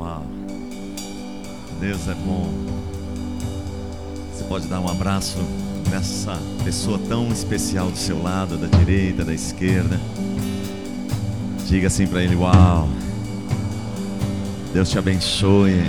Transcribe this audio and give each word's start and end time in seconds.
Uau. 0.00 0.24
Deus 1.78 2.08
é 2.08 2.14
bom. 2.14 2.50
Você 4.32 4.42
pode 4.44 4.66
dar 4.66 4.80
um 4.80 4.88
abraço 4.88 5.36
nessa 5.90 6.38
pessoa 6.64 6.98
tão 7.06 7.28
especial 7.28 7.90
do 7.90 7.98
seu 7.98 8.22
lado, 8.22 8.56
da 8.56 8.66
direita, 8.78 9.26
da 9.26 9.34
esquerda. 9.34 10.00
Diga 11.68 11.88
assim 11.88 12.06
para 12.06 12.22
ele: 12.22 12.34
Uau. 12.34 12.88
Deus 14.72 14.88
te 14.88 14.98
abençoe. 14.98 15.74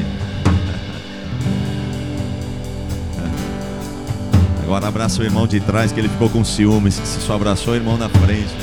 Agora 4.62 4.90
abraça 4.90 5.22
o 5.22 5.24
irmão 5.24 5.48
de 5.48 5.62
trás 5.62 5.94
que 5.94 6.02
ele 6.02 6.10
ficou 6.10 6.30
com 6.30 6.44
ciúmes, 6.44 6.96
se 6.96 7.22
só 7.22 7.36
abraçou 7.36 7.72
o 7.72 7.78
irmão 7.78 7.98
na 7.98 8.10
frente. 8.10 8.54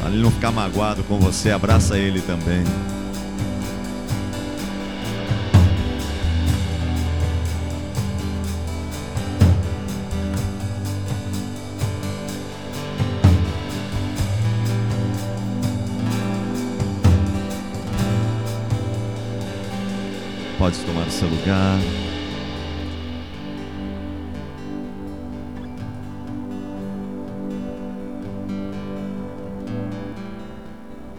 Para 0.00 0.10
ele 0.10 0.20
não 0.20 0.32
ficar 0.32 0.50
magoado 0.50 1.04
com 1.04 1.20
você, 1.20 1.52
abraça 1.52 1.96
ele 1.96 2.20
também. 2.20 2.64
Pode 20.68 20.80
tomar 20.80 21.10
seu 21.10 21.26
lugar. 21.26 21.80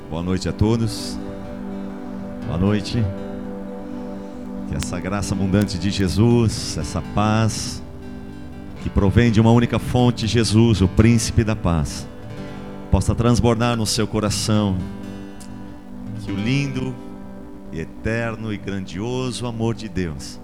Boa 0.07 0.21
noite 0.21 0.47
a 0.47 0.53
todos. 0.53 1.17
Boa 2.45 2.59
noite. 2.59 3.03
Que 4.67 4.75
essa 4.75 4.99
graça 4.99 5.33
abundante 5.33 5.79
de 5.79 5.89
Jesus, 5.89 6.77
essa 6.77 7.01
paz 7.15 7.81
que 8.83 8.89
provém 8.91 9.31
de 9.31 9.41
uma 9.41 9.49
única 9.49 9.79
fonte, 9.79 10.27
Jesus, 10.27 10.79
o 10.79 10.87
príncipe 10.87 11.43
da 11.43 11.55
paz, 11.55 12.07
possa 12.91 13.15
transbordar 13.15 13.75
no 13.75 13.87
seu 13.87 14.05
coração. 14.05 14.77
Que 16.23 16.31
o 16.31 16.35
lindo 16.35 17.08
e 17.71 17.79
eterno 17.79 18.53
e 18.53 18.57
grandioso 18.57 19.45
amor 19.45 19.75
de 19.75 19.87
Deus, 19.87 20.39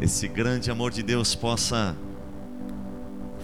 esse 0.00 0.26
grande 0.26 0.70
amor 0.70 0.90
de 0.90 1.02
Deus 1.02 1.34
possa 1.34 1.96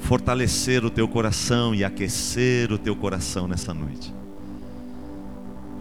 fortalecer 0.02 0.84
o 0.84 0.90
teu 0.90 1.06
coração 1.06 1.74
e 1.74 1.84
aquecer 1.84 2.72
o 2.72 2.78
teu 2.78 2.96
coração 2.96 3.46
nessa 3.46 3.72
noite. 3.72 4.12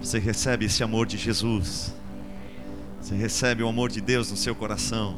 Você 0.01 0.19
recebe 0.19 0.65
esse 0.65 0.83
amor 0.83 1.05
de 1.05 1.17
Jesus. 1.17 1.93
Você 3.01 3.15
recebe 3.15 3.63
o 3.63 3.67
amor 3.67 3.89
de 3.89 3.99
Deus 3.99 4.29
no 4.29 4.37
seu 4.37 4.53
coração. 4.53 5.17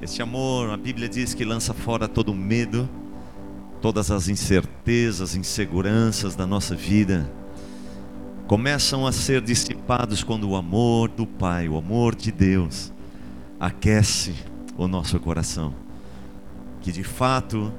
Esse 0.00 0.22
amor, 0.22 0.70
a 0.70 0.76
Bíblia 0.76 1.08
diz 1.08 1.34
que 1.34 1.44
lança 1.44 1.74
fora 1.74 2.06
todo 2.06 2.32
medo, 2.32 2.88
todas 3.80 4.10
as 4.10 4.28
incertezas, 4.28 5.34
inseguranças 5.34 6.36
da 6.36 6.46
nossa 6.46 6.74
vida. 6.74 7.30
Começam 8.48 9.06
a 9.06 9.12
ser 9.12 9.42
dissipados 9.42 10.24
quando 10.24 10.48
o 10.48 10.56
amor 10.56 11.10
do 11.10 11.26
Pai, 11.26 11.68
o 11.68 11.76
amor 11.76 12.14
de 12.14 12.32
Deus, 12.32 12.90
aquece 13.60 14.34
o 14.74 14.88
nosso 14.88 15.20
coração. 15.20 15.74
Que 16.80 16.90
de 16.90 17.04
fato 17.04 17.70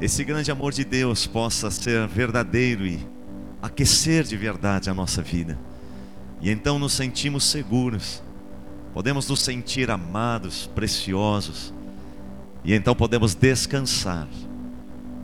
esse 0.00 0.24
grande 0.24 0.50
amor 0.50 0.72
de 0.72 0.84
Deus 0.84 1.28
possa 1.28 1.70
ser 1.70 2.08
verdadeiro 2.08 2.84
e 2.84 3.06
aquecer 3.62 4.24
de 4.24 4.36
verdade 4.36 4.90
a 4.90 4.94
nossa 4.94 5.22
vida. 5.22 5.56
E 6.40 6.50
então 6.50 6.80
nos 6.80 6.94
sentimos 6.94 7.44
seguros, 7.44 8.20
podemos 8.92 9.28
nos 9.28 9.40
sentir 9.40 9.88
amados, 9.88 10.66
preciosos, 10.74 11.72
e 12.64 12.74
então 12.74 12.96
podemos 12.96 13.36
descansar, 13.36 14.26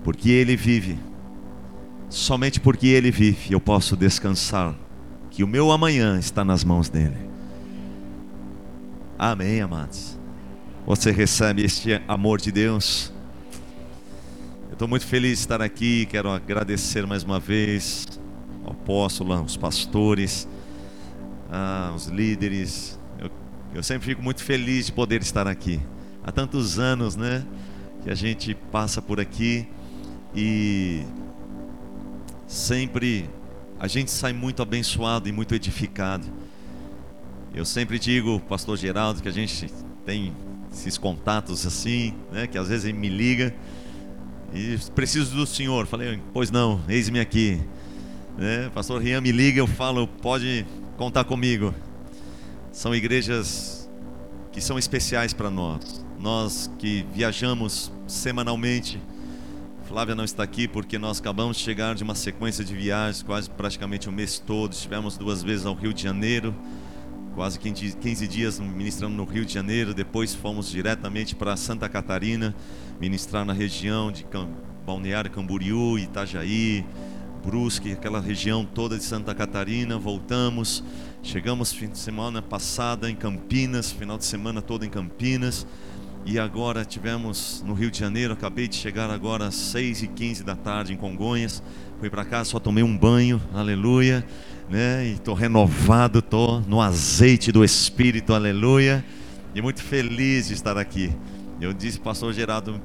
porque 0.05 0.31
Ele 0.31 0.55
vive. 0.55 1.08
Somente 2.11 2.59
porque 2.59 2.87
Ele 2.87 3.11
vive 3.11 3.53
eu 3.53 3.61
posso 3.61 3.97
descansar, 3.97 4.75
que 5.31 5.45
o 5.45 5.49
meu 5.49 5.71
amanhã 5.71 6.19
está 6.19 6.45
nas 6.45 6.65
mãos 6.65 6.89
dEle. 6.89 7.29
Amém, 9.19 9.61
amados. 9.61 10.19
Você 10.87 11.11
recebe 11.11 11.63
este 11.63 12.01
amor 12.09 12.41
de 12.41 12.51
Deus. 12.51 13.13
Eu 14.69 14.73
estou 14.73 14.89
muito 14.89 15.05
feliz 15.05 15.33
de 15.33 15.45
estar 15.45 15.61
aqui. 15.61 16.07
Quero 16.07 16.31
agradecer 16.31 17.07
mais 17.07 17.25
uma 17.25 17.39
vez 17.39 18.07
ao 18.65 18.73
apóstolo, 18.73 19.43
os 19.43 19.57
pastores, 19.57 20.49
ah, 21.51 21.93
os 21.95 22.07
líderes. 22.07 22.99
Eu, 23.21 23.31
eu 23.75 23.83
sempre 23.83 24.07
fico 24.07 24.23
muito 24.23 24.43
feliz 24.43 24.87
de 24.87 24.93
poder 24.93 25.21
estar 25.21 25.47
aqui. 25.47 25.79
Há 26.25 26.33
tantos 26.33 26.79
anos, 26.79 27.17
né, 27.17 27.45
que 28.03 28.11
a 28.11 28.15
gente 28.15 28.55
passa 28.55 29.03
por 29.03 29.21
aqui 29.21 29.69
e 30.35 31.03
sempre 32.49 33.31
a 33.79 33.87
gente 33.87 34.11
sai 34.11 34.33
muito 34.33 34.61
abençoado 34.61 35.29
e 35.29 35.33
muito 35.33 35.55
edificado. 35.55 36.27
Eu 37.55 37.65
sempre 37.65 37.99
digo, 37.99 38.41
pastor 38.41 38.77
Geraldo, 38.77 39.23
que 39.23 39.29
a 39.29 39.33
gente 39.33 39.71
tem 40.05 40.35
esses 40.73 40.99
contatos 40.99 41.65
assim, 41.67 42.15
né, 42.33 42.47
que 42.47 42.59
às 42.59 42.69
vezes 42.69 42.87
ele 42.87 42.99
me 42.99 43.09
liga 43.09 43.55
e 44.53 44.79
preciso 44.95 45.37
do 45.37 45.47
senhor. 45.47 45.87
Falei, 45.87 46.21
pois 46.33 46.51
não, 46.51 46.81
eis-me 46.89 47.21
aqui. 47.21 47.61
Né? 48.37 48.71
Pastor 48.75 49.01
Rian 49.01 49.21
me 49.21 49.33
liga, 49.33 49.61
eu 49.61 49.67
falo, 49.67 50.07
pode 50.07 50.67
contar 50.97 51.25
comigo. 51.25 51.75
São 52.73 52.95
igrejas 52.95 53.89
que 54.53 54.61
são 54.61 54.79
especiais 54.79 55.33
para 55.33 55.51
nós. 55.51 56.05
Nós 56.19 56.71
que 56.79 57.07
viajamos 57.13 57.93
semanalmente. 58.07 59.01
Flávia 59.89 60.15
não 60.15 60.25
está 60.25 60.43
aqui 60.43 60.69
porque 60.69 60.99
nós 60.99 61.19
acabamos 61.19 61.57
de 61.57 61.63
chegar 61.63 61.95
de 61.95 62.05
uma 62.05 62.15
sequência 62.15 62.63
de 62.63 62.75
viagens, 62.75 63.23
quase 63.23 63.49
praticamente 63.49 64.07
o 64.07 64.13
mês 64.13 64.39
todo. 64.39 64.73
Estivemos 64.73 65.17
duas 65.17 65.43
vezes 65.43 65.65
ao 65.65 65.73
Rio 65.73 65.95
de 65.95 66.03
Janeiro, 66.03 66.55
quase 67.35 67.59
15 67.59 68.29
dias 68.29 68.61
ministrando 68.61 69.17
no 69.17 69.25
Rio 69.25 69.47
de 69.47 69.55
Janeiro. 69.55 69.95
Depois 69.95 70.35
fomos 70.35 70.71
diretamente 70.71 71.35
para 71.35 71.57
Santa 71.57 71.89
Catarina, 71.89 72.55
ministrar 73.01 73.47
na 73.47 73.55
região 73.55 74.13
de 74.13 74.27
Balneário 74.85 75.31
Camboriú, 75.31 75.99
Itajaí, 75.99 76.85
Brusque, 77.43 77.93
aquela 77.93 78.21
região 78.21 78.67
toda 78.67 78.99
de 78.99 79.05
Santa 79.05 79.35
Catarina, 79.35 79.97
voltamos, 79.97 80.85
chegamos 81.23 81.73
fim 81.73 81.89
de 81.89 81.97
semana 81.97 82.43
passada 82.43 83.11
em 83.11 83.17
Campinas, 83.17 83.91
final 83.91 84.19
de 84.19 84.27
semana 84.27 84.61
todo 84.61 84.85
em 84.85 84.91
Campinas, 84.91 85.67
e 86.25 86.39
agora 86.39 86.85
tivemos 86.85 87.63
no 87.67 87.75
Rio 87.75 87.91
de 87.91 87.99
Janeiro, 87.99 88.33
acabei 88.33 88.69
de 88.69 88.77
chegar 88.77 89.11
agora 89.11 89.47
às 89.47 89.55
6 89.55 90.03
e 90.03 90.07
15 90.09 90.45
da 90.45 90.55
tarde 90.55 90.93
em 90.93 90.97
Congonhas, 90.97 91.63
fui 91.99 92.11
para 92.11 92.25
casa, 92.25 92.51
só 92.51 92.59
tomei 92.59 92.85
um 92.85 92.97
banho, 92.97 93.41
aleluia, 93.55 94.25
né? 94.69 95.07
E 95.07 95.13
estou 95.13 95.35
renovado, 95.35 96.19
estou 96.19 96.61
no 96.63 96.81
azeite 96.81 97.51
do 97.51 97.65
Espírito, 97.65 98.35
aleluia, 98.35 99.05
e 99.55 99.63
muito 99.63 99.83
feliz 99.83 100.49
de 100.49 100.55
estar 100.55 100.77
aqui. 100.77 101.11
Eu 101.61 101.73
disse, 101.73 101.99
pastor 101.99 102.33
Geraldo, 102.33 102.81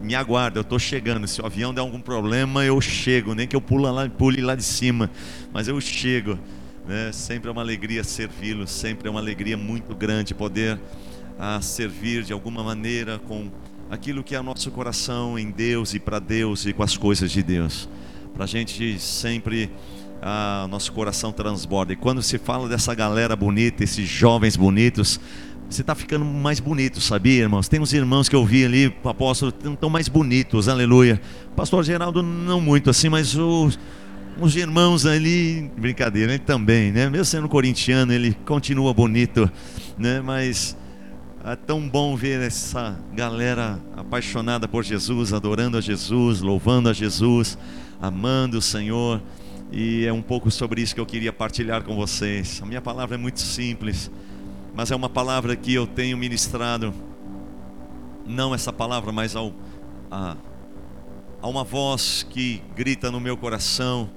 me 0.00 0.14
aguarda, 0.14 0.58
eu 0.58 0.62
estou 0.62 0.78
chegando. 0.78 1.26
Se 1.28 1.42
o 1.42 1.46
avião 1.46 1.74
der 1.74 1.82
algum 1.82 2.00
problema, 2.00 2.64
eu 2.64 2.80
chego. 2.80 3.34
Nem 3.34 3.46
que 3.46 3.54
eu 3.54 3.60
pule 3.60 3.84
lá, 3.84 4.08
pule 4.08 4.40
lá 4.40 4.54
de 4.54 4.62
cima, 4.62 5.10
mas 5.52 5.68
eu 5.68 5.78
chego. 5.82 6.38
Né? 6.86 7.10
Sempre 7.12 7.50
é 7.50 7.52
uma 7.52 7.60
alegria 7.60 8.02
servi-lo, 8.02 8.66
sempre 8.66 9.08
é 9.08 9.10
uma 9.10 9.20
alegria 9.20 9.56
muito 9.56 9.94
grande 9.94 10.32
poder 10.34 10.80
a, 11.38 11.60
servir 11.60 12.22
de 12.22 12.32
alguma 12.32 12.62
maneira 12.62 13.18
com 13.18 13.50
aquilo 13.90 14.22
que 14.22 14.34
é 14.34 14.40
o 14.40 14.42
nosso 14.42 14.70
coração 14.70 15.38
em 15.38 15.50
Deus 15.50 15.94
e 15.94 16.00
para 16.00 16.18
Deus 16.18 16.66
e 16.66 16.72
com 16.72 16.82
as 16.82 16.96
coisas 16.96 17.30
de 17.30 17.42
Deus. 17.42 17.88
Para 18.34 18.44
a 18.44 18.46
gente 18.46 18.98
sempre 18.98 19.70
a, 20.20 20.66
nosso 20.68 20.92
coração 20.92 21.32
transborda. 21.32 21.92
E 21.92 21.96
quando 21.96 22.22
se 22.22 22.38
fala 22.38 22.68
dessa 22.68 22.94
galera 22.94 23.36
bonita, 23.36 23.84
esses 23.84 24.08
jovens 24.08 24.56
bonitos, 24.56 25.20
você 25.68 25.80
está 25.80 25.94
ficando 25.94 26.24
mais 26.24 26.60
bonito, 26.60 27.00
sabia, 27.00 27.42
irmãos? 27.42 27.68
Tem 27.68 27.80
uns 27.80 27.92
irmãos 27.92 28.28
que 28.28 28.36
eu 28.36 28.44
vi 28.44 28.64
ali, 28.64 28.94
apóstolo, 29.04 29.52
estão 29.64 29.90
mais 29.90 30.08
bonitos, 30.08 30.68
aleluia. 30.68 31.20
Pastor 31.56 31.82
Geraldo, 31.84 32.22
não 32.22 32.60
muito 32.60 32.88
assim, 32.88 33.08
mas 33.08 33.34
os, 33.34 33.78
os 34.40 34.54
irmãos 34.54 35.04
ali, 35.06 35.70
brincadeira, 35.76 36.32
ele 36.32 36.42
também, 36.42 36.92
né? 36.92 37.10
Mesmo 37.10 37.24
sendo 37.24 37.48
corintiano, 37.48 38.12
ele 38.12 38.36
continua 38.46 38.94
bonito, 38.94 39.50
né? 39.98 40.20
Mas 40.20 40.76
é 41.52 41.56
tão 41.56 41.88
bom 41.88 42.16
ver 42.16 42.40
essa 42.40 42.98
galera 43.12 43.80
apaixonada 43.96 44.66
por 44.66 44.84
Jesus, 44.84 45.32
adorando 45.32 45.78
a 45.78 45.80
Jesus, 45.80 46.40
louvando 46.40 46.88
a 46.88 46.92
Jesus, 46.92 47.56
amando 48.00 48.58
o 48.58 48.62
Senhor. 48.62 49.22
E 49.72 50.04
é 50.04 50.12
um 50.12 50.22
pouco 50.22 50.50
sobre 50.50 50.82
isso 50.82 50.94
que 50.94 51.00
eu 51.00 51.06
queria 51.06 51.32
partilhar 51.32 51.82
com 51.82 51.96
vocês. 51.96 52.60
A 52.62 52.66
minha 52.66 52.82
palavra 52.82 53.14
é 53.14 53.18
muito 53.18 53.40
simples 53.40 54.10
mas 54.76 54.90
é 54.90 54.94
uma 54.94 55.08
palavra 55.08 55.56
que 55.56 55.72
eu 55.72 55.86
tenho 55.86 56.18
ministrado, 56.18 56.92
não 58.26 58.54
essa 58.54 58.70
palavra, 58.70 59.10
mas 59.10 59.34
ao, 59.34 59.54
a, 60.10 60.36
a 61.40 61.48
uma 61.48 61.64
voz 61.64 62.26
que 62.28 62.62
grita 62.76 63.10
no 63.10 63.18
meu 63.18 63.38
coração 63.38 64.10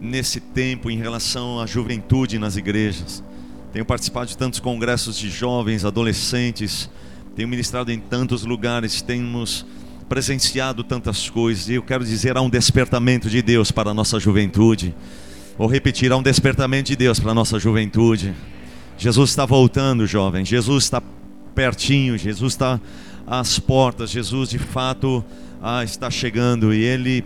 nesse 0.00 0.38
tempo 0.38 0.92
em 0.92 0.96
relação 0.96 1.58
à 1.58 1.66
juventude 1.66 2.38
nas 2.38 2.54
igrejas. 2.54 3.20
Tenho 3.72 3.84
participado 3.84 4.26
de 4.26 4.36
tantos 4.36 4.60
congressos 4.60 5.16
de 5.16 5.30
jovens, 5.30 5.84
adolescentes, 5.84 6.90
tenho 7.36 7.48
ministrado 7.48 7.92
em 7.92 8.00
tantos 8.00 8.44
lugares, 8.44 9.00
temos 9.00 9.64
presenciado 10.08 10.82
tantas 10.82 11.30
coisas, 11.30 11.68
e 11.68 11.74
eu 11.74 11.82
quero 11.82 12.04
dizer, 12.04 12.36
há 12.36 12.40
um 12.40 12.50
despertamento 12.50 13.30
de 13.30 13.40
Deus 13.40 13.70
para 13.70 13.90
a 13.90 13.94
nossa 13.94 14.18
juventude. 14.18 14.94
Vou 15.56 15.68
repetir, 15.68 16.10
há 16.10 16.16
um 16.16 16.22
despertamento 16.22 16.88
de 16.88 16.96
Deus 16.96 17.20
para 17.20 17.32
a 17.32 17.34
nossa 17.34 17.58
juventude. 17.58 18.34
Jesus 18.96 19.30
está 19.30 19.44
voltando, 19.44 20.06
jovem. 20.06 20.44
Jesus 20.44 20.84
está 20.84 21.02
pertinho. 21.54 22.16
Jesus 22.16 22.54
está 22.54 22.80
às 23.26 23.58
portas. 23.58 24.10
Jesus, 24.10 24.48
de 24.48 24.58
fato, 24.58 25.24
ah, 25.62 25.84
está 25.84 26.10
chegando. 26.10 26.72
E 26.72 26.82
Ele 26.82 27.24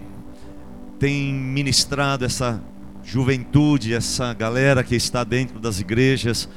tem 0.98 1.32
ministrado 1.32 2.24
essa 2.24 2.60
juventude, 3.04 3.94
essa 3.94 4.32
galera 4.32 4.82
que 4.82 4.96
está 4.96 5.22
dentro 5.22 5.60
das 5.60 5.78
igrejas. 5.78 6.48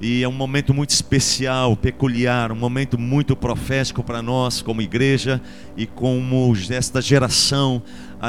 E 0.00 0.22
é 0.22 0.28
um 0.28 0.32
momento 0.32 0.74
muito 0.74 0.90
especial, 0.90 1.76
peculiar, 1.76 2.50
um 2.50 2.56
momento 2.56 2.98
muito 2.98 3.36
profético 3.36 4.02
para 4.02 4.20
nós 4.20 4.60
como 4.60 4.82
igreja 4.82 5.40
e 5.76 5.86
como 5.86 6.52
esta 6.70 7.00
geração 7.00 7.80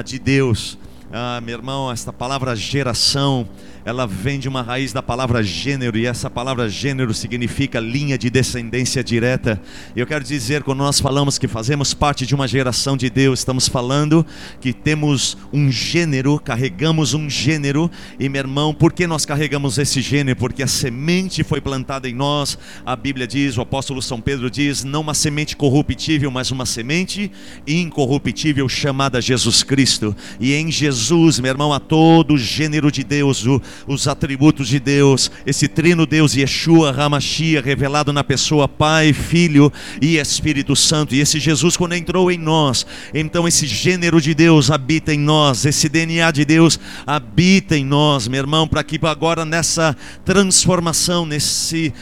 de 0.06 0.20
Deus. 0.20 0.78
Ah, 1.12 1.42
meu 1.42 1.58
irmão, 1.58 1.92
esta 1.92 2.14
palavra 2.14 2.56
geração 2.56 3.50
ela 3.86 4.08
vem 4.08 4.40
de 4.40 4.48
uma 4.48 4.62
raiz 4.62 4.94
da 4.94 5.02
palavra 5.02 5.44
gênero, 5.44 5.98
e 5.98 6.06
essa 6.06 6.30
palavra 6.30 6.70
gênero 6.70 7.14
significa 7.14 7.80
linha 7.80 8.18
de 8.18 8.30
descendência 8.30 9.04
direta. 9.04 9.62
Eu 9.96 10.08
quero 10.08 10.24
dizer, 10.24 10.64
quando 10.64 10.80
nós 10.80 11.00
falamos 11.00 11.38
que 11.38 11.48
fazemos 11.48 11.94
parte 11.94 12.26
de 12.26 12.34
uma 12.34 12.48
geração 12.48 12.96
de 12.96 13.10
Deus, 13.10 13.40
estamos 13.40 13.68
falando 13.68 14.26
que 14.62 14.72
temos 14.72 15.38
um 15.52 15.70
gênero, 15.70 16.40
carregamos 16.40 17.14
um 17.14 17.30
gênero, 17.30 17.92
e 18.20 18.30
meu 18.30 18.40
irmão, 18.40 18.74
por 18.74 18.94
que 18.94 19.06
nós 19.06 19.26
carregamos 19.26 19.78
esse 19.78 20.02
gênero? 20.02 20.38
Porque 20.38 20.64
a 20.64 20.68
semente 20.68 21.44
foi 21.44 21.60
plantada 21.60 22.08
em 22.08 22.14
nós, 22.14 22.58
a 22.86 22.96
Bíblia 22.96 23.28
diz, 23.28 23.58
o 23.58 23.62
apóstolo 23.62 24.02
São 24.02 24.22
Pedro 24.22 24.50
diz, 24.50 24.84
não 24.84 25.02
uma 25.02 25.14
semente 25.14 25.58
corruptível, 25.58 26.32
mas 26.32 26.52
uma 26.52 26.66
semente 26.66 27.32
incorruptível 27.68 28.70
chamada 28.70 29.22
Jesus 29.22 29.62
Cristo, 29.62 30.16
e 30.40 30.54
em 30.54 30.72
Jesus, 30.72 31.40
meu 31.40 31.52
irmão, 31.52 31.74
há 31.74 31.80
todo 31.80 32.38
gênero 32.38 32.90
de 32.90 33.04
Deus, 33.04 33.46
o, 33.46 33.62
os 33.88 34.08
atributos 34.08 34.68
de 34.68 34.80
Deus, 34.80 35.31
esse 35.46 35.68
trino 35.68 36.06
Deus 36.06 36.36
Yeshua 36.36 36.92
Ramachia 36.92 37.62
revelado 37.62 38.14
na 38.14 38.24
pessoa 38.24 38.68
Pai, 38.68 39.14
Filho 39.14 39.72
e 40.02 40.18
Espírito 40.18 40.75
Santo. 40.75 41.16
E 41.16 41.20
esse 41.20 41.40
Jesus 41.40 41.75
quando 41.78 41.94
entrou 41.94 42.31
em 42.31 42.38
nós, 42.38 42.86
então 43.14 43.48
esse 43.48 43.68
gênero 43.68 44.22
de 44.22 44.34
Deus 44.34 44.72
habita 44.72 45.14
em 45.14 45.20
nós, 45.20 45.66
esse 45.66 45.90
DNA 45.90 46.31
de 46.31 46.46
Deus 46.46 46.80
habita 47.06 47.78
em 47.78 47.86
nós, 47.86 48.28
meu 48.28 48.40
irmão, 48.40 48.68
para 48.68 48.84
que 48.84 49.00
agora 49.04 49.46
nessa 49.46 49.96
transformação, 50.24 51.25
nesse 51.25 51.94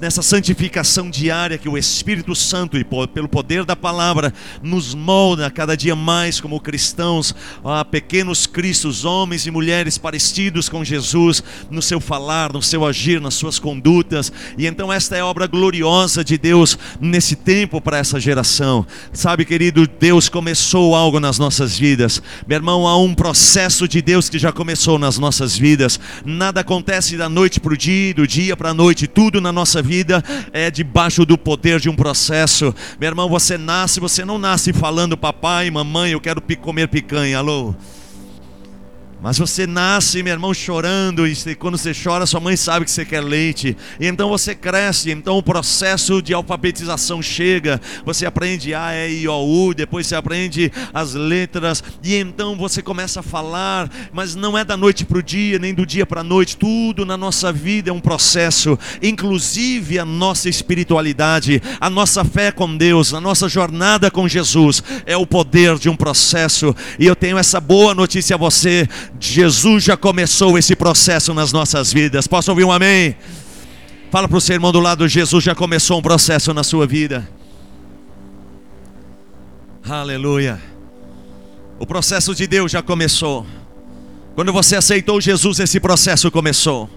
nessa 0.00 0.22
santificação 0.22 1.08
diária 1.08 1.58
que 1.58 1.68
o 1.68 1.78
Espírito 1.78 2.34
Santo 2.34 2.76
e 2.76 2.84
pelo 2.84 3.28
poder 3.28 3.64
da 3.64 3.76
palavra 3.76 4.32
nos 4.60 4.94
molda 4.94 5.50
cada 5.50 5.76
dia 5.76 5.94
mais 5.94 6.40
como 6.40 6.58
cristãos, 6.58 7.34
a 7.64 7.84
pequenos 7.84 8.46
cristos, 8.46 9.04
homens 9.04 9.46
e 9.46 9.50
mulheres 9.50 9.96
parecidos 9.96 10.68
com 10.68 10.84
Jesus 10.84 11.07
Jesus 11.08 11.42
no 11.70 11.80
seu 11.80 12.00
falar, 12.00 12.52
no 12.52 12.62
seu 12.62 12.84
agir, 12.84 13.20
nas 13.20 13.34
suas 13.34 13.58
condutas. 13.58 14.30
E 14.56 14.66
então 14.66 14.92
esta 14.92 15.16
é 15.16 15.20
a 15.20 15.26
obra 15.26 15.46
gloriosa 15.46 16.22
de 16.22 16.36
Deus 16.36 16.78
nesse 17.00 17.34
tempo 17.34 17.80
para 17.80 17.98
essa 17.98 18.20
geração. 18.20 18.86
Sabe, 19.12 19.44
querido, 19.44 19.86
Deus 19.86 20.28
começou 20.28 20.94
algo 20.94 21.18
nas 21.18 21.38
nossas 21.38 21.78
vidas. 21.78 22.22
Meu 22.46 22.56
irmão, 22.56 22.86
há 22.86 22.96
um 22.98 23.14
processo 23.14 23.88
de 23.88 24.02
Deus 24.02 24.28
que 24.28 24.38
já 24.38 24.52
começou 24.52 24.98
nas 24.98 25.18
nossas 25.18 25.56
vidas. 25.56 25.98
Nada 26.24 26.60
acontece 26.60 27.16
da 27.16 27.28
noite 27.28 27.60
para 27.60 27.72
o 27.72 27.76
dia, 27.76 28.14
do 28.14 28.26
dia 28.26 28.56
para 28.56 28.70
a 28.70 28.74
noite. 28.74 29.06
Tudo 29.06 29.40
na 29.40 29.52
nossa 29.52 29.82
vida 29.82 30.22
é 30.52 30.70
debaixo 30.70 31.24
do 31.24 31.38
poder 31.38 31.80
de 31.80 31.88
um 31.88 31.96
processo. 31.96 32.74
Meu 33.00 33.08
irmão, 33.08 33.28
você 33.28 33.56
nasce, 33.56 34.00
você 34.00 34.24
não 34.24 34.38
nasce 34.38 34.72
falando 34.72 35.16
papai, 35.16 35.70
mamãe, 35.70 36.12
eu 36.12 36.20
quero 36.20 36.42
comer 36.60 36.88
picanha. 36.88 37.38
Alô? 37.38 37.74
Mas 39.20 39.36
você 39.36 39.66
nasce, 39.66 40.22
meu 40.22 40.32
irmão, 40.32 40.54
chorando, 40.54 41.26
e 41.26 41.34
quando 41.56 41.76
você 41.76 41.92
chora, 41.92 42.24
sua 42.24 42.38
mãe 42.38 42.56
sabe 42.56 42.84
que 42.84 42.90
você 42.90 43.04
quer 43.04 43.20
leite. 43.20 43.76
E 43.98 44.06
então 44.06 44.28
você 44.28 44.54
cresce, 44.54 45.10
então 45.10 45.36
o 45.36 45.42
processo 45.42 46.22
de 46.22 46.32
alfabetização 46.32 47.20
chega. 47.20 47.80
Você 48.04 48.24
aprende 48.24 48.72
A, 48.74 48.94
E, 48.94 49.22
I, 49.22 49.28
O, 49.28 49.68
U, 49.68 49.74
depois 49.74 50.06
você 50.06 50.14
aprende 50.14 50.70
as 50.94 51.14
letras, 51.14 51.82
e 52.02 52.14
então 52.14 52.56
você 52.56 52.80
começa 52.80 53.18
a 53.18 53.22
falar, 53.22 53.90
mas 54.12 54.36
não 54.36 54.56
é 54.56 54.64
da 54.64 54.76
noite 54.76 55.04
para 55.04 55.18
o 55.18 55.22
dia, 55.22 55.58
nem 55.58 55.74
do 55.74 55.84
dia 55.84 56.06
para 56.06 56.20
a 56.20 56.24
noite. 56.24 56.56
Tudo 56.56 57.04
na 57.04 57.16
nossa 57.16 57.52
vida 57.52 57.90
é 57.90 57.92
um 57.92 58.00
processo, 58.00 58.78
inclusive 59.02 59.98
a 59.98 60.04
nossa 60.04 60.48
espiritualidade, 60.48 61.60
a 61.80 61.90
nossa 61.90 62.24
fé 62.24 62.52
com 62.52 62.76
Deus, 62.76 63.12
a 63.12 63.20
nossa 63.20 63.48
jornada 63.48 64.12
com 64.12 64.28
Jesus 64.28 64.80
é 65.04 65.16
o 65.16 65.26
poder 65.26 65.76
de 65.76 65.88
um 65.88 65.96
processo. 65.96 66.74
E 67.00 67.06
eu 67.06 67.16
tenho 67.16 67.36
essa 67.36 67.60
boa 67.60 67.94
notícia 67.94 68.36
a 68.36 68.38
você 68.38 68.88
Jesus 69.20 69.84
já 69.84 69.96
começou 69.96 70.56
esse 70.56 70.76
processo 70.76 71.34
nas 71.34 71.52
nossas 71.52 71.92
vidas. 71.92 72.26
Posso 72.26 72.50
ouvir 72.50 72.64
um 72.64 72.72
amém? 72.72 73.16
Fala 74.10 74.28
para 74.28 74.38
o 74.38 74.40
seu 74.40 74.54
irmão 74.54 74.72
do 74.72 74.80
lado: 74.80 75.08
Jesus 75.08 75.42
já 75.44 75.54
começou 75.54 75.98
um 75.98 76.02
processo 76.02 76.54
na 76.54 76.62
sua 76.62 76.86
vida. 76.86 77.28
Aleluia. 79.88 80.60
O 81.78 81.86
processo 81.86 82.34
de 82.34 82.46
Deus 82.46 82.70
já 82.70 82.82
começou. 82.82 83.46
Quando 84.34 84.52
você 84.52 84.76
aceitou 84.76 85.20
Jesus, 85.20 85.58
esse 85.58 85.80
processo 85.80 86.30
começou. 86.30 86.88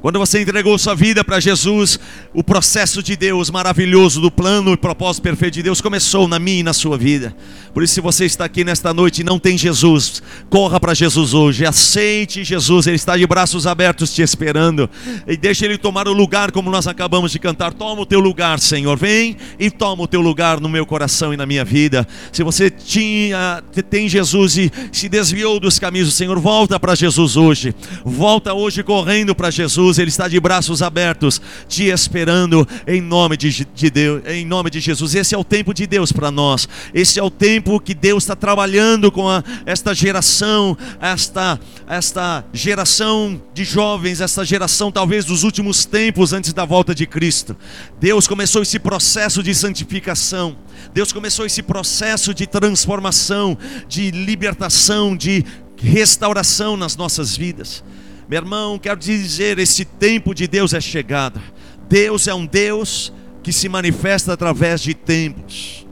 Quando 0.00 0.20
você 0.20 0.40
entregou 0.40 0.78
sua 0.78 0.94
vida 0.94 1.24
para 1.24 1.40
Jesus, 1.40 1.98
o 2.32 2.44
processo 2.44 3.02
de 3.02 3.16
Deus 3.16 3.50
maravilhoso, 3.50 4.20
do 4.20 4.30
plano 4.30 4.72
e 4.72 4.76
propósito 4.76 5.24
perfeito 5.24 5.54
de 5.54 5.62
Deus 5.64 5.80
começou 5.80 6.28
na 6.28 6.38
minha 6.38 6.60
e 6.60 6.62
na 6.62 6.72
sua 6.72 6.96
vida. 6.96 7.34
Por 7.74 7.82
isso, 7.82 7.94
se 7.94 8.00
você 8.00 8.24
está 8.24 8.44
aqui 8.44 8.62
nesta 8.62 8.94
noite 8.94 9.22
e 9.22 9.24
não 9.24 9.40
tem 9.40 9.58
Jesus, 9.58 10.22
corra 10.48 10.78
para 10.78 10.94
Jesus 10.94 11.34
hoje, 11.34 11.66
aceite 11.66 12.44
Jesus, 12.44 12.86
Ele 12.86 12.94
está 12.94 13.16
de 13.16 13.26
braços 13.26 13.66
abertos 13.66 14.14
te 14.14 14.22
esperando, 14.22 14.88
e 15.26 15.36
deixe 15.36 15.64
Ele 15.64 15.76
tomar 15.76 16.06
o 16.06 16.12
lugar, 16.12 16.52
como 16.52 16.70
nós 16.70 16.86
acabamos 16.86 17.32
de 17.32 17.40
cantar. 17.40 17.72
Toma 17.72 18.02
o 18.02 18.06
teu 18.06 18.20
lugar, 18.20 18.60
Senhor, 18.60 18.96
vem 18.96 19.36
e 19.58 19.68
toma 19.68 20.04
o 20.04 20.06
teu 20.06 20.20
lugar 20.20 20.60
no 20.60 20.68
meu 20.68 20.86
coração 20.86 21.34
e 21.34 21.36
na 21.36 21.44
minha 21.44 21.64
vida. 21.64 22.06
Se 22.32 22.44
você 22.44 22.70
tinha, 22.70 23.64
tem 23.90 24.08
Jesus 24.08 24.56
e 24.58 24.70
se 24.92 25.08
desviou 25.08 25.58
dos 25.58 25.76
caminhos 25.76 26.08
do 26.08 26.14
Senhor, 26.14 26.38
volta 26.38 26.78
para 26.78 26.94
Jesus 26.94 27.36
hoje, 27.36 27.74
volta 28.04 28.54
hoje 28.54 28.84
correndo 28.84 29.34
para 29.34 29.50
Jesus 29.50 29.87
Jesus, 29.88 29.98
Ele 29.98 30.10
está 30.10 30.28
de 30.28 30.38
braços 30.38 30.82
abertos, 30.82 31.40
te 31.66 31.84
esperando 31.84 32.66
em 32.86 33.00
nome 33.00 33.36
de, 33.36 33.66
de 33.74 33.90
Deus, 33.90 34.22
em 34.26 34.44
nome 34.44 34.70
de 34.70 34.80
Jesus. 34.80 35.14
Esse 35.14 35.34
é 35.34 35.38
o 35.38 35.44
tempo 35.44 35.72
de 35.72 35.86
Deus 35.86 36.12
para 36.12 36.30
nós. 36.30 36.68
Esse 36.92 37.18
é 37.18 37.22
o 37.22 37.30
tempo 37.30 37.80
que 37.80 37.94
Deus 37.94 38.24
está 38.24 38.36
trabalhando 38.36 39.10
com 39.10 39.28
a, 39.28 39.42
esta 39.64 39.94
geração, 39.94 40.76
esta, 41.00 41.58
esta 41.86 42.44
geração 42.52 43.40
de 43.54 43.64
jovens, 43.64 44.20
esta 44.20 44.44
geração 44.44 44.92
talvez 44.92 45.24
dos 45.24 45.42
últimos 45.42 45.84
tempos 45.84 46.32
antes 46.32 46.52
da 46.52 46.64
volta 46.64 46.94
de 46.94 47.06
Cristo. 47.06 47.56
Deus 47.98 48.26
começou 48.26 48.62
esse 48.62 48.78
processo 48.78 49.42
de 49.42 49.54
santificação. 49.54 50.56
Deus 50.92 51.12
começou 51.12 51.46
esse 51.46 51.62
processo 51.62 52.34
de 52.34 52.46
transformação, 52.46 53.56
de 53.88 54.10
libertação, 54.10 55.16
de 55.16 55.44
restauração 55.76 56.76
nas 56.76 56.96
nossas 56.96 57.36
vidas. 57.36 57.82
Meu 58.28 58.40
irmão, 58.40 58.78
quero 58.78 59.00
dizer, 59.00 59.58
esse 59.58 59.84
tempo 59.84 60.34
de 60.34 60.46
Deus 60.46 60.74
é 60.74 60.80
chegado. 60.80 61.40
Deus 61.88 62.28
é 62.28 62.34
um 62.34 62.44
Deus 62.44 63.10
que 63.42 63.52
se 63.52 63.68
manifesta 63.68 64.34
através 64.34 64.82
de 64.82 64.92
tempos. 64.92 65.86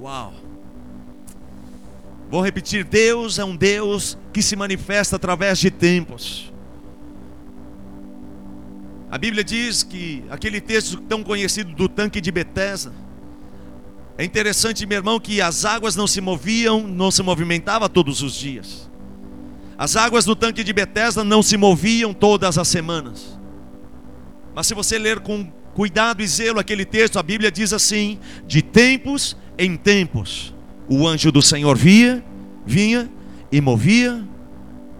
Uau! 0.00 0.32
Vou 2.30 2.40
repetir: 2.40 2.84
Deus 2.84 3.38
é 3.38 3.44
um 3.44 3.54
Deus 3.54 4.16
que 4.32 4.42
se 4.42 4.56
manifesta 4.56 5.16
através 5.16 5.58
de 5.58 5.70
tempos. 5.70 6.50
A 9.10 9.18
Bíblia 9.18 9.44
diz 9.44 9.82
que 9.82 10.24
aquele 10.30 10.60
texto 10.60 10.96
tão 11.02 11.22
conhecido 11.22 11.72
do 11.74 11.88
tanque 11.88 12.20
de 12.20 12.30
Betesda, 12.30 12.92
é 14.16 14.24
interessante, 14.24 14.86
meu 14.86 14.98
irmão, 14.98 15.18
que 15.18 15.40
as 15.40 15.64
águas 15.64 15.96
não 15.96 16.06
se 16.06 16.20
moviam, 16.20 16.86
não 16.86 17.10
se 17.10 17.22
movimentavam 17.22 17.88
todos 17.88 18.22
os 18.22 18.34
dias. 18.34 18.89
As 19.80 19.96
águas 19.96 20.26
do 20.26 20.36
tanque 20.36 20.62
de 20.62 20.74
Betesda 20.74 21.24
não 21.24 21.42
se 21.42 21.56
moviam 21.56 22.12
todas 22.12 22.58
as 22.58 22.68
semanas. 22.68 23.40
Mas 24.54 24.66
se 24.66 24.74
você 24.74 24.98
ler 24.98 25.20
com 25.20 25.50
cuidado 25.72 26.20
e 26.20 26.26
zelo 26.26 26.60
aquele 26.60 26.84
texto, 26.84 27.18
a 27.18 27.22
Bíblia 27.22 27.50
diz 27.50 27.72
assim: 27.72 28.18
de 28.46 28.60
tempos 28.60 29.34
em 29.56 29.78
tempos, 29.78 30.54
o 30.86 31.08
anjo 31.08 31.32
do 31.32 31.40
Senhor 31.40 31.78
via, 31.78 32.22
vinha 32.66 33.10
e 33.50 33.58
movia 33.58 34.22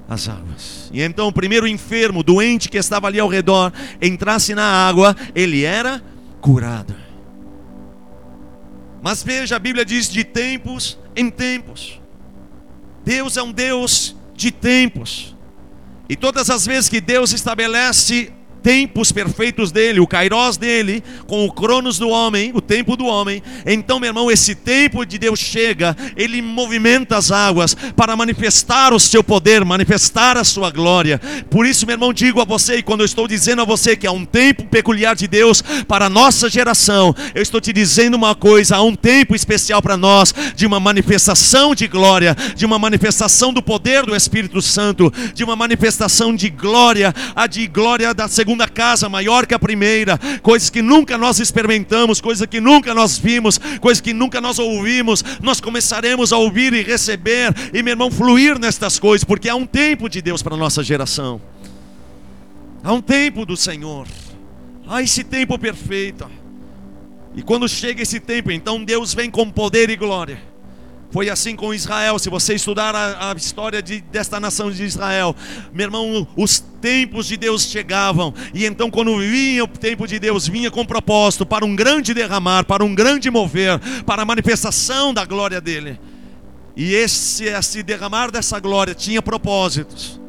as 0.09 0.31
águas. 0.31 0.91
E 0.95 1.03
então 1.03 1.29
o 1.29 1.33
primeiro 1.33 1.69
enfermo, 1.69 2.23
doente 2.23 2.71
que 2.71 2.79
estava 2.79 3.07
ali 3.07 3.21
ao 3.21 3.29
redor, 3.29 3.71
entrasse 4.01 4.55
na 4.55 4.65
água, 4.65 5.15
ele 5.35 5.63
era 5.63 6.03
curado. 6.41 6.97
Mas 9.03 9.23
veja, 9.23 9.57
a 9.57 9.59
Bíblia 9.59 9.85
diz 9.85 10.09
de 10.09 10.25
tempos 10.25 10.99
em 11.15 11.29
tempos. 11.29 12.01
Deus 13.05 13.37
é 13.37 13.43
um 13.43 13.53
Deus 13.53 14.17
de 14.41 14.51
tempos. 14.51 15.37
E 16.09 16.17
todas 16.17 16.51
as 16.51 16.67
vezes 16.67 16.89
que 16.89 17.01
Deus 17.01 17.33
estabelece 17.33 18.33
tempos 18.63 19.11
perfeitos 19.11 19.73
dele, 19.73 20.01
o 20.01 20.07
kairos 20.07 20.57
dele, 20.57 21.03
com 21.27 21.45
o 21.45 21.53
cronos 21.53 21.99
do 21.99 22.09
homem, 22.09 22.53
o 22.55 22.61
tempo 22.61 22.97
do 22.97 23.07
homem. 23.07 23.43
Então, 23.67 23.99
meu 23.99 24.09
irmão, 24.09 24.31
esse 24.31 24.55
tempo 24.55 25.05
de 25.05 25.19
Deus 25.19 25.39
chega, 25.39 25.97
ele 26.17 26.43
movimenta 26.43 27.17
as 27.17 27.31
águas 27.31 27.75
para 27.97 28.17
manifestar 28.17 28.93
o 28.93 29.01
seu 29.01 29.25
poder, 29.25 29.65
manifestar 29.65 30.37
a 30.37 30.45
sua 30.45 30.71
glória. 30.71 31.21
Por 31.49 31.67
isso, 31.67 31.87
meu 31.87 31.95
irmão, 31.95 32.13
digo 32.13 32.41
a 32.41 32.45
você, 32.45 32.77
e 32.77 32.83
quando 32.83 33.01
eu 33.01 33.07
estou 33.07 33.27
dizendo 33.27 33.63
a 33.63 33.65
você 33.65 33.97
que 33.97 34.07
há 34.07 34.13
um 34.13 34.25
tempo 34.25 34.65
peculiar 34.65 35.17
de 35.17 35.27
Deus 35.27 35.63
para 35.89 36.07
a 36.07 36.11
nossa 36.11 36.49
geração, 36.49 37.15
eu 37.35 37.43
estou 37.43 37.61
te 37.61 37.73
dizendo 37.73 38.15
uma 38.15 38.35
coisa: 38.35 38.77
há 38.77 38.83
um 38.83 38.95
tempo 38.95 39.35
especial 39.35 39.81
para 39.81 39.97
nós 39.97 40.35
de 40.55 40.67
uma 40.67 40.79
manifestação 40.79 41.75
de 41.75 41.89
glória, 41.89 42.37
de 42.55 42.67
uma 42.67 42.79
manifestação 42.79 43.53
do 43.53 43.63
poder 43.63 44.05
do 44.05 44.15
Espírito 44.15 44.61
Santo, 44.61 45.13
de 45.35 45.43
uma 45.45 45.57
manifestação 45.57 46.35
de 46.35 46.51
glória, 46.51 47.15
a 47.35 47.47
de 47.47 47.67
glória 47.67 48.13
da 48.13 48.29
segunda 48.29 48.50
segunda 48.51 48.67
casa 48.67 49.09
maior 49.09 49.47
que 49.47 49.55
a 49.55 49.59
primeira, 49.61 50.19
coisas 50.43 50.69
que 50.69 50.83
nunca 50.83 51.17
nós 51.17 51.39
experimentamos, 51.39 52.21
coisas 52.21 52.45
que 52.49 52.61
nunca 52.61 52.93
nós 52.93 53.17
vimos, 53.17 53.61
coisas 53.81 54.01
que 54.01 54.13
nunca 54.13 54.41
nós 54.41 54.59
ouvimos, 54.59 55.23
nós 55.41 55.61
começaremos 55.61 56.33
a 56.33 56.37
ouvir 56.37 56.73
e 56.73 56.83
receber, 56.83 57.55
e 57.73 57.81
meu 57.81 57.93
irmão, 57.93 58.11
fluir 58.11 58.59
nestas 58.59 58.99
coisas, 58.99 59.23
porque 59.23 59.49
há 59.49 59.55
um 59.55 59.65
tempo 59.65 60.09
de 60.09 60.21
Deus 60.21 60.43
para 60.43 60.57
a 60.57 60.59
nossa 60.59 60.83
geração, 60.83 61.41
há 62.83 62.93
um 62.93 63.01
tempo 63.01 63.47
do 63.47 63.57
Senhor, 63.57 64.09
há 64.85 65.01
esse 65.01 65.23
tempo 65.23 65.57
perfeito, 65.57 66.29
e 67.37 67.43
quando 67.43 67.69
chega 67.69 68.03
esse 68.03 68.19
tempo, 68.19 68.51
então 68.51 68.85
Deus 68.85 69.15
vem 69.15 69.31
com 69.31 69.49
poder 69.49 69.91
e 69.91 69.95
glória. 69.95 70.50
Foi 71.11 71.29
assim 71.29 71.57
com 71.57 71.75
Israel. 71.75 72.19
Se 72.19 72.31
você 72.31 72.55
estudar 72.55 72.95
a, 72.95 73.31
a 73.31 73.35
história 73.35 73.83
de, 73.83 74.01
desta 74.01 74.39
nação 74.39 74.71
de 74.71 74.85
Israel, 74.85 75.35
meu 75.73 75.87
irmão, 75.87 76.27
os 76.37 76.61
tempos 76.81 77.27
de 77.27 77.37
Deus 77.37 77.65
chegavam. 77.65 78.33
E 78.55 78.65
então, 78.65 78.91
quando 78.91 79.19
vinha 79.19 79.65
o 79.65 79.69
tempo 79.69 80.07
de 80.07 80.19
Deus, 80.19 80.47
vinha 80.47 80.71
com 80.71 80.85
propósito 80.85 81.45
para 81.45 81.65
um 81.65 81.75
grande 81.75 82.15
derramar, 82.15 82.65
para 82.65 82.85
um 82.85 82.95
grande 82.95 83.31
mover, 83.31 83.79
para 84.05 84.23
a 84.23 84.25
manifestação 84.25 85.13
da 85.13 85.25
glória 85.25 85.61
dele. 85.61 85.99
E 86.77 86.95
esse, 86.95 87.45
esse 87.45 87.83
derramar 87.83 88.31
dessa 88.31 88.61
glória 88.61 88.95
tinha 88.95 89.21
propósitos. 89.21 90.21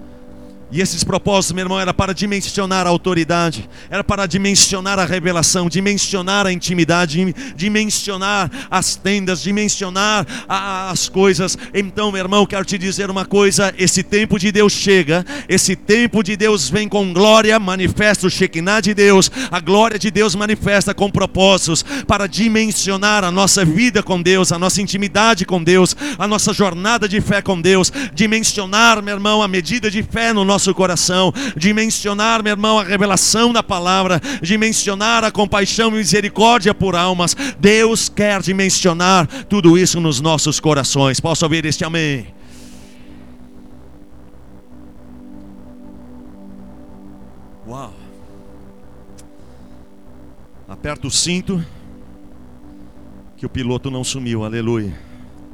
E 0.71 0.79
esses 0.79 1.03
propósitos, 1.03 1.53
meu 1.53 1.65
irmão, 1.65 1.79
era 1.79 1.93
para 1.93 2.13
dimensionar 2.13 2.87
a 2.87 2.89
autoridade, 2.89 3.69
era 3.89 4.05
para 4.05 4.25
dimensionar 4.25 4.99
a 4.99 5.05
revelação, 5.05 5.67
dimensionar 5.67 6.47
a 6.47 6.53
intimidade, 6.53 7.35
dimensionar 7.57 8.49
as 8.69 8.95
tendas, 8.95 9.41
dimensionar 9.41 10.25
as 10.47 11.09
coisas. 11.09 11.57
Então, 11.73 12.09
meu 12.09 12.21
irmão, 12.21 12.45
quero 12.45 12.63
te 12.63 12.77
dizer 12.77 13.09
uma 13.09 13.25
coisa: 13.25 13.73
esse 13.77 14.01
tempo 14.01 14.39
de 14.39 14.49
Deus 14.49 14.71
chega, 14.71 15.25
esse 15.49 15.75
tempo 15.75 16.23
de 16.23 16.37
Deus 16.37 16.69
vem 16.69 16.87
com 16.87 17.11
glória, 17.11 17.59
manifesta 17.59 18.27
o 18.27 18.29
Shekinah 18.29 18.79
de 18.79 18.93
Deus, 18.93 19.29
a 19.51 19.59
glória 19.59 19.99
de 19.99 20.09
Deus 20.09 20.35
manifesta 20.35 20.93
com 20.93 21.11
propósitos 21.11 21.83
para 22.07 22.27
dimensionar 22.27 23.25
a 23.25 23.31
nossa 23.31 23.65
vida 23.65 24.01
com 24.01 24.21
Deus, 24.21 24.53
a 24.53 24.59
nossa 24.59 24.81
intimidade 24.81 25.43
com 25.43 25.61
Deus, 25.61 25.97
a 26.17 26.25
nossa 26.25 26.53
jornada 26.53 27.09
de 27.09 27.19
fé 27.19 27.41
com 27.41 27.59
Deus, 27.59 27.91
dimensionar, 28.13 29.03
meu 29.03 29.15
irmão, 29.15 29.43
a 29.43 29.49
medida 29.49 29.91
de 29.91 30.01
fé 30.01 30.31
no 30.31 30.45
nosso 30.45 30.60
nosso 30.61 30.75
coração, 30.75 31.33
dimensionar, 31.57 32.43
meu 32.43 32.51
irmão, 32.51 32.77
a 32.77 32.83
revelação 32.83 33.51
da 33.51 33.63
palavra, 33.63 34.21
dimensionar 34.43 35.23
a 35.23 35.31
compaixão 35.31 35.89
e 35.89 35.93
misericórdia 35.95 36.71
por 36.71 36.95
almas. 36.95 37.35
Deus 37.59 38.07
quer 38.07 38.41
dimensionar 38.41 39.27
tudo 39.45 39.75
isso 39.75 39.99
nos 39.99 40.21
nossos 40.21 40.59
corações. 40.59 41.19
Posso 41.19 41.43
ouvir 41.43 41.65
este 41.65 41.83
amém? 41.83 42.27
Uau! 47.67 47.93
Aperta 50.67 51.07
o 51.07 51.11
cinto, 51.11 51.63
que 53.35 53.47
o 53.47 53.49
piloto 53.49 53.89
não 53.89 54.03
sumiu, 54.03 54.43
aleluia. 54.43 54.93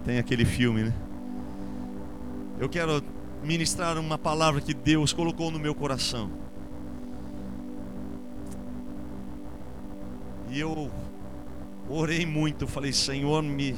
Tem 0.05 0.17
aquele 0.17 0.43
filme, 0.43 0.83
né? 0.83 0.93
Eu 2.59 2.67
quero 2.67 3.01
ministrar 3.47 3.97
uma 3.97 4.17
palavra 4.17 4.59
que 4.59 4.73
Deus 4.73 5.13
colocou 5.13 5.49
no 5.49 5.57
meu 5.57 5.73
coração. 5.73 6.29
E 10.49 10.59
eu 10.59 10.91
orei 11.89 12.25
muito, 12.25 12.67
falei, 12.67 12.91
Senhor, 12.91 13.41
me 13.41 13.73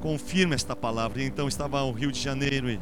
confirma 0.00 0.54
esta 0.54 0.74
palavra. 0.74 1.22
E 1.22 1.26
então 1.26 1.46
estava 1.46 1.80
no 1.82 1.92
Rio 1.92 2.10
de 2.10 2.18
Janeiro 2.18 2.70
e 2.70 2.80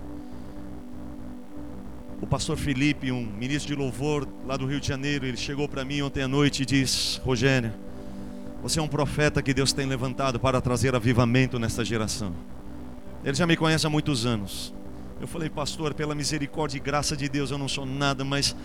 o 2.20 2.26
pastor 2.26 2.56
Felipe, 2.56 3.10
um 3.10 3.26
ministro 3.26 3.74
de 3.74 3.82
louvor 3.82 4.28
lá 4.46 4.56
do 4.56 4.64
Rio 4.64 4.80
de 4.80 4.86
Janeiro, 4.86 5.26
ele 5.26 5.36
chegou 5.36 5.68
para 5.68 5.84
mim 5.84 6.02
ontem 6.02 6.22
à 6.22 6.28
noite 6.28 6.62
e 6.62 6.66
disse: 6.66 7.18
Rogério, 7.18 7.72
você 8.62 8.78
é 8.78 8.82
um 8.82 8.86
profeta 8.86 9.42
que 9.42 9.52
Deus 9.52 9.72
tem 9.72 9.86
levantado 9.86 10.38
para 10.38 10.60
trazer 10.60 10.94
avivamento 10.94 11.58
nesta 11.58 11.84
geração. 11.84 12.32
Ele 13.24 13.34
já 13.34 13.44
me 13.44 13.56
conhece 13.56 13.84
há 13.88 13.90
muitos 13.90 14.24
anos. 14.24 14.72
Eu 15.22 15.28
falei, 15.28 15.48
pastor, 15.48 15.94
pela 15.94 16.16
misericórdia 16.16 16.78
e 16.78 16.80
graça 16.80 17.16
de 17.16 17.28
Deus, 17.28 17.52
eu 17.52 17.56
não 17.56 17.68
sou 17.68 17.86
nada, 17.86 18.24
mas 18.24 18.56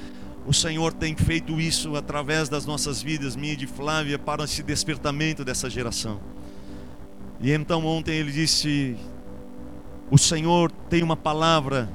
o 0.44 0.52
Senhor 0.52 0.92
tem 0.92 1.16
feito 1.16 1.62
isso 1.62 1.96
através 1.96 2.50
das 2.50 2.66
nossas 2.66 3.00
vidas, 3.00 3.36
minha 3.36 3.54
e 3.54 3.56
de 3.56 3.68
Flávia, 3.68 4.18
para 4.18 4.44
esse 4.44 4.64
despertamento 4.64 5.46
dessa 5.46 5.70
geração. 5.70 6.20
E 7.40 7.52
então 7.52 7.86
ontem 7.86 8.16
ele 8.16 8.32
disse: 8.32 8.98
O 10.10 10.18
Senhor 10.18 10.72
tem 10.90 11.04
uma 11.04 11.16
palavra 11.16 11.88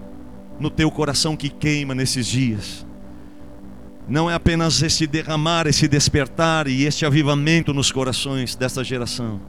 no 0.61 0.71
teu 0.71 0.93
coração 0.93 1.37
que 1.37 1.49
queima 1.49 1.93
nesses 1.93 2.25
dias. 2.25 2.87
Não 4.07 4.31
é 4.31 4.35
apenas 4.35 4.81
esse 4.81 5.09
derramar, 5.09 5.67
esse 5.67 5.89
despertar 5.89 6.69
e 6.69 6.85
este 6.85 7.05
avivamento 7.05 7.75
nos 7.75 7.91
corações 7.91 8.55
dessa 8.55 8.85
geração 8.85 9.41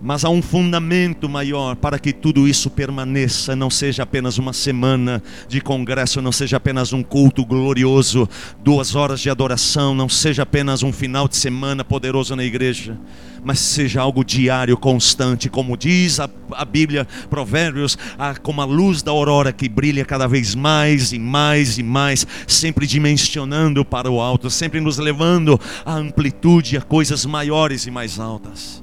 mas 0.00 0.24
há 0.24 0.30
um 0.30 0.40
fundamento 0.40 1.28
maior 1.28 1.76
para 1.76 1.98
que 1.98 2.12
tudo 2.12 2.48
isso 2.48 2.70
permaneça, 2.70 3.54
não 3.54 3.68
seja 3.68 4.02
apenas 4.02 4.38
uma 4.38 4.52
semana 4.52 5.22
de 5.46 5.60
congresso, 5.60 6.22
não 6.22 6.32
seja 6.32 6.56
apenas 6.56 6.92
um 6.92 7.02
culto 7.02 7.44
glorioso, 7.44 8.28
duas 8.64 8.94
horas 8.94 9.20
de 9.20 9.28
adoração, 9.28 9.94
não 9.94 10.08
seja 10.08 10.42
apenas 10.42 10.82
um 10.82 10.92
final 10.92 11.28
de 11.28 11.36
semana 11.36 11.84
poderoso 11.84 12.34
na 12.34 12.42
igreja, 12.42 12.98
mas 13.44 13.58
seja 13.58 14.00
algo 14.00 14.24
diário, 14.24 14.76
constante, 14.76 15.50
como 15.50 15.76
diz 15.76 16.18
a, 16.18 16.30
a 16.52 16.64
Bíblia, 16.64 17.06
Provérbios, 17.28 17.98
a, 18.18 18.34
como 18.34 18.62
a 18.62 18.64
luz 18.64 19.02
da 19.02 19.10
aurora 19.10 19.52
que 19.52 19.68
brilha 19.68 20.04
cada 20.04 20.26
vez 20.26 20.54
mais 20.54 21.12
e 21.12 21.18
mais 21.18 21.76
e 21.76 21.82
mais, 21.82 22.26
sempre 22.46 22.86
dimensionando 22.86 23.84
para 23.84 24.10
o 24.10 24.20
alto, 24.20 24.48
sempre 24.48 24.80
nos 24.80 24.96
levando 24.96 25.60
à 25.84 25.94
amplitude, 25.94 26.78
a 26.78 26.82
coisas 26.82 27.26
maiores 27.26 27.86
e 27.86 27.90
mais 27.90 28.18
altas. 28.18 28.82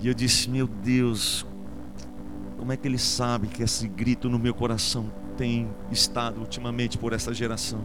E 0.00 0.08
eu 0.08 0.14
disse: 0.14 0.48
Meu 0.48 0.66
Deus, 0.66 1.46
como 2.58 2.72
é 2.72 2.76
que 2.76 2.88
ele 2.88 2.98
sabe 2.98 3.46
que 3.46 3.62
esse 3.62 3.86
grito 3.86 4.28
no 4.28 4.38
meu 4.38 4.54
coração 4.54 5.10
tem 5.36 5.68
estado 5.90 6.40
ultimamente 6.40 6.98
por 6.98 7.12
essa 7.12 7.32
geração? 7.34 7.80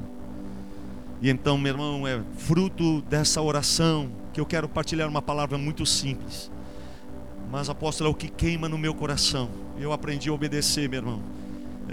E 1.22 1.30
então, 1.30 1.58
meu 1.58 1.74
irmão, 1.74 2.08
é 2.08 2.22
fruto 2.38 3.02
dessa 3.04 3.42
oração 3.42 4.12
que 4.34 4.40
eu 4.40 4.46
quero 4.46 4.68
partilhar 4.68 5.08
uma 5.08 5.22
palavra 5.22 5.58
muito 5.58 5.86
simples. 5.86 6.52
Mas 7.52 7.70
apóstolo 7.70 8.10
é 8.10 8.12
o 8.12 8.16
que 8.16 8.28
queima 8.28 8.68
no 8.68 8.78
meu 8.78 8.94
coração. 8.94 9.50
Eu 9.80 9.92
aprendi 9.94 10.30
a 10.30 10.34
obedecer, 10.34 10.90
meu 10.90 11.00
irmão. 11.00 11.22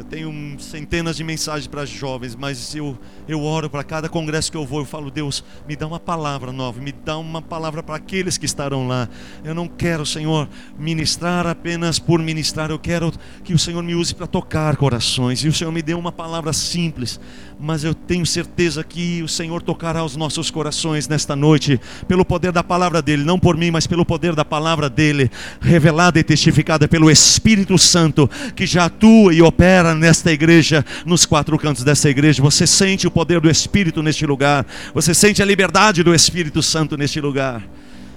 Eu 0.03 0.09
tenho 0.09 0.59
centenas 0.59 1.17
de 1.17 1.23
mensagens 1.23 1.69
para 1.69 1.87
jovens, 1.87 2.35
mas 2.35 2.75
eu, 2.75 2.99
eu 3.29 3.41
oro 3.41 3.71
para 3.71 3.85
cada 3.85 4.09
congresso 4.09 4.51
que 4.51 4.57
eu 4.57 4.67
vou. 4.67 4.81
Eu 4.81 4.85
falo, 4.85 5.13
Deus, 5.13 5.45
me 5.67 5.77
dá 5.77 5.87
uma 5.87 6.01
palavra 6.01 6.51
nova, 6.51 6.81
me 6.81 6.91
dá 6.91 7.17
uma 7.17 7.41
palavra 7.41 7.85
para 7.85 7.95
aqueles 7.95 8.37
que 8.37 8.45
estarão 8.45 8.89
lá. 8.89 9.09
Eu 9.45 9.55
não 9.55 9.69
quero, 9.69 10.05
Senhor, 10.05 10.49
ministrar 10.77 11.47
apenas 11.47 12.01
por 12.01 12.19
ministrar. 12.19 12.69
Eu 12.69 12.81
quero 12.81 13.13
que 13.45 13.55
o 13.55 13.59
Senhor 13.59 13.81
me 13.81 13.95
use 13.95 14.13
para 14.13 14.27
tocar 14.27 14.77
corações. 14.77 15.45
E 15.45 15.49
o 15.49 15.53
Senhor 15.53 15.71
me 15.71 15.83
dê 15.83 15.95
uma 15.95 16.11
palavra 16.11 16.53
simples, 16.53 17.21
mas 17.59 17.85
eu 17.85 17.95
tenho 17.95 18.27
certeza 18.27 18.83
que 18.83 19.23
o 19.23 19.29
Senhor 19.29 19.63
tocará 19.63 20.05
os 20.05 20.17
nossos 20.17 20.51
corações 20.51 21.09
nesta 21.09 21.37
noite, 21.37 21.81
pelo 22.09 22.25
poder 22.25 22.53
da 22.53 22.63
palavra 22.63 23.01
dEle, 23.01 23.25
não 23.25 23.39
por 23.39 23.57
mim, 23.57 23.71
mas 23.71 23.87
pelo 23.87 24.05
poder 24.05 24.35
da 24.35 24.45
palavra 24.45 24.91
dEle, 24.91 25.31
revelada 25.61 26.19
e 26.19 26.25
testificada 26.25 26.89
pelo 26.89 27.11
Espírito 27.11 27.79
Santo, 27.79 28.29
que 28.55 28.67
já 28.67 28.87
atua 28.87 29.35
e 29.35 29.43
opera 29.43 29.95
nesta 29.95 30.33
igreja, 30.33 30.85
nos 31.07 31.25
quatro 31.25 31.57
cantos 31.59 31.85
dessa 31.85 32.11
igreja. 32.11 32.43
Você 32.43 32.67
sente 32.67 33.07
o 33.07 33.11
poder 33.11 33.41
do 33.41 33.51
Espírito 33.51 34.03
neste 34.03 34.27
lugar. 34.27 34.67
Você 34.95 35.15
sente 35.15 35.43
a 35.43 35.47
liberdade 35.47 36.03
do 36.03 36.15
Espírito 36.15 36.63
Santo 36.63 36.97
neste 36.97 37.21
lugar. 37.21 37.63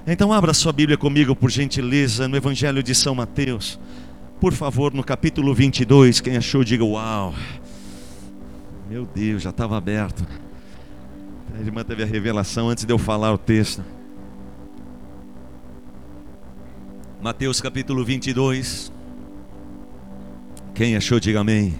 Então 0.07 0.31
abra 0.31 0.53
sua 0.53 0.71
Bíblia 0.71 0.97
comigo, 0.97 1.35
por 1.35 1.49
gentileza, 1.49 2.27
no 2.27 2.37
Evangelho 2.37 2.83
de 2.83 2.93
São 2.93 3.15
Mateus. 3.15 3.79
Por 4.39 4.53
favor, 4.53 4.93
no 4.93 5.03
capítulo 5.03 5.53
22, 5.53 6.21
quem 6.21 6.37
achou, 6.37 6.63
diga 6.63 6.83
uau. 6.83 7.33
Meu 8.87 9.03
Deus, 9.03 9.41
já 9.41 9.49
estava 9.49 9.75
aberto. 9.75 10.25
A 11.55 11.59
irmã 11.59 11.83
teve 11.83 12.03
a 12.03 12.05
revelação 12.05 12.69
antes 12.69 12.85
de 12.85 12.93
eu 12.93 12.99
falar 12.99 13.33
o 13.33 13.37
texto. 13.37 13.83
Mateus 17.19 17.59
capítulo 17.59 18.05
22. 18.05 18.91
Quem 20.75 20.95
achou, 20.95 21.19
diga 21.19 21.39
amém. 21.39 21.73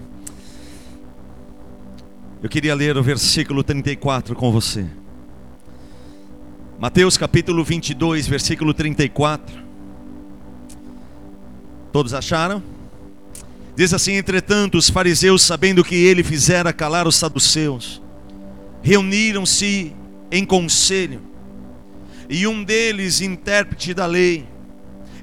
Eu 2.41 2.49
queria 2.49 2.73
ler 2.73 2.97
o 2.97 3.03
versículo 3.03 3.63
34 3.63 4.35
com 4.35 4.51
você. 4.51 4.87
Mateus 6.79 7.17
capítulo 7.17 7.63
22, 7.63 8.27
versículo 8.27 8.73
34. 8.73 9.63
Todos 11.91 12.15
acharam? 12.15 12.74
Diz 13.75 13.93
assim: 13.93 14.13
Entretanto, 14.13 14.77
os 14.77 14.89
fariseus, 14.89 15.41
sabendo 15.41 15.83
que 15.83 15.95
ele 15.95 16.23
fizera 16.23 16.71
calar 16.71 17.07
os 17.07 17.15
saduceus, 17.15 18.01
reuniram-se 18.81 19.93
em 20.31 20.45
conselho, 20.45 21.21
e 22.29 22.47
um 22.47 22.63
deles, 22.63 23.21
intérprete 23.21 23.93
da 23.93 24.05
lei, 24.05 24.47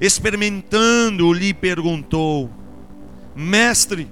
experimentando, 0.00 1.32
lhe 1.32 1.54
perguntou: 1.54 2.50
Mestre, 3.34 4.08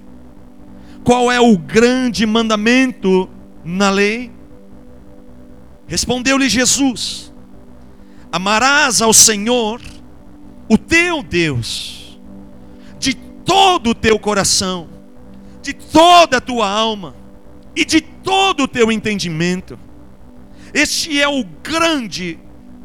qual 1.03 1.31
é 1.31 1.39
o 1.39 1.57
grande 1.57 2.25
mandamento 2.25 3.29
na 3.63 3.89
lei? 3.89 4.31
Respondeu-lhe 5.87 6.49
Jesus: 6.49 7.31
Amarás 8.31 9.01
ao 9.01 9.13
Senhor, 9.13 9.81
o 10.67 10.77
teu 10.77 11.21
Deus, 11.21 12.00
todo 13.45 13.91
o 13.91 13.95
teu 13.95 14.17
coração, 14.19 14.87
de 15.61 15.73
toda 15.73 16.37
a 16.37 16.41
tua 16.41 16.69
alma 16.69 17.15
e 17.75 17.85
de 17.85 18.01
todo 18.01 18.63
o 18.63 18.67
teu 18.67 18.91
entendimento. 18.91 19.77
Este 20.73 21.21
é 21.21 21.27
o 21.27 21.43
grande, 21.63 22.39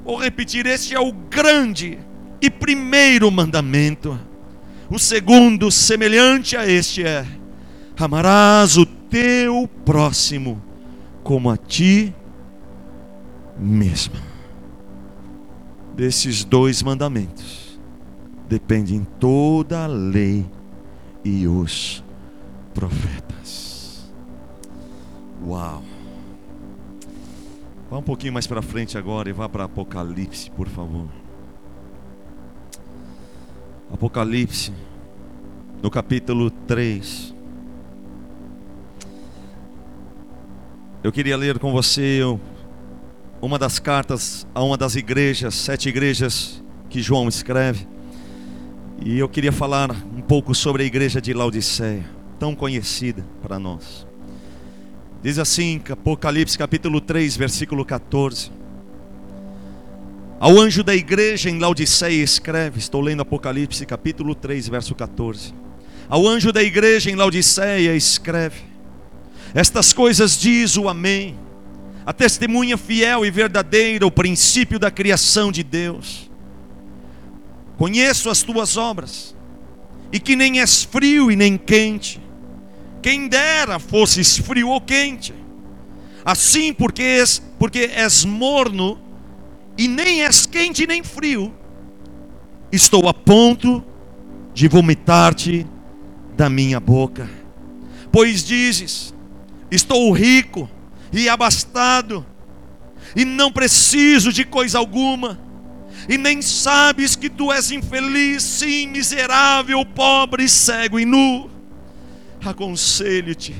vou 0.04 0.16
repetir, 0.16 0.66
este 0.66 0.94
é 0.94 1.00
o 1.00 1.12
grande 1.12 1.98
e 2.40 2.50
primeiro 2.50 3.30
mandamento. 3.30 4.18
O 4.90 4.98
segundo, 4.98 5.70
semelhante 5.70 6.56
a 6.56 6.68
este, 6.68 7.04
é: 7.04 7.26
amarás 7.98 8.76
o 8.76 8.86
teu 8.86 9.68
próximo 9.84 10.62
como 11.22 11.50
a 11.50 11.56
ti 11.56 12.14
mesmo. 13.58 14.14
Desses 15.96 16.44
dois 16.44 16.82
mandamentos 16.82 17.65
dependem 18.48 19.06
toda 19.18 19.84
a 19.84 19.86
lei 19.86 20.46
e 21.24 21.46
os 21.46 22.04
profetas. 22.72 24.10
Uau! 25.44 25.82
Vá 27.90 27.98
um 27.98 28.02
pouquinho 28.02 28.32
mais 28.32 28.46
para 28.46 28.62
frente 28.62 28.98
agora 28.98 29.28
e 29.28 29.32
vá 29.32 29.48
para 29.48 29.64
Apocalipse, 29.64 30.50
por 30.50 30.68
favor. 30.68 31.08
Apocalipse, 33.92 34.72
no 35.82 35.90
capítulo 35.90 36.50
3. 36.50 37.34
Eu 41.02 41.12
queria 41.12 41.36
ler 41.36 41.60
com 41.60 41.70
você 41.70 42.20
uma 43.40 43.58
das 43.58 43.78
cartas 43.78 44.44
a 44.52 44.62
uma 44.64 44.76
das 44.76 44.96
igrejas, 44.96 45.54
sete 45.54 45.88
igrejas 45.88 46.62
que 46.90 47.00
João 47.00 47.28
escreve. 47.28 47.86
E 49.04 49.18
eu 49.18 49.28
queria 49.28 49.52
falar 49.52 49.90
um 49.90 50.22
pouco 50.22 50.54
sobre 50.54 50.82
a 50.82 50.86
igreja 50.86 51.20
de 51.20 51.32
Laodiceia, 51.32 52.04
tão 52.38 52.54
conhecida 52.54 53.24
para 53.42 53.58
nós. 53.58 54.06
Diz 55.22 55.38
assim, 55.38 55.80
Apocalipse 55.90 56.56
capítulo 56.56 57.00
3, 57.00 57.36
versículo 57.36 57.84
14. 57.84 58.50
Ao 60.40 60.58
anjo 60.58 60.82
da 60.82 60.94
igreja 60.94 61.48
em 61.50 61.58
Laodiceia 61.58 62.22
escreve, 62.22 62.78
estou 62.78 63.00
lendo 63.00 63.22
Apocalipse 63.22 63.84
capítulo 63.86 64.34
3, 64.34 64.68
verso 64.68 64.94
14. 64.94 65.54
Ao 66.08 66.26
anjo 66.26 66.52
da 66.52 66.62
igreja 66.62 67.10
em 67.10 67.14
Laodiceia 67.14 67.94
escreve: 67.94 68.60
Estas 69.54 69.92
coisas 69.92 70.38
diz 70.38 70.76
o 70.76 70.88
Amém, 70.88 71.38
a 72.04 72.12
testemunha 72.12 72.76
fiel 72.76 73.24
e 73.24 73.30
verdadeira, 73.30 74.06
o 74.06 74.10
princípio 74.10 74.78
da 74.78 74.90
criação 74.90 75.50
de 75.50 75.62
Deus. 75.62 76.30
Conheço 77.76 78.30
as 78.30 78.42
tuas 78.42 78.76
obras, 78.76 79.36
e 80.10 80.18
que 80.18 80.34
nem 80.34 80.60
és 80.60 80.82
frio 80.82 81.30
e 81.30 81.36
nem 81.36 81.58
quente. 81.58 82.20
Quem 83.02 83.28
dera 83.28 83.78
fosses 83.78 84.38
frio 84.38 84.70
ou 84.70 84.80
quente. 84.80 85.34
Assim, 86.24 86.72
porque 86.72 87.02
és, 87.02 87.42
porque 87.58 87.90
és 87.94 88.24
morno 88.24 88.98
e 89.76 89.86
nem 89.86 90.22
és 90.22 90.46
quente 90.46 90.86
nem 90.86 91.02
frio, 91.02 91.54
estou 92.72 93.08
a 93.08 93.14
ponto 93.14 93.84
de 94.54 94.66
vomitar-te 94.66 95.66
da 96.36 96.48
minha 96.48 96.80
boca. 96.80 97.28
Pois 98.10 98.42
dizes: 98.42 99.14
Estou 99.70 100.10
rico 100.12 100.68
e 101.12 101.28
abastado, 101.28 102.24
e 103.14 103.24
não 103.24 103.52
preciso 103.52 104.32
de 104.32 104.44
coisa 104.44 104.78
alguma 104.78 105.45
e 106.08 106.16
nem 106.16 106.40
sabes 106.40 107.16
que 107.16 107.28
tu 107.28 107.52
és 107.52 107.70
infeliz, 107.70 108.42
sim, 108.42 108.86
miserável, 108.88 109.84
pobre, 109.84 110.48
cego 110.48 111.00
e 111.00 111.04
nu. 111.04 111.50
Aconselho-te 112.44 113.54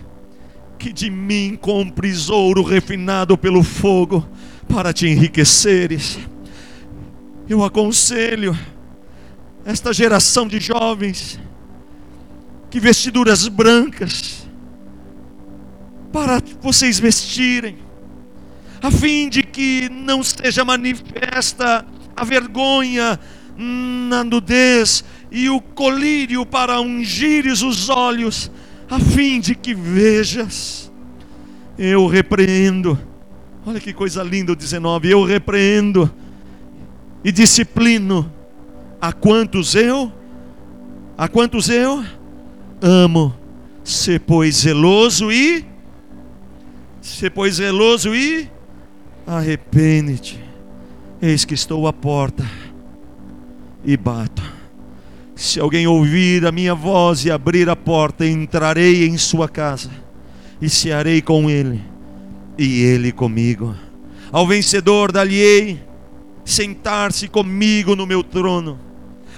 que 0.78 0.92
de 0.92 1.10
mim 1.10 1.58
compres 1.60 2.28
ouro 2.28 2.62
refinado 2.62 3.36
pelo 3.36 3.62
fogo 3.62 4.26
para 4.68 4.92
te 4.92 5.06
enriqueceres. 5.06 6.18
Eu 7.48 7.64
aconselho 7.64 8.56
esta 9.64 9.92
geração 9.92 10.46
de 10.46 10.60
jovens 10.60 11.40
que 12.70 12.78
vestiduras 12.78 13.48
brancas 13.48 14.46
para 16.12 16.40
vocês 16.60 16.98
vestirem, 16.98 17.78
a 18.82 18.90
fim 18.90 19.28
de 19.28 19.42
que 19.42 19.88
não 19.88 20.22
seja 20.22 20.64
manifesta 20.64 21.84
a 22.16 22.24
vergonha 22.24 23.20
na 23.56 24.24
nudez 24.24 25.04
e 25.30 25.48
o 25.50 25.60
colírio 25.60 26.46
para 26.46 26.80
ungires 26.80 27.62
os 27.62 27.88
olhos, 27.88 28.50
a 28.88 28.98
fim 28.98 29.40
de 29.40 29.54
que 29.54 29.74
vejas. 29.74 30.90
Eu 31.78 32.06
repreendo, 32.06 32.98
olha 33.66 33.78
que 33.78 33.92
coisa 33.92 34.22
linda 34.22 34.52
o 34.52 34.56
19. 34.56 35.10
Eu 35.10 35.24
repreendo 35.24 36.10
e 37.22 37.30
disciplino 37.30 38.32
a 39.00 39.12
quantos 39.12 39.74
eu, 39.74 40.10
a 41.18 41.28
quantos 41.28 41.68
eu 41.68 42.02
amo. 42.80 43.34
Se 43.84 44.18
pois 44.18 44.56
zeloso 44.56 45.30
e, 45.30 45.64
se 47.00 47.30
pois 47.30 47.56
zeloso 47.56 48.14
e, 48.14 48.50
arrepende-te. 49.26 50.45
Eis 51.20 51.46
que 51.46 51.54
estou 51.54 51.86
à 51.86 51.94
porta 51.94 52.44
e 53.82 53.96
bato. 53.96 54.42
Se 55.34 55.58
alguém 55.58 55.86
ouvir 55.86 56.44
a 56.44 56.52
minha 56.52 56.74
voz 56.74 57.24
e 57.24 57.30
abrir 57.30 57.70
a 57.70 57.76
porta, 57.76 58.26
entrarei 58.26 59.06
em 59.06 59.16
sua 59.16 59.48
casa 59.48 59.90
e 60.60 60.68
cearei 60.68 61.22
com 61.22 61.48
ele, 61.48 61.82
e 62.58 62.82
ele 62.82 63.12
comigo. 63.12 63.74
Ao 64.30 64.46
vencedor 64.46 65.10
dar-lhe-ei 65.10 65.80
sentar-se 66.44 67.28
comigo 67.28 67.96
no 67.96 68.06
meu 68.06 68.22
trono, 68.22 68.78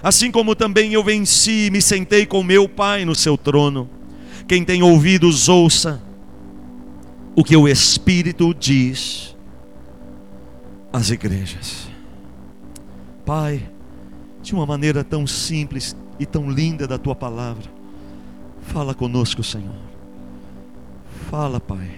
assim 0.02 0.32
como 0.32 0.56
também 0.56 0.92
eu 0.92 1.04
venci 1.04 1.66
e 1.66 1.70
me 1.70 1.80
sentei 1.80 2.26
com 2.26 2.42
meu 2.42 2.68
Pai 2.68 3.04
no 3.04 3.14
seu 3.14 3.38
trono. 3.38 3.88
Quem 4.48 4.64
tem 4.64 4.82
ouvidos, 4.82 5.48
ouça 5.48 6.02
o 7.36 7.44
que 7.44 7.56
o 7.56 7.68
Espírito 7.68 8.52
diz 8.52 9.37
as 10.92 11.10
igrejas. 11.10 11.88
Pai, 13.24 13.68
de 14.42 14.54
uma 14.54 14.64
maneira 14.64 15.04
tão 15.04 15.26
simples 15.26 15.96
e 16.18 16.24
tão 16.24 16.50
linda 16.50 16.86
da 16.86 16.98
tua 16.98 17.14
palavra, 17.14 17.70
fala 18.62 18.94
conosco, 18.94 19.42
Senhor. 19.42 19.74
Fala, 21.30 21.60
Pai. 21.60 21.90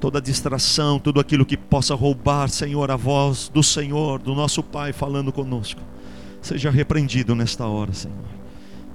Toda 0.00 0.20
distração, 0.20 0.98
tudo 0.98 1.20
aquilo 1.20 1.46
que 1.46 1.56
possa 1.56 1.94
roubar, 1.94 2.48
Senhor, 2.48 2.90
a 2.90 2.96
voz 2.96 3.50
do 3.52 3.62
Senhor, 3.62 4.20
do 4.20 4.34
nosso 4.34 4.62
Pai 4.62 4.92
falando 4.92 5.32
conosco, 5.32 5.80
seja 6.42 6.70
repreendido 6.70 7.34
nesta 7.34 7.66
hora, 7.66 7.92
Senhor. 7.92 8.34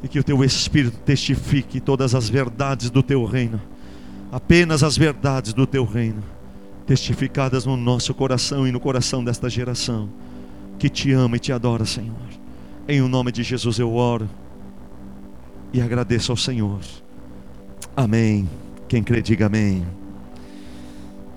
E 0.04 0.08
que 0.08 0.19
o 0.19 0.23
teu 0.23 0.43
Espírito 0.43 0.97
testifique 0.99 1.80
todas 1.80 2.13
as 2.15 2.30
verdades 2.30 2.89
do 2.89 3.02
teu 3.02 3.25
reino, 3.25 3.62
apenas 4.32 4.84
as 4.84 4.95
verdades 4.95 5.54
do 5.54 5.65
teu 5.65 5.84
reino 5.84 6.23
testificadas 6.89 7.67
no 7.67 7.78
nosso 7.78 8.15
coração 8.15 8.67
e 8.67 8.71
no 8.71 8.80
coração 8.80 9.23
desta 9.23 9.47
geração 9.47 10.10
que 10.80 10.89
te 10.89 11.12
ama 11.12 11.36
e 11.36 11.39
te 11.39 11.54
adora, 11.54 11.86
Senhor. 11.86 12.15
Em 12.88 12.99
o 12.99 13.08
nome 13.08 13.32
de 13.32 13.43
Jesus 13.43 13.78
eu 13.78 13.93
oro 13.93 14.28
e 15.71 15.80
agradeço 15.80 16.32
ao 16.32 16.36
Senhor. 16.36 16.80
Amém. 17.95 18.49
Quem 18.88 19.04
crê, 19.04 19.21
diga 19.21 19.45
amém. 19.45 19.86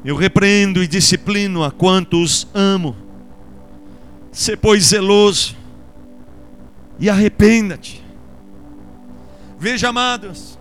Eu 0.02 0.16
repreendo 0.16 0.82
e 0.82 0.88
disciplino 0.88 1.62
a 1.62 1.70
quantos 1.70 2.48
amo. 2.54 2.96
Se 4.32 4.56
pois 4.56 4.84
zeloso 4.84 5.54
e 6.98 7.10
arrependa-te. 7.10 8.02
Veja, 9.58 9.90
amados, 9.90 10.51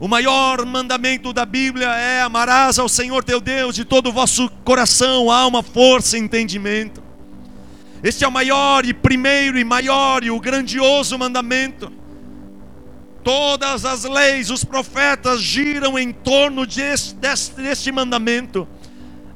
O 0.00 0.08
maior 0.08 0.64
mandamento 0.64 1.30
da 1.30 1.44
Bíblia 1.44 1.88
é: 1.88 2.22
amarás 2.22 2.78
ao 2.78 2.88
Senhor 2.88 3.22
teu 3.22 3.38
Deus 3.38 3.74
de 3.74 3.84
todo 3.84 4.08
o 4.08 4.12
vosso 4.12 4.48
coração, 4.64 5.30
alma, 5.30 5.62
força 5.62 6.16
e 6.16 6.20
entendimento. 6.20 7.02
Este 8.02 8.24
é 8.24 8.28
o 8.28 8.32
maior 8.32 8.86
e 8.86 8.94
primeiro 8.94 9.58
e 9.58 9.64
maior 9.64 10.24
e 10.24 10.30
o 10.30 10.40
grandioso 10.40 11.18
mandamento. 11.18 11.92
Todas 13.22 13.84
as 13.84 14.04
leis, 14.04 14.48
os 14.50 14.64
profetas 14.64 15.42
giram 15.42 15.98
em 15.98 16.10
torno 16.10 16.66
deste, 16.66 17.14
deste, 17.16 17.60
deste 17.60 17.92
mandamento. 17.92 18.66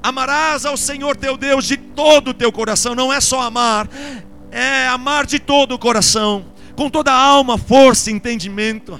Amarás 0.03 0.65
ao 0.65 0.79
Senhor 0.79 1.15
teu 1.15 1.37
Deus 1.37 1.67
de 1.67 1.77
todo 1.77 2.29
o 2.29 2.35
teu 2.35 2.51
coração, 2.51 2.95
não 2.95 3.13
é 3.13 3.21
só 3.21 3.43
amar, 3.43 3.87
é 4.51 4.87
amar 4.87 5.27
de 5.27 5.39
todo 5.39 5.75
o 5.75 5.79
coração, 5.79 6.47
com 6.75 6.89
toda 6.89 7.13
a 7.13 7.19
alma, 7.19 7.59
força 7.59 8.11
e 8.11 8.15
entendimento 8.15 8.99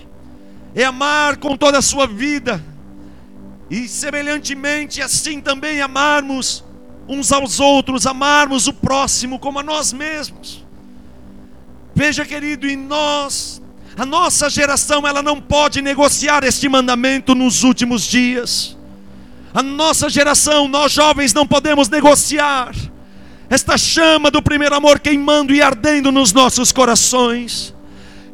é 0.75 0.85
amar 0.85 1.37
com 1.37 1.57
toda 1.57 1.79
a 1.79 1.83
sua 1.83 2.07
vida, 2.07 2.63
e 3.71 3.89
semelhantemente 3.89 5.01
assim 5.01 5.41
também 5.41 5.81
amarmos 5.81 6.65
uns 7.09 7.33
aos 7.33 7.61
outros, 7.61 8.07
amarmos 8.07 8.67
o 8.67 8.73
próximo 8.73 9.39
como 9.39 9.59
a 9.59 9.63
nós 9.63 9.93
mesmos. 9.93 10.65
Veja, 11.95 12.25
querido, 12.25 12.67
em 12.69 12.77
nós, 12.77 13.63
a 13.97 14.05
nossa 14.05 14.51
geração, 14.51 15.07
ela 15.07 15.23
não 15.23 15.41
pode 15.41 15.81
negociar 15.81 16.43
este 16.45 16.69
mandamento 16.69 17.35
nos 17.35 17.63
últimos 17.63 18.03
dias. 18.03 18.77
A 19.53 19.63
nossa 19.63 20.09
geração, 20.09 20.67
nós 20.67 20.93
jovens, 20.93 21.33
não 21.33 21.47
podemos 21.47 21.89
negociar 21.89 22.75
esta 23.49 23.77
chama 23.77 24.31
do 24.31 24.43
primeiro 24.43 24.75
amor 24.75 24.99
queimando 24.99 25.55
e 25.55 25.61
ardendo 25.61 26.11
nos 26.11 26.33
nossos 26.33 26.73
corações. 26.73 27.74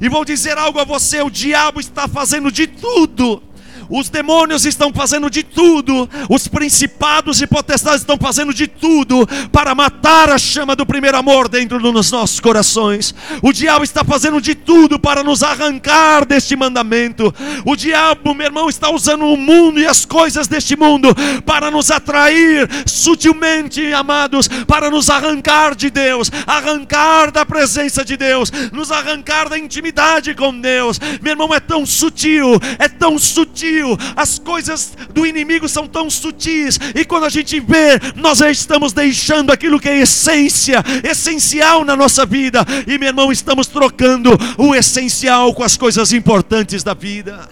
E 0.01 0.09
vou 0.09 0.25
dizer 0.25 0.57
algo 0.57 0.79
a 0.79 0.85
você: 0.85 1.21
o 1.21 1.31
diabo 1.31 1.79
está 1.79 2.09
fazendo 2.09 2.51
de 2.51 2.67
tudo 2.67 3.43
os 3.91 4.09
demônios 4.09 4.65
estão 4.65 4.93
fazendo 4.93 5.29
de 5.29 5.43
tudo, 5.43 6.09
os 6.29 6.47
principados 6.47 7.43
e 7.43 7.47
potestades 7.47 8.01
estão 8.01 8.17
fazendo 8.17 8.55
de 8.55 8.69
tudo 8.69 9.27
para 9.51 9.75
matar 9.75 10.31
a 10.31 10.39
chama 10.39 10.77
do 10.77 10.87
primeiro 10.87 11.19
amor 11.19 11.49
dentro 11.49 11.81
dos 11.81 12.11
nossos 12.13 12.39
corações. 12.39 13.13
O 13.43 13.53
diabo 13.53 13.83
está 13.83 14.05
fazendo 14.05 14.41
de 14.41 14.55
tudo 14.55 14.99
para 14.99 15.25
nos 15.25 15.43
arrancar 15.43 16.25
deste 16.25 16.55
mandamento. 16.55 17.35
O 17.65 17.75
diabo, 17.75 18.33
meu 18.33 18.47
irmão, 18.47 18.69
está 18.69 18.91
usando 18.91 19.25
o 19.25 19.37
mundo 19.37 19.81
e 19.81 19.87
as 19.87 20.05
coisas 20.05 20.47
deste 20.47 20.77
mundo 20.77 21.09
para 21.45 21.71
nos 21.71 21.91
atrair 21.91 22.69
sutilmente, 22.87 23.93
amados, 23.93 24.47
para 24.67 24.89
nos 24.89 25.11
arrancar 25.11 25.75
de 25.75 25.91
Deus, 25.91 26.31
arrancar 26.47 27.33
da 27.33 27.45
presença 27.45 28.05
de 28.05 28.17
Deus, 28.17 28.53
nos 28.73 28.93
arrancar 28.93 29.49
da 29.49 29.59
intimidade 29.59 30.35
com 30.35 30.59
Deus. 30.59 31.01
Meu 31.21 31.33
irmão, 31.33 31.53
é 31.53 31.59
tão 31.59 31.85
sutil, 31.85 32.61
é 32.79 32.89
tão 32.89 33.19
sutil 33.19 33.80
sutil, 33.81 33.99
as 34.15 34.39
coisas 34.39 34.93
do 35.13 35.27
inimigo 35.27 35.69
são 35.69 35.87
tão 35.87 36.11
sutis, 36.11 36.79
e 36.95 37.05
quando 37.05 37.25
a 37.25 37.29
gente 37.29 37.59
vê, 37.61 37.99
nós 38.17 38.39
já 38.39 38.51
estamos 38.51 38.93
deixando 38.93 39.51
aquilo 39.51 39.81
que 39.81 39.89
é 39.89 40.01
essência, 40.01 40.85
essencial 41.03 41.85
na 41.85 41.97
nossa 41.97 42.27
vida, 42.27 42.65
e 42.87 42.99
meu 42.99 43.09
irmão, 43.09 43.33
estamos 43.33 43.67
trocando 43.67 44.31
o 44.59 44.75
essencial 44.75 45.55
com 45.55 45.63
as 45.63 45.77
coisas 45.77 46.13
importantes 46.13 46.83
da 46.83 46.95
vida. 46.95 47.49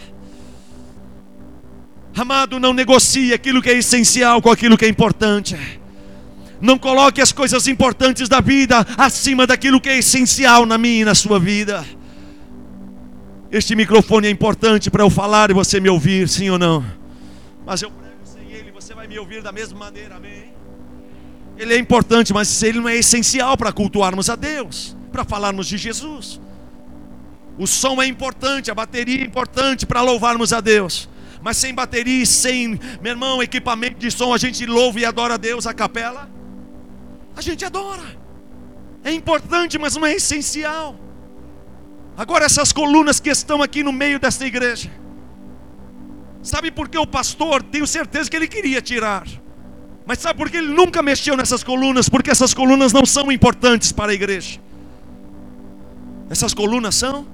Amado, 2.15 2.59
não 2.59 2.73
negocie 2.73 3.33
aquilo 3.33 3.63
que 3.63 3.71
é 3.71 3.79
essencial 3.79 4.43
com 4.43 4.51
aquilo 4.51 4.77
que 4.77 4.85
é 4.85 4.89
importante. 4.89 5.57
Não 6.61 6.77
coloque 6.77 7.21
as 7.21 7.31
coisas 7.31 7.69
importantes 7.69 8.29
da 8.29 8.41
vida 8.41 8.85
acima 8.97 9.47
daquilo 9.47 9.81
que 9.81 9.89
é 9.89 9.99
essencial 9.99 10.67
na 10.67 10.77
minha 10.77 11.03
e 11.03 11.05
na 11.05 11.15
sua 11.15 11.39
vida. 11.39 11.87
Este 13.51 13.75
microfone 13.75 14.27
é 14.27 14.31
importante 14.31 14.91
para 14.91 15.03
eu 15.03 15.09
falar 15.09 15.51
e 15.51 15.55
você 15.55 15.81
me 15.81 15.89
ouvir, 15.89 16.29
sim 16.29 16.51
ou 16.51 16.59
não? 16.59 16.85
Mas 17.65 17.81
eu 17.81 17.91
prego 17.91 18.17
sem 18.23 18.53
ele, 18.53 18.71
você 18.71 18.95
vai 18.95 19.07
me 19.07 19.19
ouvir 19.19 19.43
da 19.43 19.51
mesma 19.51 19.79
maneira, 19.79 20.17
amém? 20.17 20.53
Ele 21.57 21.73
é 21.73 21.79
importante, 21.79 22.33
mas 22.35 22.63
ele 22.63 22.79
não 22.79 22.89
é 22.89 22.97
essencial 22.97 23.57
para 23.57 23.73
cultuarmos 23.73 24.29
a 24.29 24.37
Deus, 24.37 24.95
para 25.11 25.25
falarmos 25.25 25.67
de 25.67 25.79
Jesus. 25.79 26.39
O 27.59 27.67
som 27.67 28.03
é 28.03 28.07
importante, 28.07 28.71
a 28.71 28.75
bateria 28.75 29.23
é 29.23 29.25
importante 29.25 29.87
para 29.87 30.03
louvarmos 30.03 30.53
a 30.53 30.61
Deus. 30.61 31.09
Mas 31.41 31.57
sem 31.57 31.75
bateria, 31.75 32.27
sem, 32.27 32.79
meu 33.01 33.13
irmão, 33.13 33.43
equipamento 33.43 33.99
de 33.99 34.11
som, 34.11 34.35
a 34.35 34.39
gente 34.39 34.67
louva 34.67 35.01
e 35.01 35.07
adora 35.07 35.35
a 35.35 35.39
Deus, 35.39 35.67
a 35.67 35.73
capela. 35.73 36.31
A 37.35 37.41
gente 37.41 37.65
adora. 37.65 38.05
É 39.03 39.11
importante, 39.11 39.79
mas 39.79 39.97
não 39.97 40.05
é 40.05 40.13
essencial. 40.13 41.08
Agora, 42.19 42.45
essas 42.45 42.73
colunas 42.73 43.21
que 43.21 43.31
estão 43.31 43.63
aqui 43.63 43.85
no 43.85 43.93
meio 43.93 44.19
desta 44.19 44.45
igreja, 44.45 44.91
sabe 46.43 46.69
por 46.69 46.89
que 46.89 46.99
o 46.99 47.07
pastor, 47.07 47.63
tenho 47.63 47.87
certeza 47.87 48.29
que 48.29 48.35
ele 48.35 48.49
queria 48.49 48.83
tirar, 48.83 49.25
mas 50.05 50.19
sabe 50.19 50.37
por 50.37 50.51
que 50.51 50.57
ele 50.57 50.67
nunca 50.67 51.01
mexeu 51.01 51.37
nessas 51.37 51.63
colunas? 51.63 52.09
Porque 52.09 52.29
essas 52.29 52.53
colunas 52.53 52.93
não 52.93 53.07
são 53.07 53.31
importantes 53.31 53.93
para 53.93 54.11
a 54.11 54.15
igreja. 54.15 54.59
Essas 56.29 56.53
colunas 56.53 56.97
são, 56.97 57.25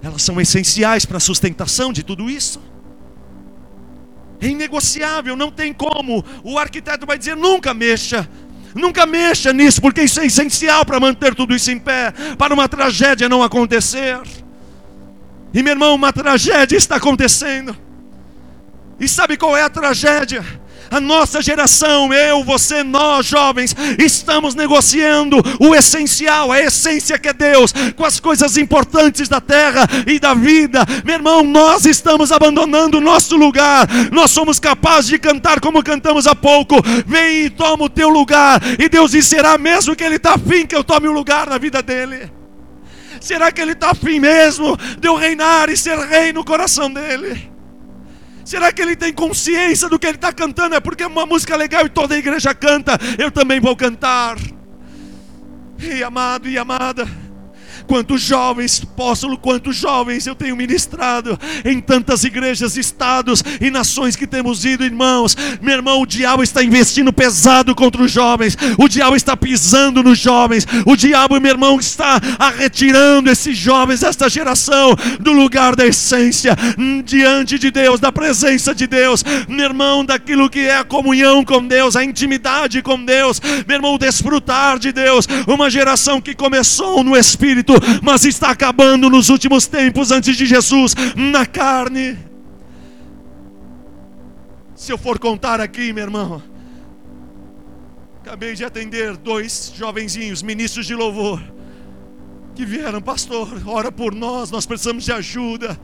elas 0.00 0.22
são 0.22 0.40
essenciais 0.40 1.04
para 1.04 1.16
a 1.16 1.20
sustentação 1.20 1.92
de 1.92 2.04
tudo 2.04 2.30
isso. 2.30 2.62
É 4.40 4.46
inegociável, 4.46 5.34
não 5.34 5.50
tem 5.50 5.72
como. 5.72 6.24
O 6.44 6.60
arquiteto 6.60 7.04
vai 7.04 7.18
dizer: 7.18 7.36
nunca 7.36 7.74
mexa. 7.74 8.28
Nunca 8.74 9.06
mexa 9.06 9.52
nisso, 9.52 9.80
porque 9.80 10.02
isso 10.02 10.20
é 10.20 10.26
essencial 10.26 10.84
para 10.84 11.00
manter 11.00 11.34
tudo 11.34 11.54
isso 11.54 11.70
em 11.70 11.78
pé, 11.78 12.12
para 12.36 12.52
uma 12.54 12.68
tragédia 12.68 13.28
não 13.28 13.42
acontecer. 13.42 14.20
E 15.52 15.62
meu 15.62 15.72
irmão, 15.72 15.94
uma 15.94 16.12
tragédia 16.12 16.76
está 16.76 16.96
acontecendo. 16.96 17.76
E 19.00 19.08
sabe 19.08 19.36
qual 19.36 19.56
é 19.56 19.62
a 19.62 19.70
tragédia? 19.70 20.44
A 20.90 21.00
nossa 21.00 21.42
geração, 21.42 22.12
eu, 22.12 22.42
você, 22.42 22.82
nós 22.82 23.26
jovens, 23.26 23.74
estamos 23.98 24.54
negociando 24.54 25.36
o 25.60 25.74
essencial, 25.74 26.50
a 26.50 26.60
essência 26.60 27.18
que 27.18 27.28
é 27.28 27.32
Deus, 27.32 27.72
com 27.96 28.04
as 28.04 28.18
coisas 28.18 28.56
importantes 28.56 29.28
da 29.28 29.40
terra 29.40 29.86
e 30.06 30.18
da 30.18 30.34
vida. 30.34 30.84
Meu 31.04 31.16
irmão, 31.16 31.42
nós 31.42 31.84
estamos 31.84 32.32
abandonando 32.32 32.98
o 32.98 33.00
nosso 33.00 33.36
lugar. 33.36 33.86
Nós 34.12 34.30
somos 34.30 34.58
capazes 34.58 35.10
de 35.10 35.18
cantar 35.18 35.60
como 35.60 35.82
cantamos 35.82 36.26
há 36.26 36.34
pouco. 36.34 36.76
Vem 37.06 37.46
e 37.46 37.50
toma 37.50 37.84
o 37.84 37.88
teu 37.88 38.08
lugar. 38.08 38.60
E 38.78 38.88
Deus 38.88 39.10
diz: 39.10 39.26
será 39.26 39.58
mesmo 39.58 39.94
que 39.94 40.04
Ele 40.04 40.16
está 40.16 40.34
afim 40.34 40.66
que 40.66 40.74
eu 40.74 40.84
tome 40.84 41.08
o 41.08 41.12
lugar 41.12 41.48
na 41.48 41.58
vida 41.58 41.82
dele? 41.82 42.30
Será 43.20 43.50
que 43.50 43.60
Ele 43.60 43.72
está 43.72 43.90
afim 43.90 44.20
mesmo 44.20 44.76
de 44.98 45.08
eu 45.08 45.16
reinar 45.16 45.68
e 45.68 45.76
ser 45.76 45.98
rei 45.98 46.32
no 46.32 46.44
coração 46.44 46.90
dele? 46.90 47.57
Será 48.48 48.72
que 48.72 48.80
ele 48.80 48.96
tem 48.96 49.12
consciência 49.12 49.90
do 49.90 49.98
que 49.98 50.06
ele 50.06 50.16
está 50.16 50.32
cantando? 50.32 50.74
É 50.74 50.80
porque 50.80 51.02
é 51.02 51.06
uma 51.06 51.26
música 51.26 51.54
legal 51.54 51.84
e 51.84 51.90
toda 51.90 52.14
a 52.14 52.18
igreja 52.18 52.54
canta. 52.54 52.98
Eu 53.18 53.30
também 53.30 53.60
vou 53.60 53.76
cantar. 53.76 54.38
E 55.78 56.02
amado 56.02 56.48
e 56.48 56.56
amada. 56.56 57.06
Quantos 57.88 58.20
jovens, 58.20 58.82
apóstolo, 58.84 59.38
quantos 59.38 59.74
jovens 59.74 60.26
eu 60.26 60.34
tenho 60.34 60.54
ministrado 60.54 61.38
em 61.64 61.80
tantas 61.80 62.22
igrejas, 62.22 62.76
estados 62.76 63.42
e 63.60 63.70
nações 63.70 64.14
que 64.14 64.26
temos 64.26 64.64
ido, 64.66 64.84
irmãos. 64.84 65.34
Meu 65.62 65.74
irmão, 65.74 66.02
o 66.02 66.06
diabo 66.06 66.42
está 66.42 66.62
investindo 66.62 67.12
pesado 67.12 67.74
contra 67.74 68.02
os 68.02 68.12
jovens, 68.12 68.58
o 68.76 68.88
diabo 68.88 69.16
está 69.16 69.34
pisando 69.34 70.02
nos 70.02 70.18
jovens, 70.18 70.66
o 70.84 70.94
diabo, 70.94 71.40
meu 71.40 71.52
irmão, 71.52 71.80
está 71.80 72.20
retirando 72.56 73.30
esses 73.30 73.56
jovens, 73.56 74.02
esta 74.02 74.28
geração, 74.28 74.94
do 75.18 75.32
lugar 75.32 75.74
da 75.74 75.86
essência, 75.86 76.54
diante 77.04 77.58
de 77.58 77.70
Deus, 77.70 77.98
da 77.98 78.12
presença 78.12 78.74
de 78.74 78.86
Deus, 78.86 79.24
meu 79.48 79.64
irmão, 79.64 80.04
daquilo 80.04 80.50
que 80.50 80.60
é 80.60 80.76
a 80.76 80.84
comunhão 80.84 81.42
com 81.42 81.66
Deus, 81.66 81.96
a 81.96 82.04
intimidade 82.04 82.82
com 82.82 83.02
Deus, 83.02 83.40
meu 83.66 83.76
irmão, 83.76 83.96
desfrutar 83.96 84.78
de 84.78 84.92
Deus, 84.92 85.26
uma 85.46 85.70
geração 85.70 86.20
que 86.20 86.34
começou 86.34 87.02
no 87.02 87.16
Espírito, 87.16 87.77
mas 88.02 88.24
está 88.24 88.50
acabando 88.50 89.10
nos 89.10 89.28
últimos 89.28 89.66
tempos 89.66 90.10
antes 90.10 90.36
de 90.36 90.46
Jesus 90.46 90.94
na 91.16 91.46
carne. 91.46 92.18
Se 94.74 94.92
eu 94.92 94.98
for 94.98 95.18
contar 95.18 95.60
aqui, 95.60 95.92
meu 95.92 96.04
irmão, 96.04 96.42
acabei 98.22 98.54
de 98.54 98.64
atender 98.64 99.16
dois 99.16 99.72
jovenzinhos, 99.76 100.42
ministros 100.42 100.86
de 100.86 100.94
louvor, 100.94 101.42
que 102.54 102.64
vieram, 102.64 103.00
pastor, 103.00 103.48
ora 103.66 103.90
por 103.90 104.14
nós, 104.14 104.50
nós 104.50 104.66
precisamos 104.66 105.04
de 105.04 105.12
ajuda. 105.12 105.78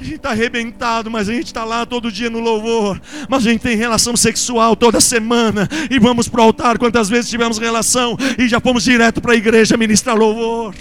A 0.00 0.04
gente 0.04 0.16
está 0.16 0.30
arrebentado, 0.30 1.10
mas 1.10 1.28
a 1.28 1.32
gente 1.32 1.46
está 1.46 1.64
lá 1.64 1.84
todo 1.84 2.10
dia 2.10 2.30
no 2.30 2.38
louvor. 2.38 3.00
Mas 3.28 3.44
a 3.44 3.50
gente 3.50 3.62
tem 3.62 3.76
relação 3.76 4.16
sexual 4.16 4.76
toda 4.76 5.00
semana. 5.00 5.68
E 5.90 5.98
vamos 5.98 6.28
para 6.28 6.40
o 6.40 6.44
altar 6.44 6.78
quantas 6.78 7.08
vezes 7.08 7.28
tivemos 7.28 7.58
relação. 7.58 8.16
E 8.38 8.46
já 8.46 8.60
fomos 8.60 8.84
direto 8.84 9.20
para 9.20 9.32
a 9.32 9.36
igreja 9.36 9.76
ministrar 9.76 10.16
louvor. 10.16 10.72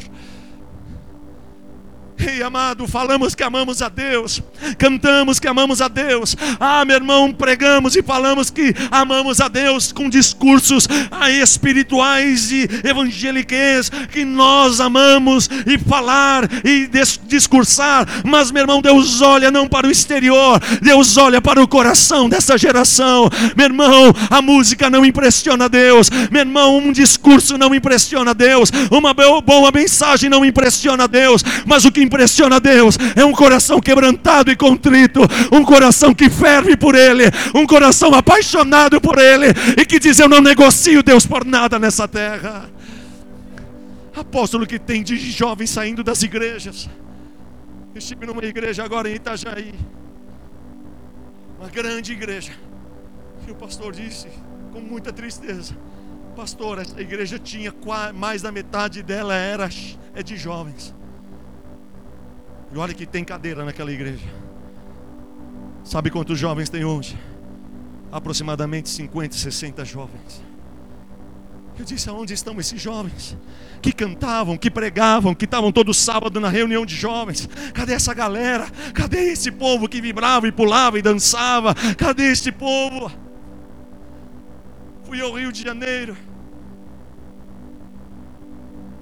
Ei, 2.20 2.42
amado, 2.42 2.88
falamos 2.88 3.36
que 3.36 3.44
amamos 3.44 3.80
a 3.82 3.90
Deus, 3.90 4.42
cantamos 4.80 5.40
que 5.40 5.48
amamos 5.48 5.82
a 5.82 5.88
Deus. 5.88 6.36
Ah, 6.60 6.84
meu 6.84 6.96
irmão, 6.96 7.32
pregamos 7.32 7.96
e 7.96 8.02
falamos 8.02 8.50
que 8.50 8.74
amamos 8.90 9.40
a 9.40 9.48
Deus 9.48 9.92
com 9.92 10.10
discursos 10.10 10.88
ah, 11.12 11.30
espirituais 11.30 12.52
e 12.52 12.68
evangeliques, 12.84 13.92
que 14.12 14.26
nós 14.26 14.80
amamos 14.80 15.48
e 15.68 15.78
falar 15.78 16.50
e 16.66 16.90
discursar. 17.28 18.08
Mas, 18.26 18.50
meu 18.52 18.64
irmão, 18.64 18.82
Deus 18.82 19.22
olha 19.22 19.52
não 19.52 19.68
para 19.68 19.86
o 19.86 19.92
exterior, 19.92 20.60
Deus 20.82 21.18
olha 21.18 21.40
para 21.40 21.62
o 21.62 21.68
coração 21.68 22.28
dessa 22.28 22.58
geração. 22.58 23.30
Meu 23.56 23.68
irmão, 23.68 24.14
a 24.32 24.42
música 24.42 24.90
não 24.90 25.06
impressiona 25.06 25.70
Deus. 25.70 26.10
Meu 26.32 26.42
irmão, 26.42 26.80
um 26.80 26.92
discurso 26.92 27.60
não 27.60 27.76
impressiona 27.76 28.34
Deus. 28.34 28.72
Uma 28.90 29.14
boa 29.14 29.72
mensagem 29.72 30.32
não 30.32 30.44
impressiona 30.44 31.08
Deus. 31.08 31.44
Mas 31.66 31.86
o 31.86 31.92
que 31.92 32.07
impressiona 32.08 32.60
Deus 32.60 32.98
é 33.16 33.24
um 33.24 33.32
coração 33.32 33.80
quebrantado 33.80 34.52
e 34.52 34.56
contrito, 34.56 35.22
um 35.52 35.64
coração 35.64 36.14
que 36.14 36.30
ferve 36.30 36.76
por 36.76 36.96
Ele, 36.96 37.26
um 37.54 37.68
coração 37.68 38.14
apaixonado 38.14 39.00
por 39.00 39.20
Ele 39.20 39.48
e 39.80 39.86
que 39.86 40.00
diz: 40.00 40.18
Eu 40.18 40.28
não 40.28 40.42
negocio 40.42 41.04
Deus 41.04 41.26
por 41.26 41.46
nada 41.46 41.78
nessa 41.78 42.08
terra. 42.08 42.70
Apóstolo 44.16 44.66
que 44.66 44.80
tem 44.80 45.04
de 45.04 45.16
jovens 45.16 45.70
saindo 45.70 46.04
das 46.04 46.24
igrejas. 46.24 46.90
Eu 47.94 48.00
estive 48.00 48.26
numa 48.26 48.44
igreja 48.44 48.84
agora 48.84 49.10
em 49.10 49.16
Itajaí, 49.16 49.74
uma 51.60 51.70
grande 51.70 52.14
igreja. 52.14 52.52
E 53.48 53.52
o 53.52 53.56
pastor 53.56 53.94
disse, 53.94 54.28
com 54.72 54.80
muita 54.80 55.14
tristeza: 55.14 55.76
Pastor, 56.36 56.80
essa 56.80 57.00
igreja 57.02 57.40
tinha 57.40 57.74
mais 58.14 58.42
da 58.42 58.52
metade 58.52 59.02
dela 59.02 59.34
era 59.34 59.70
é 60.14 60.24
de 60.24 60.36
jovens. 60.36 60.94
E 62.72 62.78
olha 62.78 62.94
que 62.94 63.06
tem 63.06 63.24
cadeira 63.24 63.64
naquela 63.64 63.92
igreja. 63.92 64.26
Sabe 65.84 66.10
quantos 66.10 66.38
jovens 66.38 66.70
tem 66.70 66.84
hoje? 66.84 67.18
Aproximadamente 68.12 68.90
50, 68.90 69.36
60 69.36 69.86
jovens. 69.86 70.44
Eu 71.80 71.86
disse: 71.86 72.10
aonde 72.10 72.34
estão 72.34 72.60
esses 72.60 72.82
jovens? 72.82 73.38
Que 73.82 73.92
cantavam, 73.94 74.58
que 74.58 74.70
pregavam, 74.70 75.36
que 75.36 75.46
estavam 75.46 75.72
todo 75.72 75.94
sábado 75.94 76.40
na 76.40 76.50
reunião 76.50 76.86
de 76.86 76.96
jovens. 76.96 77.48
Cadê 77.74 77.94
essa 77.94 78.14
galera? 78.14 78.68
Cadê 78.94 79.32
esse 79.32 79.52
povo 79.52 79.88
que 79.88 80.02
vibrava 80.02 80.48
e 80.48 80.52
pulava 80.52 80.98
e 80.98 81.02
dançava? 81.02 81.74
Cadê 81.96 82.32
esse 82.32 82.52
povo? 82.52 83.12
Fui 85.04 85.22
ao 85.22 85.32
Rio 85.32 85.52
de 85.52 85.64
Janeiro. 85.64 86.18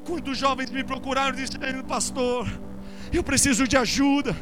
Quantos 0.06 0.38
jovens 0.38 0.69
me 0.69 0.84
procuraram 0.84 1.36
dizendo, 1.36 1.84
pastor, 1.84 2.47
eu 3.12 3.24
preciso 3.24 3.68
de 3.68 3.78
ajuda. 3.78 4.36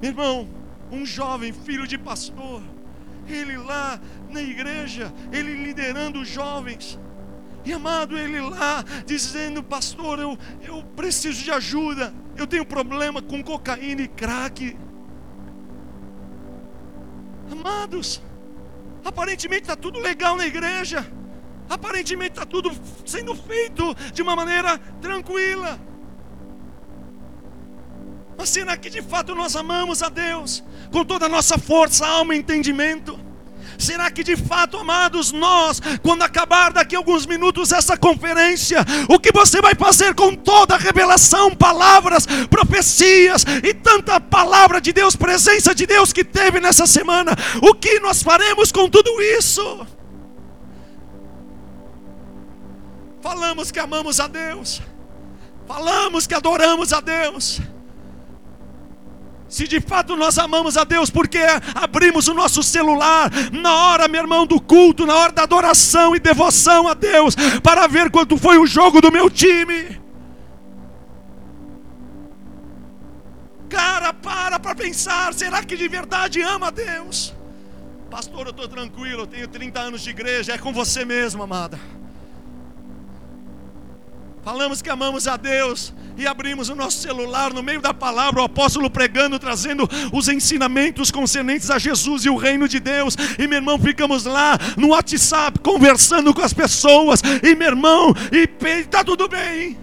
Irmão, 0.00 0.48
um 0.90 1.06
jovem 1.06 1.52
filho 1.52 1.86
de 1.86 1.96
pastor, 1.96 2.62
ele 3.28 3.56
lá 3.56 4.00
na 4.30 4.42
igreja, 4.42 5.12
ele 5.32 5.54
liderando 5.64 6.20
os 6.20 6.28
jovens. 6.28 6.98
E 7.64 7.72
amado, 7.72 8.18
ele 8.18 8.40
lá 8.40 8.84
dizendo: 9.06 9.62
Pastor, 9.62 10.18
eu, 10.18 10.36
eu 10.62 10.82
preciso 10.96 11.42
de 11.42 11.50
ajuda. 11.50 12.12
Eu 12.36 12.46
tenho 12.46 12.64
problema 12.64 13.22
com 13.22 13.42
cocaína 13.42 14.02
e 14.02 14.08
crack. 14.08 14.76
Amados, 17.50 18.20
aparentemente 19.04 19.62
está 19.62 19.76
tudo 19.76 20.00
legal 20.00 20.36
na 20.36 20.46
igreja. 20.46 21.06
Aparentemente 21.68 22.32
está 22.32 22.44
tudo 22.44 22.70
sendo 23.06 23.34
feito 23.34 23.94
de 24.12 24.22
uma 24.22 24.34
maneira 24.34 24.78
tranquila. 25.00 25.78
Mas 28.36 28.48
será 28.48 28.76
que 28.76 28.90
de 28.90 29.02
fato 29.02 29.34
nós 29.34 29.54
amamos 29.56 30.02
a 30.02 30.08
Deus 30.08 30.62
com 30.90 31.04
toda 31.04 31.26
a 31.26 31.28
nossa 31.28 31.58
força, 31.58 32.06
alma 32.06 32.34
e 32.34 32.38
entendimento? 32.38 33.18
Será 33.78 34.10
que 34.10 34.22
de 34.22 34.36
fato, 34.36 34.76
amados, 34.76 35.32
nós, 35.32 35.80
quando 36.02 36.22
acabar 36.22 36.72
daqui 36.72 36.94
a 36.94 36.98
alguns 36.98 37.26
minutos 37.26 37.72
essa 37.72 37.96
conferência, 37.96 38.78
o 39.08 39.18
que 39.18 39.32
você 39.32 39.60
vai 39.60 39.74
fazer 39.74 40.14
com 40.14 40.34
toda 40.34 40.74
a 40.74 40.78
revelação, 40.78 41.54
palavras, 41.54 42.26
profecias 42.48 43.44
e 43.62 43.74
tanta 43.74 44.20
palavra 44.20 44.80
de 44.80 44.92
Deus, 44.92 45.16
presença 45.16 45.74
de 45.74 45.86
Deus 45.86 46.12
que 46.12 46.22
teve 46.22 46.60
nessa 46.60 46.86
semana? 46.86 47.32
O 47.60 47.74
que 47.74 47.98
nós 47.98 48.22
faremos 48.22 48.70
com 48.70 48.88
tudo 48.88 49.20
isso? 49.20 49.86
Falamos 53.20 53.70
que 53.70 53.78
amamos 53.78 54.20
a 54.20 54.26
Deus, 54.26 54.80
falamos 55.66 56.26
que 56.26 56.34
adoramos 56.34 56.92
a 56.92 57.00
Deus 57.00 57.60
se 59.52 59.68
de 59.68 59.82
fato 59.82 60.16
nós 60.16 60.38
amamos 60.38 60.78
a 60.78 60.84
Deus, 60.84 61.10
porque 61.10 61.38
abrimos 61.74 62.26
o 62.26 62.32
nosso 62.32 62.62
celular 62.62 63.30
na 63.52 63.76
hora, 63.76 64.08
meu 64.08 64.22
irmão, 64.22 64.46
do 64.46 64.58
culto, 64.58 65.04
na 65.04 65.14
hora 65.14 65.30
da 65.30 65.42
adoração 65.42 66.16
e 66.16 66.18
devoção 66.18 66.88
a 66.88 66.94
Deus, 66.94 67.36
para 67.62 67.86
ver 67.86 68.10
quanto 68.10 68.38
foi 68.38 68.56
o 68.56 68.66
jogo 68.66 69.02
do 69.02 69.12
meu 69.12 69.28
time. 69.28 70.00
Cara, 73.68 74.14
para 74.14 74.58
para 74.58 74.74
pensar, 74.74 75.34
será 75.34 75.62
que 75.62 75.76
de 75.76 75.86
verdade 75.86 76.40
ama 76.40 76.68
a 76.68 76.70
Deus? 76.70 77.34
Pastor, 78.10 78.46
eu 78.46 78.52
estou 78.52 78.66
tranquilo, 78.66 79.24
eu 79.24 79.26
tenho 79.26 79.46
30 79.46 79.80
anos 79.80 80.00
de 80.00 80.08
igreja, 80.08 80.54
é 80.54 80.58
com 80.58 80.72
você 80.72 81.04
mesmo, 81.04 81.42
amada. 81.42 81.78
Falamos 84.44 84.82
que 84.82 84.90
amamos 84.90 85.28
a 85.28 85.36
Deus 85.36 85.94
e 86.16 86.26
abrimos 86.26 86.68
o 86.68 86.74
nosso 86.74 86.98
celular 86.98 87.52
no 87.52 87.62
meio 87.62 87.80
da 87.80 87.94
palavra, 87.94 88.40
o 88.40 88.44
apóstolo 88.44 88.90
pregando, 88.90 89.38
trazendo 89.38 89.88
os 90.12 90.28
ensinamentos 90.28 91.12
concernentes 91.12 91.70
a 91.70 91.78
Jesus 91.78 92.24
e 92.24 92.28
o 92.28 92.36
reino 92.36 92.66
de 92.66 92.80
Deus. 92.80 93.16
E 93.38 93.46
meu 93.46 93.58
irmão, 93.58 93.78
ficamos 93.78 94.24
lá 94.24 94.58
no 94.76 94.88
WhatsApp 94.88 95.60
conversando 95.60 96.34
com 96.34 96.42
as 96.42 96.52
pessoas. 96.52 97.22
E 97.40 97.54
meu 97.54 97.68
irmão, 97.68 98.12
e 98.32 98.48
está 98.80 99.04
tudo 99.04 99.28
bem. 99.28 99.78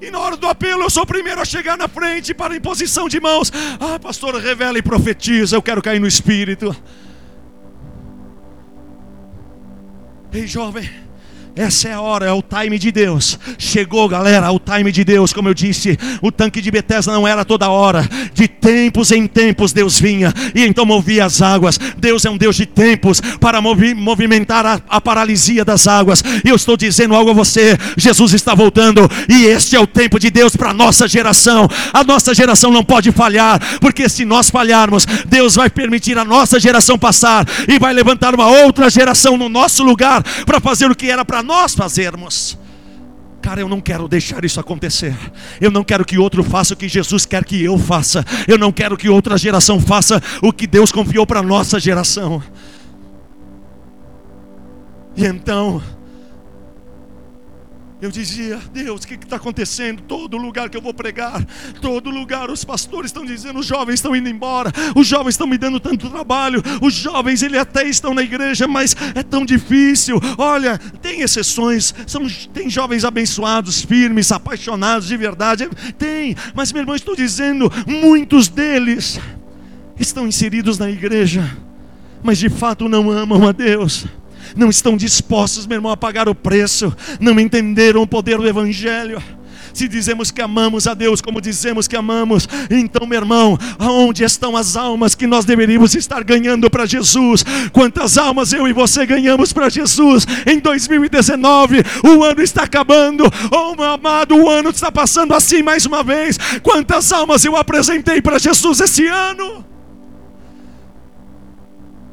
E 0.00 0.08
na 0.08 0.20
hora 0.20 0.36
do 0.36 0.46
apelo, 0.46 0.82
eu 0.82 0.90
sou 0.90 1.02
o 1.02 1.06
primeiro 1.06 1.40
a 1.40 1.44
chegar 1.44 1.76
na 1.76 1.88
frente 1.88 2.32
para 2.32 2.54
a 2.54 2.56
imposição 2.56 3.08
de 3.08 3.20
mãos. 3.20 3.52
Ah, 3.80 3.98
pastor, 3.98 4.36
revela 4.36 4.78
e 4.78 4.82
profetiza. 4.82 5.56
Eu 5.56 5.62
quero 5.62 5.82
cair 5.82 6.00
no 6.00 6.06
espírito. 6.06 6.74
Ei, 10.32 10.46
jovem. 10.46 11.01
Essa 11.54 11.88
é 11.88 11.92
a 11.92 12.00
hora, 12.00 12.24
é 12.24 12.32
o 12.32 12.42
time 12.42 12.78
de 12.78 12.90
Deus. 12.90 13.38
Chegou, 13.58 14.08
galera, 14.08 14.50
o 14.50 14.58
time 14.58 14.90
de 14.90 15.04
Deus. 15.04 15.34
Como 15.34 15.50
eu 15.50 15.54
disse, 15.54 15.98
o 16.22 16.32
tanque 16.32 16.62
de 16.62 16.70
Betesda 16.70 17.12
não 17.12 17.28
era 17.28 17.44
toda 17.44 17.68
hora. 17.68 18.08
De 18.32 18.48
tempos 18.48 19.12
em 19.12 19.26
tempos 19.26 19.70
Deus 19.70 20.00
vinha 20.00 20.32
e 20.54 20.64
então 20.64 20.86
movia 20.86 21.26
as 21.26 21.42
águas. 21.42 21.78
Deus 21.98 22.24
é 22.24 22.30
um 22.30 22.38
Deus 22.38 22.56
de 22.56 22.64
tempos 22.64 23.20
para 23.38 23.60
movi 23.60 23.92
movimentar 23.92 24.64
a, 24.64 24.80
a 24.88 24.98
paralisia 24.98 25.62
das 25.62 25.86
águas. 25.86 26.24
E 26.42 26.48
eu 26.48 26.56
estou 26.56 26.74
dizendo 26.74 27.14
algo 27.14 27.32
a 27.32 27.34
você: 27.34 27.76
Jesus 27.98 28.32
está 28.32 28.54
voltando 28.54 29.06
e 29.28 29.44
este 29.44 29.76
é 29.76 29.80
o 29.80 29.86
tempo 29.86 30.18
de 30.18 30.30
Deus 30.30 30.56
para 30.56 30.70
a 30.70 30.74
nossa 30.74 31.06
geração. 31.06 31.68
A 31.92 32.02
nossa 32.02 32.34
geração 32.34 32.70
não 32.70 32.82
pode 32.82 33.12
falhar, 33.12 33.60
porque 33.78 34.08
se 34.08 34.24
nós 34.24 34.48
falharmos, 34.48 35.04
Deus 35.26 35.54
vai 35.54 35.68
permitir 35.68 36.16
a 36.16 36.24
nossa 36.24 36.58
geração 36.58 36.98
passar 36.98 37.46
e 37.68 37.78
vai 37.78 37.92
levantar 37.92 38.34
uma 38.34 38.46
outra 38.46 38.88
geração 38.88 39.36
no 39.36 39.50
nosso 39.50 39.84
lugar 39.84 40.22
para 40.46 40.58
fazer 40.58 40.90
o 40.90 40.96
que 40.96 41.10
era 41.10 41.26
para 41.26 41.41
nós 41.42 41.74
fazermos. 41.74 42.58
Cara, 43.40 43.60
eu 43.60 43.68
não 43.68 43.80
quero 43.80 44.06
deixar 44.06 44.44
isso 44.44 44.60
acontecer. 44.60 45.16
Eu 45.60 45.70
não 45.70 45.82
quero 45.82 46.04
que 46.04 46.16
outro 46.16 46.44
faça 46.44 46.74
o 46.74 46.76
que 46.76 46.88
Jesus 46.88 47.26
quer 47.26 47.44
que 47.44 47.62
eu 47.62 47.76
faça. 47.76 48.24
Eu 48.46 48.56
não 48.56 48.70
quero 48.70 48.96
que 48.96 49.08
outra 49.08 49.36
geração 49.36 49.80
faça 49.80 50.22
o 50.40 50.52
que 50.52 50.66
Deus 50.66 50.92
confiou 50.92 51.26
para 51.26 51.42
nossa 51.42 51.80
geração. 51.80 52.40
E 55.16 55.26
então, 55.26 55.82
eu 58.02 58.10
dizia, 58.10 58.60
Deus, 58.72 59.04
o 59.04 59.06
que 59.06 59.14
está 59.14 59.36
acontecendo? 59.36 60.02
Todo 60.02 60.36
lugar 60.36 60.68
que 60.68 60.76
eu 60.76 60.82
vou 60.82 60.92
pregar, 60.92 61.40
todo 61.80 62.10
lugar 62.10 62.50
os 62.50 62.64
pastores 62.64 63.10
estão 63.10 63.24
dizendo, 63.24 63.60
os 63.60 63.66
jovens 63.66 63.94
estão 63.94 64.16
indo 64.16 64.28
embora, 64.28 64.72
os 64.96 65.06
jovens 65.06 65.34
estão 65.34 65.46
me 65.46 65.56
dando 65.56 65.78
tanto 65.78 66.10
trabalho, 66.10 66.60
os 66.80 66.92
jovens 66.94 67.44
ele 67.44 67.56
até 67.56 67.84
estão 67.84 68.12
na 68.12 68.20
igreja, 68.20 68.66
mas 68.66 68.96
é 69.14 69.22
tão 69.22 69.44
difícil. 69.44 70.20
Olha, 70.36 70.78
tem 71.00 71.20
exceções, 71.20 71.94
são, 72.04 72.26
tem 72.52 72.68
jovens 72.68 73.04
abençoados, 73.04 73.82
firmes, 73.82 74.32
apaixonados 74.32 75.06
de 75.06 75.16
verdade, 75.16 75.68
tem, 75.96 76.34
mas 76.56 76.72
meu 76.72 76.82
irmão, 76.82 76.96
estou 76.96 77.14
dizendo, 77.14 77.72
muitos 77.86 78.48
deles 78.48 79.20
estão 79.96 80.26
inseridos 80.26 80.76
na 80.76 80.90
igreja, 80.90 81.56
mas 82.20 82.36
de 82.36 82.48
fato 82.48 82.88
não 82.88 83.12
amam 83.12 83.46
a 83.46 83.52
Deus 83.52 84.06
não 84.56 84.68
estão 84.68 84.96
dispostos, 84.96 85.66
meu 85.66 85.76
irmão, 85.76 85.92
a 85.92 85.96
pagar 85.96 86.28
o 86.28 86.34
preço, 86.34 86.94
não 87.20 87.38
entenderam 87.38 88.02
o 88.02 88.06
poder 88.06 88.38
do 88.38 88.48
Evangelho. 88.48 89.22
se 89.72 89.88
dizemos 89.88 90.30
que 90.30 90.42
amamos 90.42 90.86
a 90.86 90.94
Deus 90.94 91.20
como 91.20 91.40
dizemos 91.40 91.88
que 91.88 91.96
amamos, 91.96 92.48
então, 92.70 93.06
meu 93.06 93.18
irmão, 93.18 93.58
aonde 93.78 94.22
estão 94.22 94.56
as 94.56 94.76
almas 94.76 95.14
que 95.14 95.26
nós 95.26 95.44
deveríamos 95.44 95.94
estar 95.94 96.22
ganhando 96.22 96.70
para 96.70 96.86
Jesus? 96.86 97.44
Quantas 97.72 98.18
almas 98.18 98.52
eu 98.52 98.68
e 98.68 98.72
você 98.72 99.06
ganhamos 99.06 99.52
para 99.52 99.68
Jesus 99.68 100.26
em 100.46 100.58
2019? 100.58 101.82
O 102.04 102.22
ano 102.22 102.42
está 102.42 102.64
acabando, 102.64 103.24
oh 103.50 103.74
meu 103.74 103.90
amado, 103.90 104.36
o 104.36 104.48
ano 104.48 104.70
está 104.70 104.92
passando 104.92 105.34
assim 105.34 105.62
mais 105.62 105.86
uma 105.86 106.02
vez. 106.02 106.38
Quantas 106.62 107.12
almas 107.12 107.44
eu 107.44 107.56
apresentei 107.56 108.20
para 108.20 108.38
Jesus 108.38 108.80
esse 108.80 109.06
ano? 109.06 109.71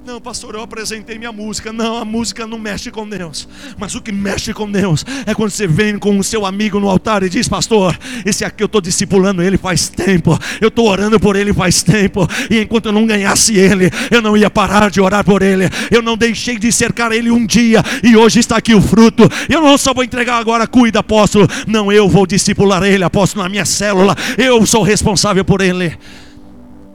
Não, 0.10 0.19
pastor, 0.19 0.56
eu 0.56 0.63
apresentei 0.63 1.19
minha 1.19 1.32
música. 1.32 1.72
Não, 1.72 1.95
a 1.95 2.04
música 2.04 2.48
não 2.48 2.58
mexe 2.58 2.89
com 2.89 3.08
Deus. 3.08 3.48
Mas 3.78 3.93
o 3.93 4.02
que 4.02 4.12
mexe 4.12 4.52
com 4.56 4.69
Deus 4.69 5.06
é 5.24 5.36
quando 5.36 5.52
você 5.52 5.67
vem 5.67 6.00
com 6.00 6.17
o 6.17 6.24
seu 6.24 6.48
amigo 6.48 6.80
no 6.80 6.89
altar 6.89 7.22
e 7.22 7.30
diz: 7.30 7.48
Pastor, 7.48 7.95
esse 8.26 8.43
aqui 8.43 8.63
eu 8.63 8.65
estou 8.65 8.82
discipulando 8.82 9.43
ele 9.43 9.56
faz 9.56 9.88
tempo. 9.88 10.36
Eu 10.60 10.69
estou 10.69 10.88
orando 10.88 11.19
por 11.19 11.36
ele 11.36 11.54
faz 11.54 11.84
tempo. 11.84 12.28
E 12.50 12.60
enquanto 12.60 12.88
eu 12.88 12.91
não 12.91 13.06
ganhasse 13.06 13.56
ele, 13.56 13.91
eu 14.10 14.19
não 14.19 14.36
ia 14.36 14.50
parar 14.50 14.89
de 14.89 15.00
orar 15.00 15.24
por 15.24 15.43
ele. 15.43 15.65
Eu 15.91 16.02
não 16.02 16.17
deixei 16.17 16.58
de 16.58 16.72
cercar 16.72 17.12
ele 17.12 17.30
um 17.30 17.45
dia. 17.45 17.84
E 18.02 18.17
hoje 18.17 18.39
está 18.39 18.58
aqui 18.58 18.74
o 18.74 18.82
fruto. 18.82 19.30
Eu 19.48 19.62
não 19.62 19.78
só 19.78 19.93
vou 19.93 20.04
entregar 20.04 20.39
agora, 20.39 20.65
cuida, 20.65 21.02
apóstolo. 21.02 21.48
Não, 21.67 21.91
eu 21.91 22.10
vou 22.10 22.26
discipular 22.26 22.82
ele, 22.82 23.04
apóstolo, 23.04 23.43
na 23.43 23.50
minha 23.50 23.63
célula. 23.63 24.15
Eu 24.39 24.65
sou 24.65 24.82
responsável 24.82 25.45
por 25.45 25.62
ele. 25.62 25.95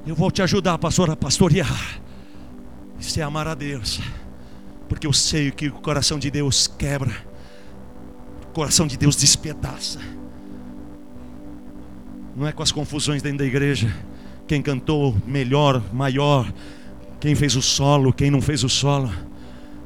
Eu 0.04 0.16
vou 0.16 0.32
te 0.32 0.42
ajudar, 0.42 0.78
pastor, 0.78 1.10
a 1.10 1.14
pastorear. 1.14 2.02
Isso 3.06 3.20
é 3.20 3.22
amar 3.22 3.46
a 3.46 3.54
Deus. 3.54 4.00
Porque 4.88 5.06
eu 5.06 5.12
sei 5.12 5.50
que 5.50 5.68
o 5.68 5.72
coração 5.72 6.18
de 6.18 6.30
Deus 6.30 6.66
quebra. 6.66 7.12
O 8.48 8.54
coração 8.54 8.86
de 8.86 8.96
Deus 8.96 9.14
despedaça. 9.14 10.00
Não 12.34 12.46
é 12.46 12.52
com 12.52 12.62
as 12.62 12.72
confusões 12.72 13.22
dentro 13.22 13.38
da 13.38 13.44
igreja. 13.44 13.94
Quem 14.46 14.62
cantou 14.62 15.16
melhor, 15.26 15.82
maior. 15.92 16.52
Quem 17.20 17.34
fez 17.34 17.56
o 17.56 17.62
solo, 17.62 18.12
quem 18.12 18.30
não 18.30 18.40
fez 18.40 18.64
o 18.64 18.68
solo. 18.68 19.12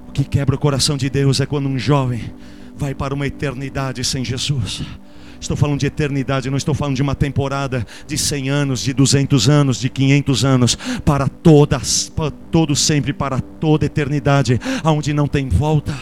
O 0.09 0.13
que 0.13 0.25
quebra 0.25 0.55
o 0.55 0.59
coração 0.59 0.97
de 0.97 1.11
Deus 1.11 1.41
é 1.41 1.47
quando 1.47 1.69
um 1.69 1.79
jovem 1.79 2.33
vai 2.77 2.95
para 2.95 3.13
uma 3.13 3.27
eternidade 3.27 4.05
sem 4.05 4.25
Jesus. 4.25 4.83
Estou 5.41 5.57
falando 5.57 5.81
de 5.81 5.87
eternidade, 5.87 6.51
não 6.51 6.57
estou 6.57 6.75
falando 6.75 6.97
de 6.97 7.03
uma 7.03 7.15
temporada 7.15 7.87
de 8.07 8.19
100 8.19 8.51
anos, 8.51 8.81
de 8.81 8.93
200 8.93 9.49
anos, 9.49 9.81
de 9.81 9.89
500 9.89 10.45
anos, 10.45 10.79
para 11.05 11.29
todas, 11.29 12.09
para 12.09 12.31
todo 12.31 12.75
sempre, 12.75 13.13
para 13.13 13.41
toda 13.41 13.87
eternidade, 13.87 14.61
aonde 14.83 15.13
não 15.13 15.29
tem 15.29 15.49
volta. 15.49 15.95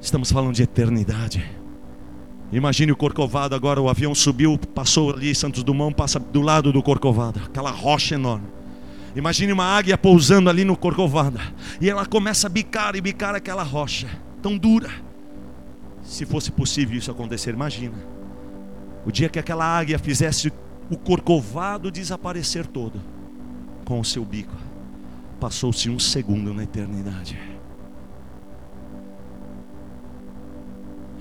Estamos 0.00 0.30
falando 0.30 0.54
de 0.54 0.62
eternidade. 0.62 1.44
Imagine 2.52 2.92
o 2.92 2.96
Corcovado 2.96 3.56
agora, 3.56 3.80
o 3.80 3.88
avião 3.88 4.14
subiu, 4.14 4.56
passou 4.56 5.12
ali, 5.12 5.34
Santos 5.34 5.64
Dumont 5.64 5.94
passa 5.94 6.20
do 6.20 6.40
lado 6.40 6.72
do 6.72 6.80
Corcovado, 6.80 7.40
aquela 7.44 7.70
rocha 7.70 8.14
enorme. 8.14 8.46
Imagine 9.16 9.52
uma 9.52 9.64
águia 9.64 9.98
pousando 9.98 10.48
ali 10.48 10.64
no 10.64 10.76
Corcovado, 10.76 11.40
e 11.80 11.90
ela 11.90 12.06
começa 12.06 12.46
a 12.46 12.50
bicar 12.50 12.94
e 12.94 13.00
bicar 13.00 13.34
aquela 13.34 13.64
rocha, 13.64 14.08
tão 14.40 14.56
dura. 14.56 15.05
Se 16.06 16.24
fosse 16.24 16.52
possível 16.52 16.96
isso 16.96 17.10
acontecer, 17.10 17.52
imagina. 17.52 17.96
O 19.04 19.10
dia 19.10 19.28
que 19.28 19.38
aquela 19.38 19.64
águia 19.64 19.98
fizesse 19.98 20.52
o 20.88 20.96
corcovado 20.96 21.90
desaparecer 21.90 22.66
todo 22.66 23.00
com 23.84 24.00
o 24.00 24.04
seu 24.04 24.24
bico. 24.24 24.54
Passou-se 25.40 25.90
um 25.90 25.98
segundo 25.98 26.54
na 26.54 26.62
eternidade. 26.62 27.38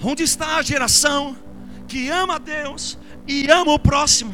Onde 0.04 0.24
está 0.24 0.58
a 0.58 0.62
geração 0.62 1.36
que 1.88 2.10
ama 2.10 2.36
a 2.36 2.40
Deus 2.40 2.98
e 3.28 3.50
ama 3.50 3.74
o 3.74 3.80
próximo? 3.80 4.34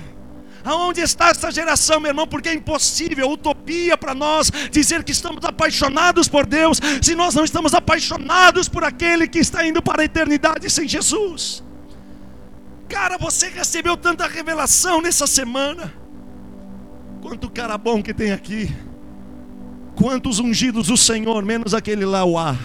Aonde 0.63 1.02
está 1.02 1.30
essa 1.30 1.52
geração, 1.52 2.00
meu 2.00 2.10
irmão? 2.10 2.28
Porque 2.28 2.50
é 2.50 2.54
impossível, 2.54 3.30
utopia 3.30 3.97
para 3.97 4.13
nós 4.13 4.52
dizer 4.71 5.04
que 5.04 5.12
estamos 5.12 5.43
apaixonados 5.43 6.28
por 6.28 6.45
Deus, 6.45 6.80
se 7.02 7.15
nós 7.15 7.34
não 7.34 7.43
estamos 7.43 7.74
apaixonados 7.74 8.69
por 8.69 8.84
aquele 8.84 9.28
que 9.28 9.39
está 9.39 9.65
indo 9.65 9.82
para 9.82 10.02
a 10.02 10.06
eternidade 10.06 10.69
sem 10.69 10.88
Jesus. 10.88 11.63
Cara, 12.88 13.17
você 13.17 13.47
recebeu 13.47 13.95
tanta 13.95 14.28
revelação 14.28 15.02
nessa 15.02 15.26
semana. 15.26 15.93
Quanto 17.21 17.50
cara 17.50 17.78
bom 17.78 18.04
que 18.04 18.13
tem 18.13 18.32
aqui. 18.32 18.69
Quantos 19.95 20.39
ungidos 20.39 20.88
do 20.88 20.97
Senhor, 20.97 21.43
menos 21.45 21.74
aquele 21.74 22.06
lá, 22.06 22.26
o 22.26 22.38
ar. 22.38 22.58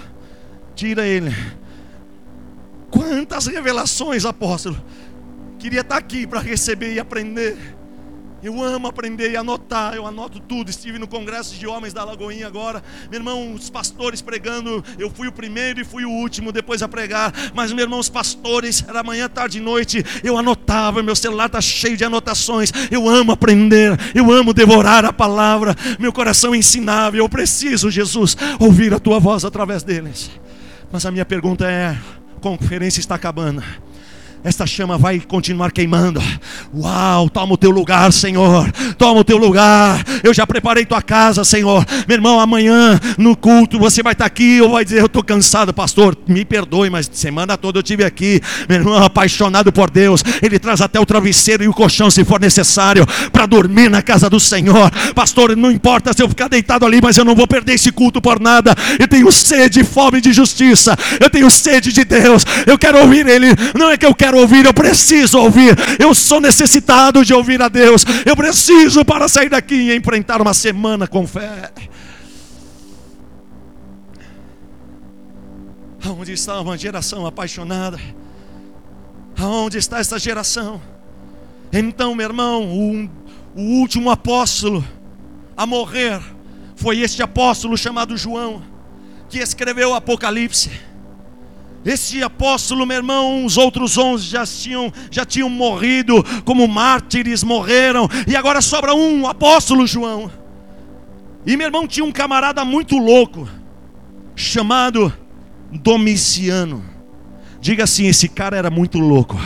Tira 0.75 1.07
ele. 1.07 1.31
Quantas 2.91 3.47
revelações, 3.47 4.25
apóstolo. 4.25 4.77
Queria 5.59 5.83
estar 5.83 5.97
aqui 5.97 6.27
para 6.27 6.41
receber 6.41 6.95
e 6.95 7.01
aprender. 7.01 7.57
Eu 8.43 8.63
amo 8.63 8.87
aprender 8.87 9.31
e 9.31 9.37
anotar, 9.37 9.95
eu 9.95 10.07
anoto 10.07 10.39
tudo. 10.39 10.69
Estive 10.69 10.99
no 10.99 11.09
Congresso 11.09 11.55
de 11.55 11.67
Homens 11.67 11.95
da 11.95 12.05
Lagoinha 12.05 12.47
agora. 12.47 12.83
Meu 13.11 13.19
irmão, 13.19 13.55
os 13.55 13.71
pastores 13.71 14.21
pregando. 14.21 14.85
Eu 14.99 15.11
fui 15.11 15.27
o 15.27 15.33
primeiro 15.33 15.81
e 15.81 15.85
fui 15.85 16.05
o 16.05 16.11
último 16.11 16.53
depois 16.53 16.83
a 16.83 16.89
pregar. 16.89 17.33
Mas, 17.55 17.73
meu 17.73 17.85
irmão, 17.85 17.99
os 17.99 18.11
pastores, 18.11 18.85
era 18.87 19.03
manhã, 19.03 19.29
tarde 19.29 19.59
e 19.59 19.61
noite. 19.61 20.05
Eu 20.23 20.37
anotava, 20.37 21.03
meu 21.03 21.17
celular 21.17 21.47
está 21.47 21.63
cheio 21.63 21.97
de 21.97 22.05
anotações. 22.05 22.71
Eu 22.91 23.09
amo 23.09 23.33
aprender, 23.33 23.99
eu 24.15 24.31
amo 24.31 24.53
devorar 24.53 25.05
a 25.07 25.13
palavra. 25.13 25.75
Meu 25.99 26.13
coração 26.13 26.55
é 26.55 26.59
ensinável. 26.59 27.25
Eu 27.25 27.29
preciso, 27.29 27.91
Jesus, 27.91 28.37
ouvir 28.61 28.93
a 28.93 28.99
tua 28.99 29.19
voz 29.19 29.47
através 29.47 29.83
deles. 29.83 30.31
Mas 30.93 31.07
a 31.07 31.11
minha 31.11 31.25
pergunta 31.25 31.67
é: 31.69 31.97
a 32.37 32.41
conferência 32.41 33.01
está 33.01 33.15
acabando 33.15 33.65
esta 34.47 34.65
chama 34.65 34.97
vai 34.97 35.19
continuar 35.19 35.73
queimando. 35.73 36.23
Uau, 36.73 37.29
toma 37.29 37.55
o 37.55 37.57
teu 37.57 37.73
lugar, 37.73 38.13
Senhor. 38.13 38.71
Toma 38.97 39.21
o 39.21 39.25
teu 39.25 39.37
lugar. 39.37 40.05
Eu 40.23 40.33
já 40.33 40.47
preparei 40.47 40.87
tua 40.87 41.03
casa, 41.03 41.45
Senhor. 41.45 41.85
Meu 42.07 42.17
irmão, 42.17 42.39
amanhã 42.39 42.97
no 43.19 43.37
culto 43.37 43.77
você 43.77 44.05
vai 44.05 44.13
estar 44.13 44.25
aqui 44.25 44.61
ou 44.61 44.71
vai 44.71 44.85
dizer: 44.85 45.01
Eu 45.01 45.07
estou 45.07 45.25
cansado, 45.25 45.75
pastor. 45.75 46.17
Me 46.29 46.45
perdoe, 46.45 46.89
mas 46.89 47.11
semana 47.13 47.57
toda 47.57 47.81
eu 47.81 47.83
tive 47.83 48.05
aqui. 48.05 48.41
Meu 48.69 48.79
irmão, 48.79 49.03
apaixonado 49.03 49.73
por 49.73 49.91
Deus. 49.91 50.23
Ele 50.41 50.61
traz 50.61 50.81
até 50.81 51.01
o 51.01 51.05
travesseiro 51.05 51.65
e 51.65 51.69
o 51.69 51.75
colchão 51.75 52.09
se 52.09 52.25
for 52.25 52.39
necessário 52.39 53.05
para 53.33 53.47
dormir 53.47 53.91
na 53.91 54.01
casa 54.01 54.31
do 54.31 54.39
Senhor. 54.39 54.93
Pastor, 55.13 55.57
não 55.57 55.73
importa 55.73 56.13
se 56.13 56.23
eu 56.23 56.29
ficar 56.29 56.47
deitado 56.47 56.87
ali, 56.87 57.01
mas 57.03 57.17
eu 57.17 57.25
não 57.25 57.35
vou 57.35 57.49
perder 57.49 57.75
esse 57.75 57.91
culto 57.91 58.23
por 58.23 58.39
nada. 58.39 58.77
Eu 58.97 59.09
tenho 59.09 59.33
sede, 59.33 59.83
fome 59.83 60.21
de 60.21 60.33
justiça. 60.33 60.97
Eu 61.19 61.29
tenho 61.29 61.51
sede 61.51 61.93
de 61.93 62.05
Deus. 62.05 62.45
Eu 62.65 62.79
quero 62.79 63.01
ouvir 63.01 63.27
Ele. 63.27 63.49
Não 63.77 63.91
é 63.91 63.97
que 63.97 64.07
eu 64.07 64.15
quero 64.15 64.36
quero 64.37 64.41
ouvir, 64.41 64.67
eu 64.67 64.75
preciso 64.75 65.39
ouvir. 65.39 65.75
Eu 65.99 66.15
sou 66.15 66.41
necessitado 66.41 67.25
de 67.25 67.33
ouvir 67.33 67.63
a 67.63 67.69
Deus. 67.69 68.05
Eu 68.25 68.37
preciso 68.37 69.05
para 69.05 69.29
sair 69.29 69.49
daqui 69.49 69.75
e 69.75 69.97
enfrentar 69.97 70.43
uma 70.43 70.53
semana 70.53 71.07
com 71.07 71.27
fé. 71.27 71.73
Aonde 76.05 76.33
está 76.33 76.61
uma 76.61 76.77
geração 76.77 77.27
apaixonada? 77.27 77.99
Aonde 79.39 79.79
está 79.79 79.99
essa 79.99 80.19
geração? 80.19 80.81
Então, 81.73 82.15
meu 82.15 82.27
irmão, 82.27 82.65
o, 82.65 83.11
o 83.55 83.81
último 83.81 84.11
apóstolo 84.11 84.87
a 85.57 85.67
morrer 85.67 86.21
foi 86.77 87.01
este 87.01 87.23
apóstolo 87.23 87.77
chamado 87.77 88.17
João, 88.17 88.63
que 89.29 89.39
escreveu 89.39 89.91
o 89.91 89.95
Apocalipse. 89.95 90.71
Esse 91.87 92.21
apóstolo, 92.21 92.85
meu 92.85 92.97
irmão, 92.97 93.45
os 93.45 93.57
outros 93.57 93.97
onze 93.97 94.27
já 94.27 94.45
tinham, 94.45 94.93
já 95.09 95.25
tinham 95.25 95.49
morrido, 95.49 96.15
como 96.45 96.67
mártires 96.67 97.45
morreram, 97.45 98.09
e 98.27 98.35
agora 98.35 98.61
sobra 98.61 98.93
um, 98.93 99.23
o 99.23 99.29
apóstolo 99.29 99.87
João. 99.87 100.29
E 101.47 101.57
meu 101.57 101.69
irmão 101.69 101.87
tinha 101.87 102.05
um 102.05 102.11
camarada 102.11 102.65
muito 102.65 102.99
louco, 102.99 103.49
chamado 104.35 105.13
Domiciano. 105.71 106.85
Diga 107.61 107.85
assim: 107.85 108.07
esse 108.07 108.29
cara 108.29 108.57
era 108.57 108.69
muito 108.69 108.99
louco. 108.99 109.39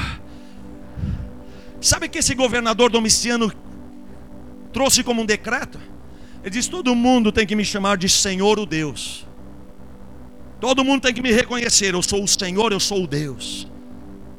Sabe 1.78 2.08
que 2.08 2.20
esse 2.20 2.34
governador 2.34 2.90
Domiciano 2.90 3.52
trouxe 4.72 5.04
como 5.04 5.20
um 5.20 5.26
decreto? 5.26 5.78
Ele 6.42 6.48
disse: 6.48 6.70
todo 6.70 6.94
mundo 6.94 7.30
tem 7.30 7.46
que 7.46 7.54
me 7.54 7.66
chamar 7.66 7.98
de 7.98 8.08
Senhor 8.08 8.58
o 8.58 8.64
Deus. 8.64 9.26
Todo 10.60 10.84
mundo 10.84 11.00
tem 11.02 11.14
que 11.14 11.22
me 11.22 11.32
reconhecer. 11.32 11.94
Eu 11.94 12.02
sou 12.02 12.22
o 12.22 12.28
Senhor, 12.28 12.70
eu 12.70 12.78
sou 12.78 13.04
o 13.04 13.06
Deus, 13.06 13.66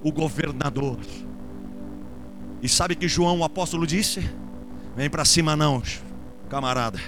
o 0.04 0.12
governador. 0.12 1.00
E 2.62 2.70
sabe 2.70 2.96
que 2.96 3.08
João, 3.08 3.40
o 3.40 3.44
apóstolo, 3.44 3.88
disse? 3.88 4.24
Vem 4.96 5.10
para 5.10 5.26
cima, 5.26 5.56
não, 5.56 5.82
camarada. 6.48 7.00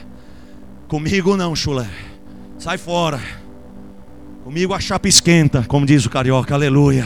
Comigo 0.87 1.37
não, 1.37 1.55
chulé. 1.55 1.87
Sai 2.57 2.77
fora. 2.77 3.21
Comigo 4.43 4.73
a 4.73 4.79
chapa 4.79 5.07
esquenta, 5.07 5.63
como 5.67 5.85
diz 5.85 6.05
o 6.05 6.09
carioca, 6.09 6.53
aleluia. 6.53 7.05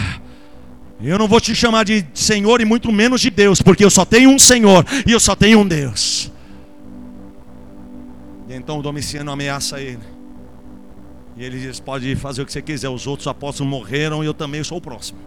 Eu 1.02 1.20
não 1.20 1.28
vou 1.28 1.40
te 1.40 1.54
chamar 1.54 1.86
de 1.86 2.06
Senhor 2.14 2.62
e 2.62 2.66
muito 2.66 2.92
menos 2.92 3.22
de 3.22 3.30
Deus, 3.30 3.62
porque 3.62 3.86
eu 3.86 3.90
só 3.90 4.04
tenho 4.04 4.30
um 4.30 4.40
Senhor 4.40 4.84
e 5.06 5.12
eu 5.12 5.20
só 5.20 5.36
tenho 5.36 5.60
um 5.60 5.68
Deus. 5.68 6.32
E 8.48 8.54
então 8.54 8.80
o 8.80 8.82
Domiciano 8.82 9.30
ameaça 9.30 9.80
ele. 9.80 10.17
E 11.38 11.44
ele 11.44 11.60
diz: 11.60 11.80
Pode 11.80 12.16
fazer 12.16 12.42
o 12.42 12.46
que 12.46 12.52
você 12.52 12.62
quiser. 12.62 12.90
Os 12.90 13.06
outros 13.06 13.28
apóstolos 13.28 13.70
morreram 13.70 14.24
e 14.24 14.26
eu 14.26 14.34
também 14.34 14.64
sou 14.64 14.80
o 14.80 14.82
próximo. 14.82 15.20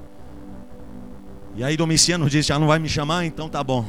E 1.56 1.62
aí 1.62 1.76
Domiciano 1.76 2.28
disse: 2.28 2.48
Já 2.48 2.58
não 2.58 2.66
vai 2.66 2.78
me 2.78 2.88
chamar? 2.88 3.24
Então 3.24 3.48
tá 3.48 3.62
bom. 3.62 3.84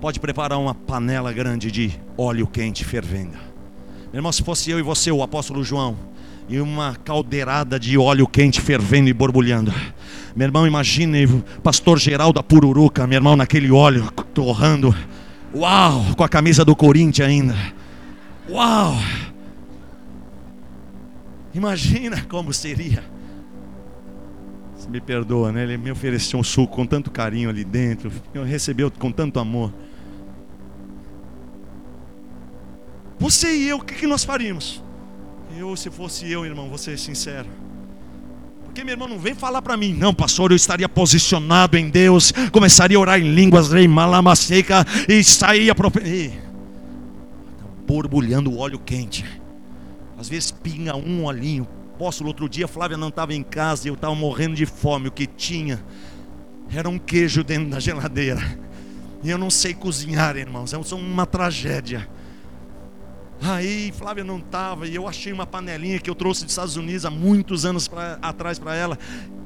Pode 0.00 0.18
preparar 0.18 0.58
uma 0.58 0.74
panela 0.74 1.32
grande 1.32 1.70
de 1.70 1.92
óleo 2.16 2.46
quente 2.46 2.84
fervendo. 2.84 3.36
Meu 4.12 4.18
irmão, 4.18 4.32
se 4.32 4.42
fosse 4.42 4.70
eu 4.70 4.78
e 4.78 4.82
você, 4.82 5.12
o 5.12 5.22
apóstolo 5.22 5.62
João, 5.62 5.96
e 6.48 6.58
uma 6.58 6.96
caldeirada 7.04 7.78
de 7.78 7.96
óleo 7.98 8.26
quente 8.26 8.60
fervendo 8.60 9.08
e 9.10 9.12
borbulhando. 9.12 9.72
Meu 10.34 10.46
irmão, 10.46 10.66
imagine 10.66 11.26
pastor 11.62 11.98
Geraldo 11.98 12.34
da 12.34 12.42
Pururuca, 12.42 13.06
meu 13.06 13.16
irmão, 13.16 13.36
naquele 13.36 13.70
óleo 13.70 14.10
torrando. 14.32 14.94
Uau, 15.54 16.06
com 16.16 16.24
a 16.24 16.28
camisa 16.28 16.64
do 16.64 16.74
Corinthians 16.74 17.28
ainda. 17.28 17.56
Uau! 18.48 18.96
Imagina 21.52 22.22
como 22.28 22.52
seria. 22.52 23.02
Você 24.76 24.88
me 24.88 25.00
perdoa, 25.00 25.52
né? 25.52 25.64
Ele 25.64 25.76
me 25.76 25.90
ofereceu 25.90 26.38
um 26.38 26.44
suco 26.44 26.74
com 26.76 26.86
tanto 26.86 27.10
carinho 27.10 27.50
ali 27.50 27.64
dentro, 27.64 28.10
recebeu 28.46 28.90
com 28.90 29.12
tanto 29.12 29.38
amor. 29.38 29.72
Você 33.18 33.54
e 33.54 33.68
eu, 33.68 33.76
o 33.76 33.84
que, 33.84 33.94
que 33.94 34.06
nós 34.06 34.24
faríamos? 34.24 34.82
Eu, 35.56 35.76
se 35.76 35.90
fosse 35.90 36.30
eu, 36.30 36.46
irmão, 36.46 36.68
vou 36.68 36.78
ser 36.78 36.98
sincero. 36.98 37.46
Porque 38.64 38.82
meu 38.82 38.94
irmão 38.94 39.08
não 39.08 39.18
vem 39.18 39.34
falar 39.34 39.60
para 39.60 39.76
mim, 39.76 39.92
não, 39.92 40.14
pastor, 40.14 40.52
eu 40.52 40.56
estaria 40.56 40.88
posicionado 40.88 41.76
em 41.76 41.90
Deus, 41.90 42.32
começaria 42.52 42.96
a 42.96 43.00
orar 43.00 43.20
em 43.20 43.34
línguas, 43.34 43.70
rei 43.70 43.86
malamaseca, 43.86 44.86
e 45.08 45.22
saía 45.22 45.74
profecia. 45.74 46.30
Tá 47.58 47.64
borbulhando 47.86 48.56
óleo 48.56 48.78
quente. 48.78 49.39
Às 50.20 50.28
vezes 50.28 50.50
pinga 50.50 50.94
um 50.94 51.24
olhinho. 51.24 51.66
Apóstolo, 51.94 52.28
outro 52.28 52.46
dia 52.46 52.68
Flávia 52.68 52.98
não 52.98 53.08
estava 53.08 53.32
em 53.34 53.42
casa 53.42 53.86
e 53.86 53.90
eu 53.90 53.94
estava 53.94 54.14
morrendo 54.14 54.54
de 54.54 54.66
fome. 54.66 55.08
O 55.08 55.10
que 55.10 55.26
tinha 55.26 55.82
era 56.70 56.88
um 56.88 56.98
queijo 56.98 57.42
dentro 57.42 57.70
da 57.70 57.80
geladeira. 57.80 58.40
E 59.22 59.30
eu 59.30 59.38
não 59.38 59.48
sei 59.48 59.72
cozinhar, 59.72 60.36
irmãos. 60.36 60.74
É 60.74 60.94
uma 60.94 61.24
tragédia. 61.24 62.06
Aí 63.40 63.90
Flávia 63.96 64.22
não 64.22 64.36
estava 64.36 64.86
e 64.86 64.94
eu 64.94 65.08
achei 65.08 65.32
uma 65.32 65.46
panelinha 65.46 65.98
que 65.98 66.10
eu 66.10 66.14
trouxe 66.14 66.44
dos 66.44 66.52
Estados 66.52 66.76
Unidos 66.76 67.06
há 67.06 67.10
muitos 67.10 67.64
anos 67.64 67.88
pra, 67.88 68.18
atrás 68.20 68.58
para 68.58 68.74
ela, 68.74 68.98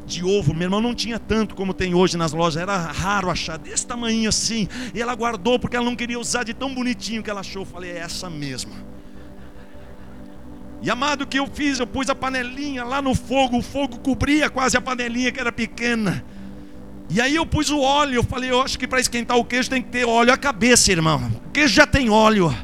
de 0.05 0.25
ovo. 0.25 0.53
Meu 0.53 0.64
irmão 0.64 0.81
não 0.81 0.93
tinha 0.93 1.20
tanto 1.20 1.55
como 1.55 1.72
tem 1.72 1.95
hoje 1.95 2.16
nas 2.16 2.33
lojas, 2.33 2.61
era 2.61 2.77
raro 2.77 3.31
achar, 3.31 3.59
desse 3.59 3.87
tamanho 3.87 4.29
assim. 4.29 4.66
E 4.93 5.01
ela 5.01 5.14
guardou 5.14 5.57
porque 5.57 5.77
ela 5.77 5.85
não 5.85 5.95
queria 5.95 6.18
usar 6.18 6.43
de 6.43 6.53
tão 6.53 6.75
bonitinho 6.75 7.22
que 7.22 7.31
ela 7.31 7.41
achou. 7.41 7.62
Eu 7.62 7.66
falei, 7.66 7.93
é 7.93 7.99
essa 7.99 8.29
mesma. 8.29 8.94
E 10.85 10.91
amado, 10.91 11.22
o 11.22 11.26
que 11.26 11.39
eu 11.39 11.47
fiz? 11.47 11.80
Eu 11.80 11.87
pus 11.87 12.11
a 12.11 12.14
panelinha 12.14 12.85
lá 12.85 13.01
no 13.01 13.14
fogo, 13.14 13.57
o 13.57 13.62
fogo 13.62 13.99
cobria 14.01 14.51
quase 14.51 14.76
a 14.76 14.82
panelinha 14.82 15.32
que 15.32 15.41
era 15.41 15.51
pequena. 15.51 16.22
E 17.09 17.22
aí 17.22 17.35
eu 17.35 17.47
pus 17.47 17.70
o 17.70 17.80
óleo, 17.80 18.16
eu 18.16 18.22
falei, 18.22 18.51
eu 18.51 18.61
acho 18.61 18.78
que 18.78 18.87
para 18.87 19.01
esquentar 19.01 19.39
o 19.39 19.47
queijo 19.47 19.70
tem 19.70 19.80
que 19.80 19.89
ter 19.89 20.05
óleo 20.05 20.30
a 20.30 20.37
cabeça, 20.37 20.93
irmão. 20.93 21.32
O 21.47 21.51
queijo 21.53 21.72
já 21.72 21.87
tem 21.87 22.11
óleo. 22.11 22.55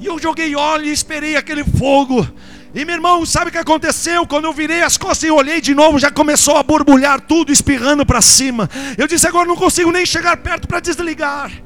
E 0.00 0.06
eu 0.06 0.18
joguei 0.18 0.56
óleo 0.56 0.86
e 0.86 0.90
esperei 0.90 1.36
aquele 1.36 1.64
fogo. 1.64 2.26
E 2.74 2.82
meu 2.82 2.94
irmão, 2.94 3.26
sabe 3.26 3.50
o 3.50 3.52
que 3.52 3.58
aconteceu? 3.58 4.26
Quando 4.26 4.46
eu 4.46 4.54
virei 4.54 4.80
as 4.80 4.96
costas 4.96 5.28
e 5.28 5.30
olhei 5.30 5.60
de 5.60 5.74
novo, 5.74 5.98
já 5.98 6.10
começou 6.10 6.56
a 6.56 6.62
borbulhar 6.62 7.20
tudo, 7.20 7.52
espirrando 7.52 8.06
para 8.06 8.22
cima. 8.22 8.70
Eu 8.96 9.06
disse: 9.06 9.28
agora 9.28 9.46
não 9.46 9.56
consigo 9.56 9.92
nem 9.92 10.06
chegar 10.06 10.34
perto 10.38 10.66
para 10.66 10.80
desligar. 10.80 11.65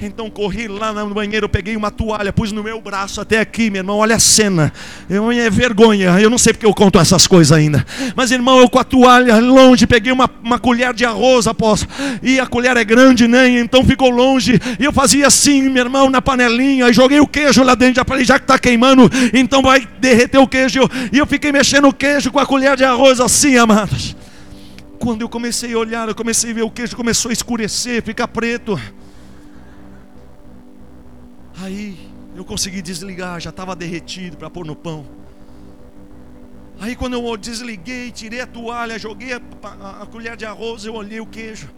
Então 0.00 0.28
corri 0.28 0.66
lá 0.66 0.92
no 0.92 1.14
banheiro, 1.14 1.48
peguei 1.48 1.76
uma 1.76 1.90
toalha, 1.90 2.32
pus 2.32 2.50
no 2.50 2.64
meu 2.64 2.80
braço 2.80 3.20
até 3.20 3.38
aqui, 3.38 3.70
meu 3.70 3.80
irmão. 3.80 3.98
Olha 3.98 4.16
a 4.16 4.18
cena. 4.18 4.72
Eu, 5.08 5.30
é 5.30 5.48
vergonha. 5.48 6.18
Eu 6.20 6.28
não 6.28 6.36
sei 6.36 6.52
porque 6.52 6.66
eu 6.66 6.74
conto 6.74 6.98
essas 6.98 7.26
coisas 7.28 7.56
ainda. 7.56 7.86
Mas, 8.16 8.32
irmão, 8.32 8.58
eu 8.58 8.68
com 8.68 8.78
a 8.78 8.84
toalha 8.84 9.38
longe, 9.38 9.86
peguei 9.86 10.12
uma, 10.12 10.28
uma 10.42 10.58
colher 10.58 10.92
de 10.92 11.04
arroz 11.04 11.46
após. 11.46 11.86
E 12.22 12.40
a 12.40 12.46
colher 12.46 12.76
é 12.76 12.84
grande, 12.84 13.28
né? 13.28 13.48
Então 13.48 13.84
ficou 13.84 14.10
longe. 14.10 14.60
E 14.80 14.84
eu 14.84 14.92
fazia 14.92 15.28
assim, 15.28 15.62
meu 15.68 15.84
irmão, 15.84 16.10
na 16.10 16.20
panelinha. 16.20 16.88
E 16.88 16.92
joguei 16.92 17.20
o 17.20 17.26
queijo 17.26 17.62
lá 17.62 17.76
dentro. 17.76 17.96
Já 17.96 18.04
falei, 18.04 18.24
já 18.24 18.38
que 18.38 18.44
está 18.44 18.58
queimando, 18.58 19.08
então 19.32 19.62
vai 19.62 19.86
derreter 20.00 20.38
o 20.38 20.48
queijo. 20.48 20.80
E 21.12 21.18
eu 21.18 21.26
fiquei 21.26 21.52
mexendo 21.52 21.86
o 21.86 21.92
queijo 21.92 22.32
com 22.32 22.40
a 22.40 22.46
colher 22.46 22.76
de 22.76 22.84
arroz 22.84 23.20
assim, 23.20 23.56
amados. 23.56 24.16
Quando 24.98 25.22
eu 25.22 25.28
comecei 25.28 25.72
a 25.72 25.78
olhar, 25.78 26.08
eu 26.08 26.14
comecei 26.14 26.50
a 26.50 26.54
ver 26.54 26.62
o 26.62 26.70
queijo 26.70 26.96
começou 26.96 27.28
a 27.28 27.32
escurecer, 27.32 28.02
ficar 28.02 28.26
preto. 28.26 28.78
Aí 31.64 31.96
eu 32.36 32.44
consegui 32.44 32.82
desligar, 32.82 33.40
já 33.40 33.48
estava 33.48 33.74
derretido 33.74 34.36
para 34.36 34.50
pôr 34.50 34.66
no 34.66 34.76
pão. 34.76 35.06
Aí 36.78 36.94
quando 36.94 37.14
eu 37.14 37.36
desliguei, 37.38 38.10
tirei 38.10 38.42
a 38.42 38.46
toalha, 38.46 38.98
joguei 38.98 39.32
a, 39.32 39.40
a, 39.62 40.02
a 40.02 40.06
colher 40.06 40.36
de 40.36 40.44
arroz, 40.44 40.84
eu 40.84 40.92
olhei 40.92 41.20
o 41.20 41.26
queijo. 41.26 41.70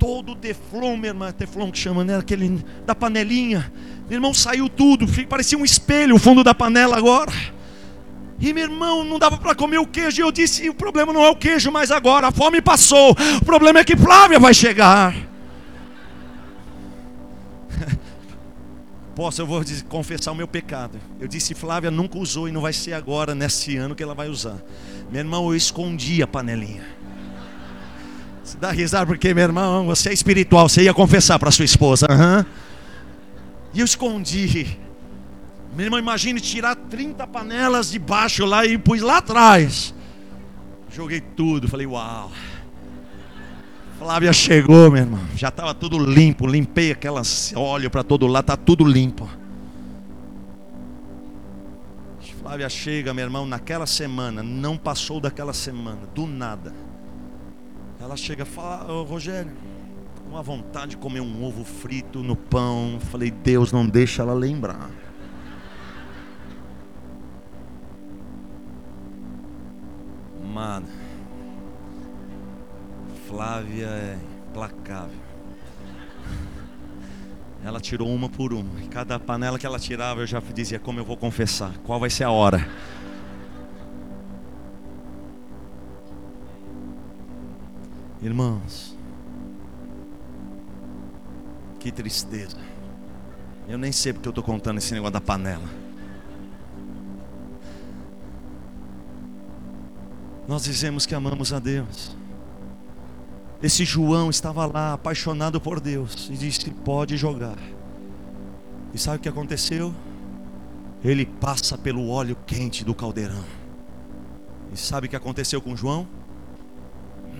Todo 0.00 0.34
teflon, 0.34 0.96
meu 0.96 1.10
irmão, 1.10 1.30
teflon 1.30 1.70
que 1.70 1.78
chama, 1.78 2.02
né? 2.02 2.18
Aquele 2.18 2.64
da 2.84 2.92
panelinha. 2.92 3.72
Meu 4.08 4.16
irmão, 4.16 4.34
saiu 4.34 4.68
tudo, 4.68 5.06
parecia 5.28 5.56
um 5.56 5.64
espelho 5.64 6.16
o 6.16 6.18
fundo 6.18 6.42
da 6.42 6.52
panela 6.52 6.96
agora. 6.96 7.32
E 8.40 8.52
meu 8.52 8.64
irmão, 8.64 9.04
não 9.04 9.18
dava 9.18 9.36
para 9.36 9.54
comer 9.54 9.78
o 9.78 9.86
queijo. 9.86 10.20
E 10.20 10.24
eu 10.24 10.32
disse: 10.32 10.68
o 10.68 10.74
problema 10.74 11.12
não 11.12 11.22
é 11.22 11.30
o 11.30 11.36
queijo 11.36 11.70
mais 11.70 11.92
agora, 11.92 12.26
a 12.26 12.32
fome 12.32 12.60
passou. 12.60 13.12
O 13.40 13.44
problema 13.44 13.78
é 13.78 13.84
que 13.84 13.96
Flávia 13.96 14.40
vai 14.40 14.52
chegar. 14.52 15.14
Posso, 19.18 19.42
eu 19.42 19.46
vou 19.48 19.60
confessar 19.88 20.30
o 20.30 20.34
meu 20.36 20.46
pecado. 20.46 20.96
Eu 21.18 21.26
disse, 21.26 21.52
Flávia 21.52 21.90
nunca 21.90 22.16
usou 22.16 22.48
e 22.48 22.52
não 22.52 22.60
vai 22.60 22.72
ser 22.72 22.92
agora, 22.92 23.34
nesse 23.34 23.76
ano, 23.76 23.92
que 23.92 24.00
ela 24.00 24.14
vai 24.14 24.28
usar. 24.28 24.58
Meu 25.10 25.18
irmão, 25.18 25.48
eu 25.48 25.56
escondi 25.56 26.22
a 26.22 26.26
panelinha. 26.28 26.86
Você 28.44 28.56
dá 28.58 28.70
risada 28.70 29.06
porque, 29.06 29.34
meu 29.34 29.42
irmão, 29.42 29.86
você 29.86 30.10
é 30.10 30.12
espiritual, 30.12 30.68
você 30.68 30.82
ia 30.82 30.94
confessar 30.94 31.36
para 31.36 31.50
sua 31.50 31.64
esposa. 31.64 32.06
Uhum. 32.08 32.44
E 33.74 33.80
eu 33.80 33.84
escondi. 33.84 34.78
Meu 35.74 35.86
irmão, 35.86 35.98
imagine 35.98 36.40
tirar 36.40 36.76
30 36.76 37.26
panelas 37.26 37.90
de 37.90 37.98
baixo 37.98 38.44
lá 38.44 38.64
e 38.64 38.78
pus 38.78 39.02
lá 39.02 39.16
atrás. 39.16 39.92
Joguei 40.94 41.20
tudo, 41.20 41.66
falei, 41.66 41.88
uau. 41.88 42.30
Flávia 43.98 44.32
chegou, 44.32 44.92
meu 44.92 45.02
irmão. 45.02 45.20
Já 45.34 45.48
estava 45.48 45.74
tudo 45.74 45.98
limpo. 45.98 46.46
Limpei 46.46 46.92
aquelas 46.92 47.52
óleo 47.56 47.90
para 47.90 48.04
todo 48.04 48.28
lado, 48.28 48.44
está 48.44 48.56
tudo 48.56 48.84
limpo. 48.84 49.28
Flávia 52.40 52.68
chega, 52.68 53.12
meu 53.12 53.24
irmão, 53.24 53.44
naquela 53.44 53.86
semana, 53.86 54.42
não 54.42 54.78
passou 54.78 55.20
daquela 55.20 55.52
semana, 55.52 55.98
do 56.14 56.26
nada. 56.26 56.72
Ela 58.00 58.16
chega 58.16 58.44
e 58.44 58.46
fala, 58.46 58.90
oh, 58.90 59.02
Rogério, 59.02 59.50
com 60.30 60.36
a 60.36 60.42
vontade 60.42 60.92
de 60.92 60.96
comer 60.96 61.20
um 61.20 61.44
ovo 61.44 61.64
frito 61.64 62.20
no 62.20 62.36
pão. 62.36 62.98
Falei, 63.10 63.30
Deus, 63.30 63.72
não 63.72 63.84
deixa 63.84 64.22
ela 64.22 64.32
lembrar. 64.32 64.88
Mano 70.54 71.07
Flávia 73.28 73.86
é 73.86 74.18
implacável. 74.48 75.20
Ela 77.62 77.78
tirou 77.78 78.08
uma 78.08 78.26
por 78.30 78.54
uma. 78.54 78.80
E 78.80 78.88
cada 78.88 79.20
panela 79.20 79.58
que 79.58 79.66
ela 79.66 79.78
tirava, 79.78 80.22
eu 80.22 80.26
já 80.26 80.40
dizia 80.40 80.78
como 80.78 80.98
eu 80.98 81.04
vou 81.04 81.14
confessar. 81.14 81.76
Qual 81.84 82.00
vai 82.00 82.08
ser 82.08 82.24
a 82.24 82.30
hora? 82.30 82.66
Irmãos, 88.22 88.96
que 91.78 91.92
tristeza. 91.92 92.56
Eu 93.68 93.76
nem 93.76 93.92
sei 93.92 94.14
porque 94.14 94.28
eu 94.28 94.30
estou 94.30 94.42
contando 94.42 94.78
esse 94.78 94.94
negócio 94.94 95.12
da 95.12 95.20
panela. 95.20 95.68
Nós 100.48 100.64
dizemos 100.64 101.04
que 101.04 101.14
amamos 101.14 101.52
a 101.52 101.58
Deus. 101.58 102.17
Esse 103.62 103.84
João 103.84 104.30
estava 104.30 104.66
lá, 104.66 104.92
apaixonado 104.92 105.60
por 105.60 105.80
Deus, 105.80 106.28
e 106.30 106.34
disse: 106.34 106.70
Pode 106.70 107.16
jogar. 107.16 107.58
E 108.94 108.98
sabe 108.98 109.16
o 109.16 109.20
que 109.20 109.28
aconteceu? 109.28 109.94
Ele 111.04 111.26
passa 111.26 111.76
pelo 111.76 112.08
óleo 112.08 112.36
quente 112.46 112.84
do 112.84 112.94
caldeirão. 112.94 113.44
E 114.72 114.76
sabe 114.76 115.06
o 115.06 115.10
que 115.10 115.16
aconteceu 115.16 115.60
com 115.60 115.76
João? 115.76 116.06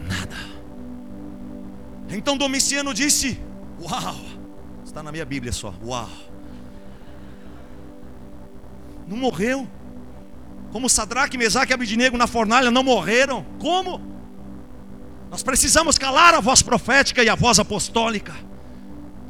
Nada. 0.09 0.37
Então 2.11 2.37
Domiciano 2.37 2.93
disse: 2.93 3.41
Uau! 3.81 4.16
Está 4.85 5.03
na 5.03 5.12
minha 5.12 5.25
Bíblia 5.25 5.53
só. 5.53 5.73
Uau! 5.85 6.09
Não 9.07 9.16
morreu? 9.16 9.69
Como 10.73 10.89
Sadraque, 10.89 11.39
Mesaque 11.39 11.73
e 11.73 11.75
Abidinego 11.75 12.16
na 12.16 12.27
fornalha 12.27 12.71
não 12.71 12.83
morreram? 12.83 13.45
Como? 13.59 14.18
Nós 15.31 15.43
precisamos 15.43 15.99
calar 15.99 16.35
a 16.35 16.41
voz 16.41 16.62
profética 16.62 17.22
e 17.22 17.29
a 17.29 17.35
voz 17.35 17.59
apostólica. 17.59 18.35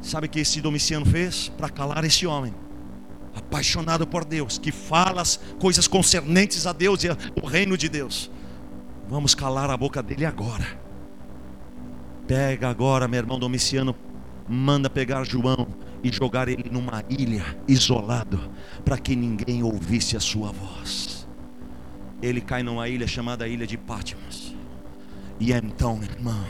Sabe 0.01 0.27
o 0.27 0.29
que 0.29 0.39
esse 0.39 0.61
Domiciano 0.61 1.05
fez? 1.05 1.49
Para 1.49 1.69
calar 1.69 2.05
esse 2.05 2.25
homem, 2.25 2.53
apaixonado 3.35 4.07
por 4.07 4.23
Deus, 4.23 4.57
que 4.57 4.71
fala 4.71 5.21
as 5.21 5.37
coisas 5.59 5.87
concernentes 5.87 6.65
a 6.65 6.71
Deus 6.71 7.03
e 7.03 7.09
ao 7.09 7.45
reino 7.45 7.77
de 7.77 7.89
Deus. 7.89 8.31
Vamos 9.09 9.35
calar 9.35 9.69
a 9.69 9.75
boca 9.75 10.01
dele 10.01 10.25
agora. 10.25 10.65
Pega 12.27 12.69
agora, 12.69 13.07
meu 13.07 13.17
irmão 13.17 13.39
Domiciano, 13.39 13.95
manda 14.47 14.89
pegar 14.89 15.23
João 15.23 15.67
e 16.03 16.11
jogar 16.11 16.47
ele 16.47 16.69
numa 16.69 17.03
ilha, 17.09 17.57
isolado, 17.67 18.39
para 18.85 18.97
que 18.97 19.15
ninguém 19.15 19.63
ouvisse 19.63 20.15
a 20.15 20.19
sua 20.19 20.51
voz. 20.51 21.27
Ele 22.21 22.39
cai 22.39 22.63
numa 22.63 22.87
ilha 22.87 23.07
chamada 23.07 23.47
Ilha 23.47 23.65
de 23.65 23.77
Patmos. 23.77 24.48
E 25.39 25.53
então, 25.53 25.99
irmão, 26.03 26.45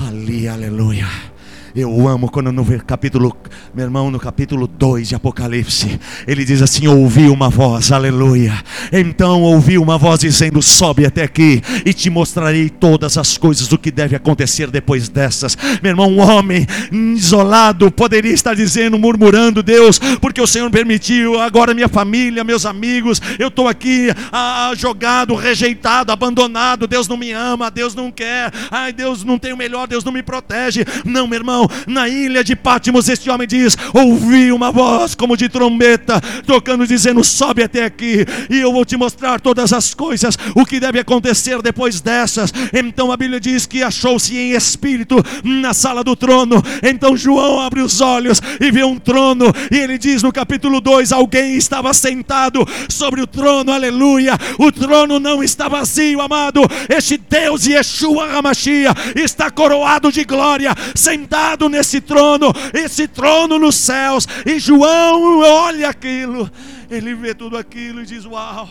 ali, 0.00 0.46
aleluia 0.46 1.33
eu 1.74 2.06
amo 2.06 2.30
quando 2.30 2.52
no 2.52 2.64
capítulo, 2.84 3.36
meu 3.74 3.84
irmão, 3.84 4.08
no 4.08 4.20
capítulo 4.20 4.68
2 4.68 5.08
de 5.08 5.14
Apocalipse, 5.16 5.98
ele 6.24 6.44
diz 6.44 6.62
assim: 6.62 6.86
Ouvi 6.86 7.28
uma 7.28 7.50
voz, 7.50 7.90
aleluia. 7.90 8.54
Então 8.92 9.42
ouvi 9.42 9.76
uma 9.76 9.98
voz 9.98 10.20
dizendo: 10.20 10.62
Sobe 10.62 11.04
até 11.04 11.24
aqui 11.24 11.60
e 11.84 11.92
te 11.92 12.08
mostrarei 12.08 12.70
todas 12.70 13.18
as 13.18 13.36
coisas 13.36 13.66
do 13.66 13.76
que 13.76 13.90
deve 13.90 14.14
acontecer 14.14 14.70
depois 14.70 15.08
dessas. 15.08 15.58
Meu 15.82 15.90
irmão, 15.90 16.08
um 16.08 16.20
homem 16.20 16.64
isolado 16.92 17.90
poderia 17.90 18.32
estar 18.32 18.54
dizendo, 18.54 18.96
murmurando: 18.96 19.60
Deus, 19.60 19.98
porque 20.20 20.40
o 20.40 20.46
Senhor 20.46 20.70
permitiu, 20.70 21.40
agora 21.40 21.74
minha 21.74 21.88
família, 21.88 22.44
meus 22.44 22.64
amigos, 22.64 23.20
eu 23.36 23.48
estou 23.48 23.66
aqui 23.66 24.10
ah, 24.30 24.72
jogado, 24.76 25.34
rejeitado, 25.34 26.12
abandonado. 26.12 26.86
Deus 26.86 27.08
não 27.08 27.16
me 27.16 27.32
ama, 27.32 27.68
Deus 27.68 27.96
não 27.96 28.12
quer, 28.12 28.52
ai, 28.70 28.92
Deus 28.92 29.24
não 29.24 29.40
tem 29.40 29.52
o 29.52 29.56
melhor, 29.56 29.88
Deus 29.88 30.04
não 30.04 30.12
me 30.12 30.22
protege. 30.22 30.84
Não, 31.04 31.26
meu 31.26 31.40
irmão, 31.40 31.63
na 31.86 32.08
ilha 32.08 32.42
de 32.42 32.56
Pátimos, 32.56 33.08
este 33.08 33.30
homem 33.30 33.46
diz: 33.46 33.76
Ouvi 33.92 34.52
uma 34.52 34.70
voz 34.70 35.14
como 35.14 35.36
de 35.36 35.48
trombeta, 35.48 36.20
tocando, 36.46 36.86
dizendo: 36.86 37.22
Sobe 37.22 37.62
até 37.62 37.84
aqui, 37.84 38.24
e 38.50 38.58
eu 38.58 38.72
vou 38.72 38.84
te 38.84 38.96
mostrar 38.96 39.40
todas 39.40 39.72
as 39.72 39.94
coisas, 39.94 40.36
o 40.54 40.64
que 40.64 40.80
deve 40.80 40.98
acontecer 40.98 41.60
depois 41.62 42.00
dessas. 42.00 42.52
Então 42.72 43.12
a 43.12 43.16
Bíblia 43.16 43.40
diz 43.40 43.66
que 43.66 43.82
achou-se 43.82 44.36
em 44.36 44.52
espírito 44.52 45.16
na 45.42 45.74
sala 45.74 46.02
do 46.02 46.16
trono. 46.16 46.62
Então 46.82 47.16
João 47.16 47.60
abre 47.60 47.80
os 47.80 48.00
olhos 48.00 48.40
e 48.60 48.70
vê 48.70 48.84
um 48.84 48.98
trono, 48.98 49.46
e 49.70 49.76
ele 49.76 49.98
diz 49.98 50.22
no 50.22 50.32
capítulo 50.32 50.80
2: 50.80 51.12
Alguém 51.12 51.56
estava 51.56 51.92
sentado 51.94 52.66
sobre 52.88 53.20
o 53.20 53.26
trono, 53.26 53.72
aleluia. 53.72 54.38
O 54.58 54.70
trono 54.72 55.18
não 55.20 55.42
está 55.42 55.68
vazio, 55.68 56.20
amado. 56.20 56.62
Este 56.88 57.16
Deus 57.16 57.66
Yeshua 57.66 58.36
Hamashia 58.36 58.94
está 59.14 59.50
coroado 59.50 60.10
de 60.10 60.24
glória, 60.24 60.74
sentado 60.94 61.53
sentado 61.54 61.68
nesse 61.68 62.00
trono, 62.00 62.52
esse 62.72 63.06
trono 63.08 63.58
nos 63.58 63.76
céus. 63.76 64.26
E 64.44 64.58
João 64.58 65.40
olha 65.40 65.88
aquilo, 65.88 66.50
ele 66.90 67.14
vê 67.14 67.34
tudo 67.34 67.56
aquilo 67.56 68.02
e 68.02 68.06
diz: 68.06 68.24
Uau! 68.26 68.68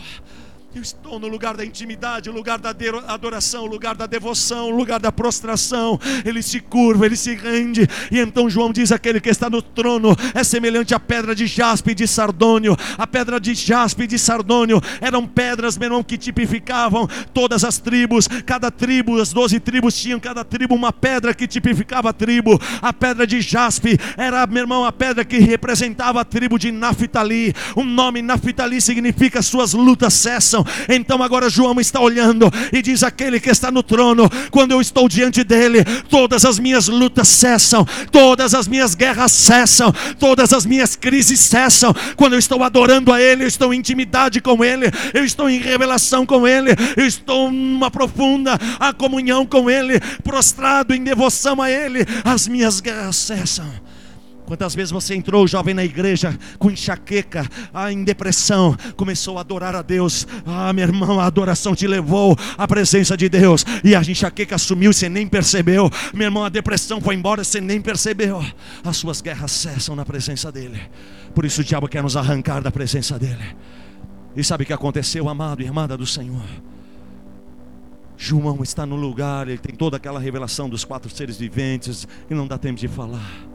Eu 0.74 0.82
estou 0.82 1.20
no 1.20 1.28
lugar 1.28 1.56
da 1.56 1.64
intimidade, 1.64 2.28
o 2.28 2.32
lugar 2.32 2.58
da 2.58 2.74
adoração, 3.06 3.62
o 3.62 3.66
lugar 3.66 3.94
da 3.94 4.06
devoção, 4.06 4.66
o 4.66 4.76
lugar 4.76 4.98
da 4.98 5.12
prostração. 5.12 6.00
Ele 6.24 6.42
se 6.42 6.58
curva, 6.58 7.06
ele 7.06 7.14
se 7.14 7.32
rende. 7.36 7.88
E 8.10 8.18
então 8.18 8.50
João 8.50 8.72
diz: 8.72 8.90
aquele 8.90 9.20
que 9.20 9.28
está 9.28 9.48
no 9.48 9.62
trono 9.62 10.16
é 10.34 10.42
semelhante 10.42 10.92
à 10.92 10.98
pedra 10.98 11.32
de 11.32 11.46
jaspe 11.46 11.92
e 11.92 11.94
de 11.94 12.08
sardônio. 12.08 12.76
A 12.98 13.06
pedra 13.06 13.38
de 13.38 13.54
jaspe 13.54 14.02
e 14.02 14.06
de 14.08 14.18
sardônio 14.18 14.80
eram 15.00 15.28
pedras, 15.28 15.78
meu 15.78 15.86
irmão, 15.86 16.02
que 16.02 16.18
tipificavam 16.18 17.06
todas 17.32 17.62
as 17.62 17.78
tribos. 17.78 18.26
Cada 18.44 18.68
tribo, 18.68 19.20
as 19.20 19.32
doze 19.32 19.60
tribos 19.60 19.96
tinham 19.96 20.18
cada 20.18 20.44
tribo 20.44 20.74
uma 20.74 20.92
pedra 20.92 21.32
que 21.32 21.46
tipificava 21.46 22.10
a 22.10 22.12
tribo. 22.12 22.60
A 22.82 22.92
pedra 22.92 23.24
de 23.28 23.40
jaspe 23.40 23.96
era, 24.16 24.44
meu 24.48 24.64
irmão, 24.64 24.84
a 24.84 24.90
pedra 24.90 25.24
que 25.24 25.38
representava 25.38 26.20
a 26.20 26.24
tribo 26.24 26.58
de 26.58 26.72
Naphtali. 26.72 27.54
O 27.76 27.84
nome 27.84 28.20
Naphtali 28.22 28.80
significa 28.80 29.40
suas 29.40 29.72
lutas 29.72 30.14
cessam 30.14 30.63
então 30.88 31.22
agora 31.22 31.48
João 31.48 31.80
está 31.80 32.00
olhando 32.00 32.50
e 32.72 32.82
diz: 32.82 33.02
Aquele 33.02 33.38
que 33.40 33.50
está 33.50 33.70
no 33.70 33.82
trono, 33.82 34.28
quando 34.50 34.72
eu 34.72 34.80
estou 34.80 35.08
diante 35.08 35.44
dele, 35.44 35.84
todas 36.08 36.44
as 36.44 36.58
minhas 36.58 36.88
lutas 36.88 37.28
cessam, 37.28 37.86
todas 38.10 38.54
as 38.54 38.66
minhas 38.66 38.94
guerras 38.94 39.32
cessam, 39.32 39.92
todas 40.18 40.52
as 40.52 40.66
minhas 40.66 40.96
crises 40.96 41.40
cessam. 41.40 41.94
Quando 42.16 42.34
eu 42.34 42.38
estou 42.38 42.62
adorando 42.62 43.12
a 43.12 43.20
Ele, 43.20 43.44
eu 43.44 43.48
estou 43.48 43.72
em 43.72 43.78
intimidade 43.78 44.40
com 44.40 44.64
Ele, 44.64 44.86
eu 45.12 45.24
estou 45.24 45.48
em 45.50 45.58
revelação 45.58 46.24
com 46.24 46.48
Ele, 46.48 46.70
eu 46.96 47.06
estou 47.06 47.50
numa 47.50 47.90
profunda 47.90 48.58
comunhão 48.96 49.44
com 49.44 49.68
Ele, 49.68 50.00
prostrado 50.22 50.94
em 50.94 51.04
devoção 51.04 51.60
a 51.60 51.70
Ele, 51.70 52.00
as 52.24 52.48
minhas 52.48 52.80
guerras 52.80 53.16
cessam. 53.16 53.93
Quantas 54.46 54.74
vezes 54.74 54.90
você 54.90 55.14
entrou, 55.14 55.46
jovem, 55.48 55.72
na 55.72 55.84
igreja 55.84 56.38
com 56.58 56.70
enxaqueca, 56.70 57.48
ah, 57.72 57.90
em 57.90 58.04
depressão, 58.04 58.76
começou 58.94 59.38
a 59.38 59.40
adorar 59.40 59.74
a 59.74 59.80
Deus. 59.80 60.26
Ah, 60.44 60.72
meu 60.72 60.84
irmão, 60.84 61.18
a 61.18 61.24
adoração 61.24 61.74
te 61.74 61.86
levou 61.86 62.36
à 62.58 62.68
presença 62.68 63.16
de 63.16 63.28
Deus. 63.28 63.64
E 63.82 63.94
a 63.94 64.00
enxaqueca 64.00 64.58
sumiu, 64.58 64.92
você 64.92 65.08
nem 65.08 65.26
percebeu. 65.26 65.90
Meu 66.12 66.26
irmão, 66.26 66.44
a 66.44 66.50
depressão 66.50 67.00
foi 67.00 67.14
embora, 67.14 67.42
você 67.42 67.60
nem 67.60 67.80
percebeu. 67.80 68.44
As 68.84 68.98
suas 68.98 69.22
guerras 69.22 69.50
cessam 69.50 69.96
na 69.96 70.04
presença 70.04 70.52
dEle. 70.52 70.80
Por 71.34 71.46
isso 71.46 71.62
o 71.62 71.64
diabo 71.64 71.88
quer 71.88 72.02
nos 72.02 72.16
arrancar 72.16 72.60
da 72.60 72.70
presença 72.70 73.18
dEle. 73.18 73.56
E 74.36 74.44
sabe 74.44 74.64
o 74.64 74.66
que 74.66 74.72
aconteceu, 74.72 75.28
amado 75.28 75.62
e 75.62 75.66
amada 75.66 75.96
do 75.96 76.06
Senhor? 76.06 76.44
João 78.16 78.62
está 78.62 78.84
no 78.84 78.96
lugar, 78.96 79.48
ele 79.48 79.58
tem 79.58 79.74
toda 79.74 79.96
aquela 79.96 80.20
revelação 80.20 80.68
dos 80.68 80.84
quatro 80.84 81.10
seres 81.10 81.36
viventes, 81.36 82.06
e 82.28 82.34
não 82.34 82.46
dá 82.46 82.58
tempo 82.58 82.78
de 82.78 82.88
falar. 82.88 83.53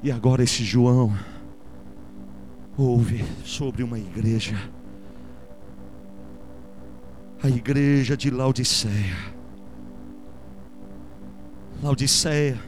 E 0.00 0.12
agora 0.12 0.44
esse 0.44 0.62
João 0.62 1.12
ouve 2.76 3.24
sobre 3.44 3.82
uma 3.82 3.98
igreja, 3.98 4.56
a 7.42 7.48
igreja 7.48 8.16
de 8.16 8.30
Laodiceia. 8.30 9.16
Laodiceia 11.82 12.60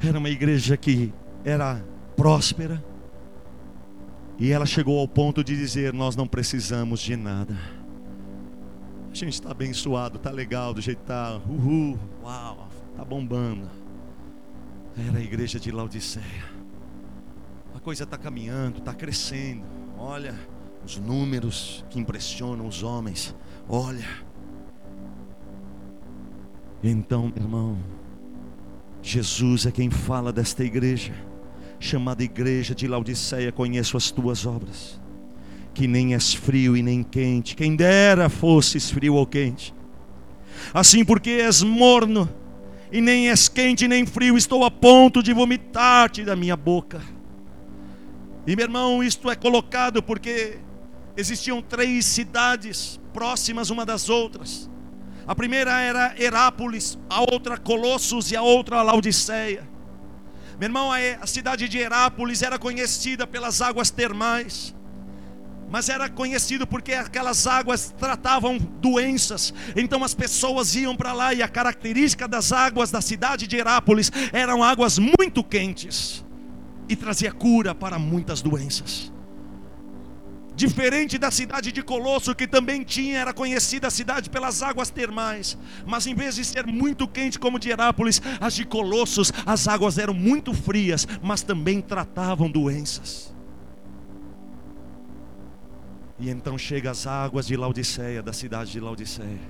era 0.00 0.16
uma 0.16 0.30
igreja 0.30 0.76
que 0.76 1.12
era 1.44 1.84
próspera, 2.16 2.82
e 4.38 4.52
ela 4.52 4.64
chegou 4.64 5.00
ao 5.00 5.08
ponto 5.08 5.42
de 5.42 5.56
dizer: 5.56 5.92
Nós 5.92 6.14
não 6.14 6.28
precisamos 6.28 7.00
de 7.00 7.16
nada. 7.16 7.58
A 9.10 9.14
gente 9.14 9.34
está 9.34 9.50
abençoado, 9.50 10.18
está 10.18 10.30
legal 10.30 10.72
do 10.72 10.80
jeito 10.80 10.98
que 10.98 11.04
está, 11.04 11.40
uhul, 11.48 11.98
uau, 12.22 12.68
está 12.92 13.04
bombando. 13.04 13.81
Era 14.96 15.18
a 15.18 15.22
igreja 15.22 15.58
de 15.58 15.70
Laodiceia. 15.70 16.44
A 17.74 17.80
coisa 17.80 18.04
está 18.04 18.18
caminhando, 18.18 18.78
está 18.78 18.92
crescendo. 18.92 19.64
Olha 19.96 20.34
os 20.84 20.98
números 20.98 21.84
que 21.88 21.98
impressionam 21.98 22.66
os 22.66 22.82
homens. 22.82 23.34
Olha. 23.68 24.08
Então, 26.82 27.32
meu 27.34 27.44
irmão, 27.44 27.78
Jesus 29.00 29.66
é 29.66 29.70
quem 29.70 29.88
fala 29.88 30.32
desta 30.32 30.64
igreja, 30.64 31.14
chamada 31.78 32.22
igreja 32.22 32.74
de 32.74 32.86
Laodiceia. 32.88 33.52
Conheço 33.52 33.96
as 33.96 34.10
tuas 34.10 34.44
obras, 34.44 35.00
que 35.72 35.86
nem 35.86 36.12
és 36.12 36.34
frio 36.34 36.76
e 36.76 36.82
nem 36.82 37.02
quente. 37.02 37.56
Quem 37.56 37.76
dera 37.76 38.28
fosses 38.28 38.90
frio 38.90 39.14
ou 39.14 39.26
quente. 39.26 39.72
Assim, 40.74 41.04
porque 41.04 41.30
és 41.30 41.62
morno 41.62 42.28
e 42.92 43.00
nem 43.00 43.30
és 43.30 43.48
quente 43.48 43.88
nem 43.88 44.04
frio, 44.04 44.36
estou 44.36 44.64
a 44.64 44.70
ponto 44.70 45.22
de 45.22 45.32
vomitar-te 45.32 46.24
da 46.24 46.36
minha 46.36 46.54
boca. 46.54 47.00
E 48.46 48.54
meu 48.54 48.66
irmão, 48.66 49.02
isto 49.02 49.30
é 49.30 49.34
colocado 49.34 50.02
porque 50.02 50.58
existiam 51.16 51.62
três 51.62 52.04
cidades 52.04 53.00
próximas 53.14 53.70
uma 53.70 53.86
das 53.86 54.10
outras. 54.10 54.70
A 55.26 55.34
primeira 55.34 55.80
era 55.80 56.14
Herápolis, 56.20 56.98
a 57.08 57.22
outra 57.22 57.56
Colossos 57.56 58.30
e 58.30 58.36
a 58.36 58.42
outra 58.42 58.82
Laodiceia. 58.82 59.66
Meu 60.58 60.66
irmão, 60.66 60.90
a 60.92 61.26
cidade 61.26 61.68
de 61.68 61.78
Herápolis 61.78 62.42
era 62.42 62.58
conhecida 62.58 63.26
pelas 63.26 63.62
águas 63.62 63.90
termais 63.90 64.74
mas 65.72 65.88
era 65.88 66.06
conhecido 66.06 66.66
porque 66.66 66.92
aquelas 66.92 67.46
águas 67.46 67.94
tratavam 67.98 68.58
doenças. 68.58 69.54
Então 69.74 70.04
as 70.04 70.12
pessoas 70.12 70.74
iam 70.74 70.94
para 70.94 71.14
lá 71.14 71.32
e 71.32 71.42
a 71.42 71.48
característica 71.48 72.28
das 72.28 72.52
águas 72.52 72.90
da 72.90 73.00
cidade 73.00 73.46
de 73.46 73.56
Herápolis 73.56 74.12
eram 74.34 74.62
águas 74.62 74.98
muito 74.98 75.42
quentes 75.42 76.22
e 76.86 76.94
trazia 76.94 77.32
cura 77.32 77.74
para 77.74 77.98
muitas 77.98 78.42
doenças. 78.42 79.10
Diferente 80.54 81.16
da 81.16 81.30
cidade 81.30 81.72
de 81.72 81.82
Colosso, 81.82 82.34
que 82.34 82.46
também 82.46 82.84
tinha, 82.84 83.20
era 83.20 83.32
conhecida 83.32 83.88
a 83.88 83.90
cidade 83.90 84.28
pelas 84.28 84.62
águas 84.62 84.90
termais, 84.90 85.56
mas 85.86 86.06
em 86.06 86.14
vez 86.14 86.34
de 86.34 86.44
ser 86.44 86.66
muito 86.66 87.08
quente 87.08 87.38
como 87.38 87.58
de 87.58 87.70
Herápolis, 87.70 88.20
as 88.38 88.52
de 88.52 88.66
Colossos, 88.66 89.32
as 89.46 89.66
águas 89.66 89.96
eram 89.96 90.12
muito 90.12 90.52
frias, 90.52 91.08
mas 91.22 91.40
também 91.40 91.80
tratavam 91.80 92.50
doenças. 92.50 93.31
E 96.22 96.30
então 96.30 96.56
chega 96.56 96.92
as 96.92 97.04
águas 97.04 97.48
de 97.48 97.56
Laodiceia, 97.56 98.22
da 98.22 98.32
cidade 98.32 98.70
de 98.70 98.78
Laodiceia. 98.78 99.40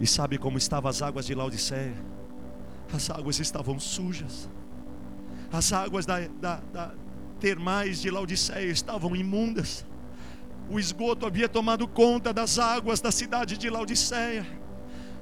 E 0.00 0.04
sabe 0.04 0.38
como 0.38 0.58
estavam 0.58 0.90
as 0.90 1.00
águas 1.00 1.24
de 1.24 1.36
Laodiceia? 1.36 1.94
As 2.92 3.08
águas 3.10 3.38
estavam 3.38 3.78
sujas. 3.78 4.50
As 5.52 5.72
águas 5.72 6.04
da, 6.04 6.18
da, 6.40 6.56
da 6.72 6.94
termais 7.38 8.00
de 8.00 8.10
Laodiceia 8.10 8.72
estavam 8.72 9.14
imundas. 9.14 9.86
O 10.68 10.80
esgoto 10.80 11.24
havia 11.24 11.48
tomado 11.48 11.86
conta 11.86 12.32
das 12.32 12.58
águas 12.58 13.00
da 13.00 13.12
cidade 13.12 13.56
de 13.56 13.70
Laodiceia. 13.70 14.44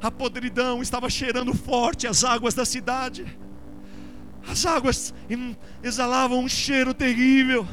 A 0.01 0.11
podridão 0.11 0.81
estava 0.81 1.11
cheirando 1.11 1.53
forte 1.53 2.07
as 2.07 2.25
águas 2.25 2.55
da 2.55 2.65
cidade. 2.65 3.27
As 4.49 4.65
águas 4.65 5.13
exalavam 5.83 6.39
um 6.39 6.49
cheiro 6.49 6.95
terrível. 6.95 7.69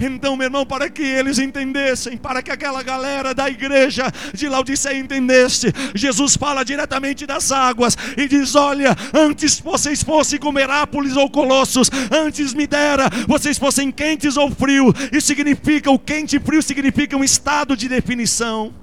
Então, 0.00 0.34
meu 0.34 0.46
irmão, 0.46 0.64
para 0.64 0.88
que 0.88 1.02
eles 1.02 1.38
entendessem, 1.38 2.16
para 2.16 2.42
que 2.42 2.50
aquela 2.50 2.82
galera 2.82 3.34
da 3.34 3.50
igreja 3.50 4.10
de 4.32 4.48
Laodiceia 4.48 4.98
entendesse, 4.98 5.72
Jesus 5.94 6.36
fala 6.36 6.64
diretamente 6.64 7.26
das 7.26 7.52
águas 7.52 7.96
e 8.16 8.26
diz: 8.26 8.54
Olha, 8.54 8.96
antes 9.12 9.60
vocês 9.60 10.02
fossem 10.02 10.38
como 10.38 10.58
Herápolis 10.58 11.16
ou 11.16 11.30
Colossos, 11.30 11.90
antes 12.10 12.54
me 12.54 12.66
dera 12.66 13.10
vocês 13.28 13.58
fossem 13.58 13.90
quentes 13.90 14.36
ou 14.36 14.50
frio. 14.50 14.92
Isso 15.12 15.26
significa, 15.26 15.90
o 15.90 15.98
quente 15.98 16.36
e 16.36 16.40
frio 16.40 16.62
significa 16.62 17.16
um 17.16 17.24
estado 17.24 17.76
de 17.76 17.88
definição. 17.88 18.74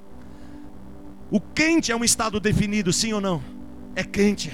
O 1.32 1.42
quente 1.42 1.92
é 1.92 1.96
um 1.96 2.04
estado 2.04 2.40
definido, 2.40 2.94
sim 2.94 3.12
ou 3.12 3.20
não? 3.20 3.44
É 3.96 4.04
quente. 4.04 4.52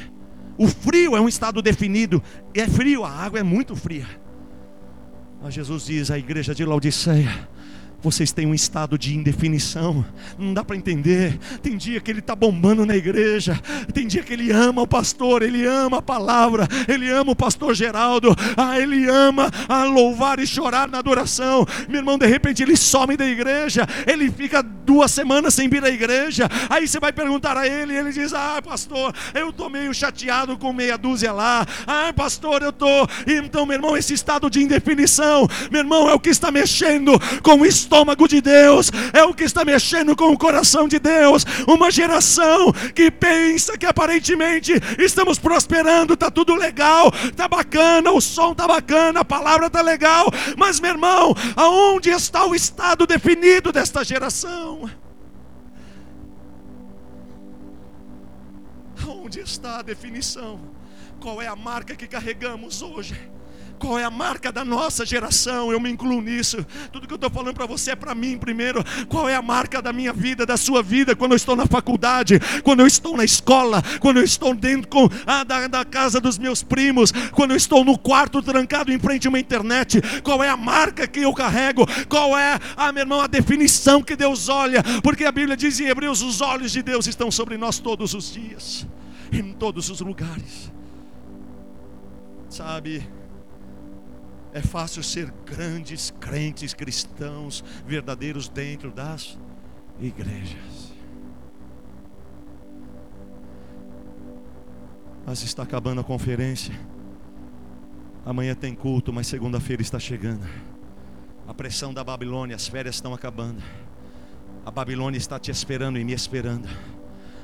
O 0.57 0.67
frio 0.67 1.15
é 1.15 1.21
um 1.21 1.27
estado 1.27 1.61
definido. 1.61 2.23
É 2.53 2.67
frio, 2.67 3.03
a 3.03 3.09
água 3.11 3.39
é 3.39 3.43
muito 3.43 3.75
fria. 3.75 4.22
Mas 5.43 5.53
Jesus 5.53 5.85
diz 5.87 6.09
à 6.09 6.17
igreja 6.17 6.55
de 6.55 6.63
Laodiceia: 6.63 7.49
vocês 8.03 8.33
têm 8.33 8.45
um 8.45 8.53
estado 8.53 8.97
de 8.97 9.15
indefinição, 9.15 10.05
não 10.37 10.53
dá 10.53 10.63
para 10.63 10.75
entender. 10.75 11.39
Tem 11.61 11.77
dia 11.77 12.01
que 12.01 12.11
ele 12.11 12.19
está 12.19 12.35
bombando 12.35 12.85
na 12.85 12.95
igreja, 12.97 13.59
tem 13.93 14.05
dia 14.05 14.21
que 14.21 14.33
ele 14.33 14.51
ama 14.51 14.81
o 14.81 14.87
pastor, 14.87 15.41
ele 15.41 15.65
ama 15.65 15.99
a 15.99 16.01
palavra, 16.01 16.67
ele 16.87 17.09
ama 17.09 17.31
o 17.31 17.35
pastor 17.35 17.73
Geraldo, 17.73 18.35
ah, 18.57 18.77
ele 18.77 19.09
ama 19.09 19.49
a 19.69 19.85
louvar 19.85 20.39
e 20.39 20.45
chorar 20.45 20.89
na 20.89 20.99
adoração. 20.99 21.65
Meu 21.87 21.99
irmão, 21.99 22.17
de 22.17 22.27
repente 22.27 22.61
ele 22.61 22.75
some 22.75 23.15
da 23.15 23.25
igreja, 23.25 23.87
ele 24.05 24.29
fica 24.29 24.61
duas 24.61 25.09
semanas 25.11 25.53
sem 25.53 25.69
vir 25.69 25.83
à 25.83 25.89
igreja. 25.89 26.49
Aí 26.69 26.85
você 26.85 26.99
vai 26.99 27.13
perguntar 27.13 27.57
a 27.57 27.65
ele, 27.65 27.95
ele 27.95 28.11
diz: 28.11 28.33
Ah, 28.33 28.61
pastor, 28.61 29.15
eu 29.33 29.49
estou 29.49 29.69
meio 29.69 29.93
chateado 29.93 30.57
com 30.57 30.73
meia 30.73 30.97
dúzia 30.97 31.31
lá. 31.31 31.65
Ah, 31.87 32.11
pastor, 32.13 32.61
eu 32.61 32.69
estou. 32.69 33.07
Então, 33.25 33.65
meu 33.65 33.75
irmão, 33.75 33.95
esse 33.95 34.13
estado 34.13 34.49
de 34.49 34.61
indefinição, 34.61 35.47
meu 35.71 35.79
irmão, 35.79 36.09
é 36.09 36.13
o 36.13 36.19
que 36.19 36.29
está 36.29 36.51
mexendo 36.51 37.13
com 37.41 37.59
o 37.59 37.65
estado 37.65 37.92
estômago 37.93 38.27
de 38.27 38.41
Deus, 38.41 38.91
é 39.13 39.23
o 39.23 39.35
que 39.35 39.43
está 39.43 39.63
mexendo 39.63 40.15
com 40.15 40.31
o 40.31 40.37
coração 40.37 40.87
de 40.87 40.97
Deus. 40.97 41.45
Uma 41.67 41.91
geração 41.91 42.73
que 42.95 43.11
pensa 43.11 43.77
que 43.77 43.85
aparentemente 43.85 44.73
estamos 44.97 45.37
prosperando, 45.37 46.15
está 46.15 46.31
tudo 46.31 46.55
legal, 46.55 47.11
está 47.23 47.47
bacana, 47.47 48.11
o 48.11 48.19
som 48.19 48.53
está 48.53 48.67
bacana, 48.67 49.19
a 49.19 49.25
palavra 49.25 49.67
está 49.67 49.81
legal, 49.81 50.25
mas 50.57 50.79
meu 50.79 50.89
irmão, 50.89 51.35
aonde 51.55 52.09
está 52.09 52.45
o 52.47 52.55
estado 52.55 53.05
definido 53.05 53.71
desta 53.71 54.03
geração? 54.03 54.89
Aonde 59.05 59.39
está 59.39 59.79
a 59.79 59.81
definição? 59.83 60.59
Qual 61.19 61.39
é 61.39 61.47
a 61.47 61.55
marca 61.55 61.95
que 61.95 62.07
carregamos 62.07 62.81
hoje? 62.81 63.15
Qual 63.83 63.99
é 63.99 64.05
a 64.05 64.09
marca 64.09 64.49
da 64.49 64.63
nossa 64.63 65.05
geração? 65.05 65.69
Eu 65.69 65.77
me 65.77 65.91
incluo 65.91 66.21
nisso. 66.21 66.65
Tudo 66.89 67.05
que 67.05 67.11
eu 67.11 67.17
estou 67.17 67.29
falando 67.29 67.53
para 67.53 67.65
você 67.65 67.91
é 67.91 67.95
para 67.97 68.15
mim 68.15 68.37
primeiro. 68.37 68.81
Qual 69.09 69.27
é 69.27 69.35
a 69.35 69.41
marca 69.41 69.81
da 69.81 69.91
minha 69.91 70.13
vida, 70.13 70.45
da 70.45 70.55
sua 70.55 70.81
vida, 70.81 71.17
quando 71.17 71.33
eu 71.33 71.35
estou 71.35 71.53
na 71.53 71.65
faculdade, 71.65 72.39
quando 72.63 72.79
eu 72.79 72.87
estou 72.87 73.17
na 73.17 73.25
escola, 73.25 73.83
quando 73.99 74.19
eu 74.19 74.23
estou 74.23 74.55
dentro 74.55 74.87
com, 74.87 75.09
ah, 75.27 75.43
da, 75.43 75.67
da 75.67 75.83
casa 75.83 76.21
dos 76.21 76.37
meus 76.37 76.63
primos, 76.63 77.11
quando 77.33 77.51
eu 77.51 77.57
estou 77.57 77.83
no 77.83 77.97
quarto 77.97 78.41
trancado 78.41 78.89
em 78.89 78.97
frente 78.97 79.27
a 79.27 79.29
uma 79.29 79.37
internet? 79.37 80.01
Qual 80.21 80.41
é 80.41 80.47
a 80.47 80.55
marca 80.55 81.05
que 81.05 81.19
eu 81.19 81.33
carrego? 81.33 81.85
Qual 82.07 82.37
é, 82.37 82.57
ah, 82.77 82.93
meu 82.93 83.01
irmão, 83.01 83.19
a 83.19 83.27
definição 83.27 84.01
que 84.01 84.15
Deus 84.15 84.47
olha? 84.47 84.81
Porque 85.03 85.25
a 85.25 85.31
Bíblia 85.31 85.57
diz 85.57 85.77
em 85.81 85.87
Hebreus: 85.87 86.21
os 86.21 86.39
olhos 86.39 86.71
de 86.71 86.81
Deus 86.81 87.05
estão 87.05 87.29
sobre 87.29 87.57
nós 87.57 87.79
todos 87.79 88.13
os 88.13 88.31
dias, 88.31 88.87
em 89.29 89.51
todos 89.51 89.89
os 89.89 89.99
lugares. 89.99 90.71
Sabe? 92.47 93.05
É 94.53 94.61
fácil 94.61 95.01
ser 95.01 95.33
grandes 95.45 96.13
crentes 96.19 96.73
cristãos 96.73 97.63
verdadeiros 97.87 98.47
dentro 98.47 98.91
das 98.91 99.37
igrejas. 99.99 100.93
Mas 105.25 105.41
está 105.41 105.63
acabando 105.63 106.01
a 106.01 106.03
conferência. 106.03 106.73
Amanhã 108.25 108.53
tem 108.53 108.75
culto, 108.75 109.11
mas 109.11 109.25
segunda-feira 109.27 109.81
está 109.81 109.99
chegando. 109.99 110.47
A 111.47 111.53
pressão 111.53 111.93
da 111.93 112.03
Babilônia, 112.03 112.55
as 112.55 112.67
férias 112.67 112.95
estão 112.95 113.13
acabando. 113.13 113.61
A 114.65 114.71
Babilônia 114.71 115.17
está 115.17 115.39
te 115.39 115.49
esperando 115.49 115.97
e 115.97 116.03
me 116.03 116.13
esperando. 116.13 116.69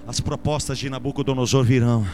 As 0.07 0.19
propostas 0.19 0.77
de 0.77 0.89
Nabucodonosor 0.89 1.63
virão. 1.65 2.05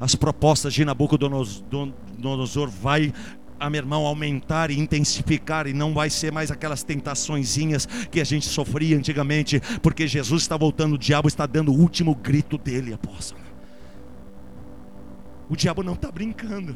As 0.00 0.14
propostas 0.14 0.72
de 0.72 0.82
Nabucodonosor 0.82 2.70
vai 2.70 3.12
a 3.60 3.68
meu 3.68 3.78
irmão 3.78 4.06
aumentar 4.06 4.70
e 4.70 4.80
intensificar 4.80 5.66
e 5.66 5.74
não 5.74 5.92
vai 5.92 6.08
ser 6.08 6.32
mais 6.32 6.50
aquelas 6.50 6.82
tentaçõezinhas 6.82 7.86
que 8.10 8.20
a 8.20 8.24
gente 8.24 8.46
sofria 8.48 8.96
antigamente, 8.96 9.60
porque 9.82 10.08
Jesus 10.08 10.42
está 10.42 10.56
voltando, 10.56 10.94
o 10.94 10.98
diabo 10.98 11.28
está 11.28 11.44
dando 11.44 11.70
o 11.70 11.78
último 11.78 12.14
grito 12.14 12.56
dele, 12.56 12.94
apóstolo. 12.94 13.40
O 15.48 15.54
diabo 15.54 15.82
não 15.82 15.92
está 15.92 16.10
brincando. 16.10 16.74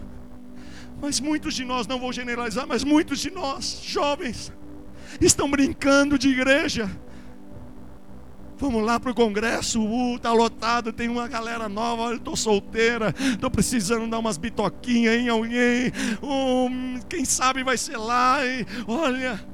Mas 1.01 1.21
muitos 1.21 1.55
de 1.55 1.65
nós, 1.65 1.87
não 1.87 1.99
vou 1.99 2.13
generalizar, 2.13 2.67
mas 2.67 2.85
muitos 2.85 3.21
de 3.21 3.31
nós, 3.31 3.81
jovens, 3.83 4.53
estão 5.21 5.51
brincando 5.51 6.19
de 6.19 6.29
igreja 6.29 6.91
Vamos 8.57 8.85
lá 8.85 9.01
para 9.01 9.11
o 9.11 9.15
congresso, 9.15 9.83
uh, 9.83 10.19
tá 10.19 10.33
lotado, 10.33 10.93
tem 10.93 11.09
uma 11.09 11.27
galera 11.27 11.69
nova, 11.69 12.11
eu 12.11 12.17
estou 12.17 12.37
solteira, 12.37 13.15
estou 13.19 13.51
precisando 13.51 14.09
dar 14.09 14.19
umas 14.19 14.37
bitoquinhas 14.37 15.17
em 15.17 15.29
alguém. 15.29 15.89
Uh, 16.23 17.05
quem 17.09 17.25
sabe 17.25 17.65
vai 17.65 17.77
ser 17.77 17.97
lá. 17.97 18.45
E, 18.47 18.65
olha, 18.87 19.45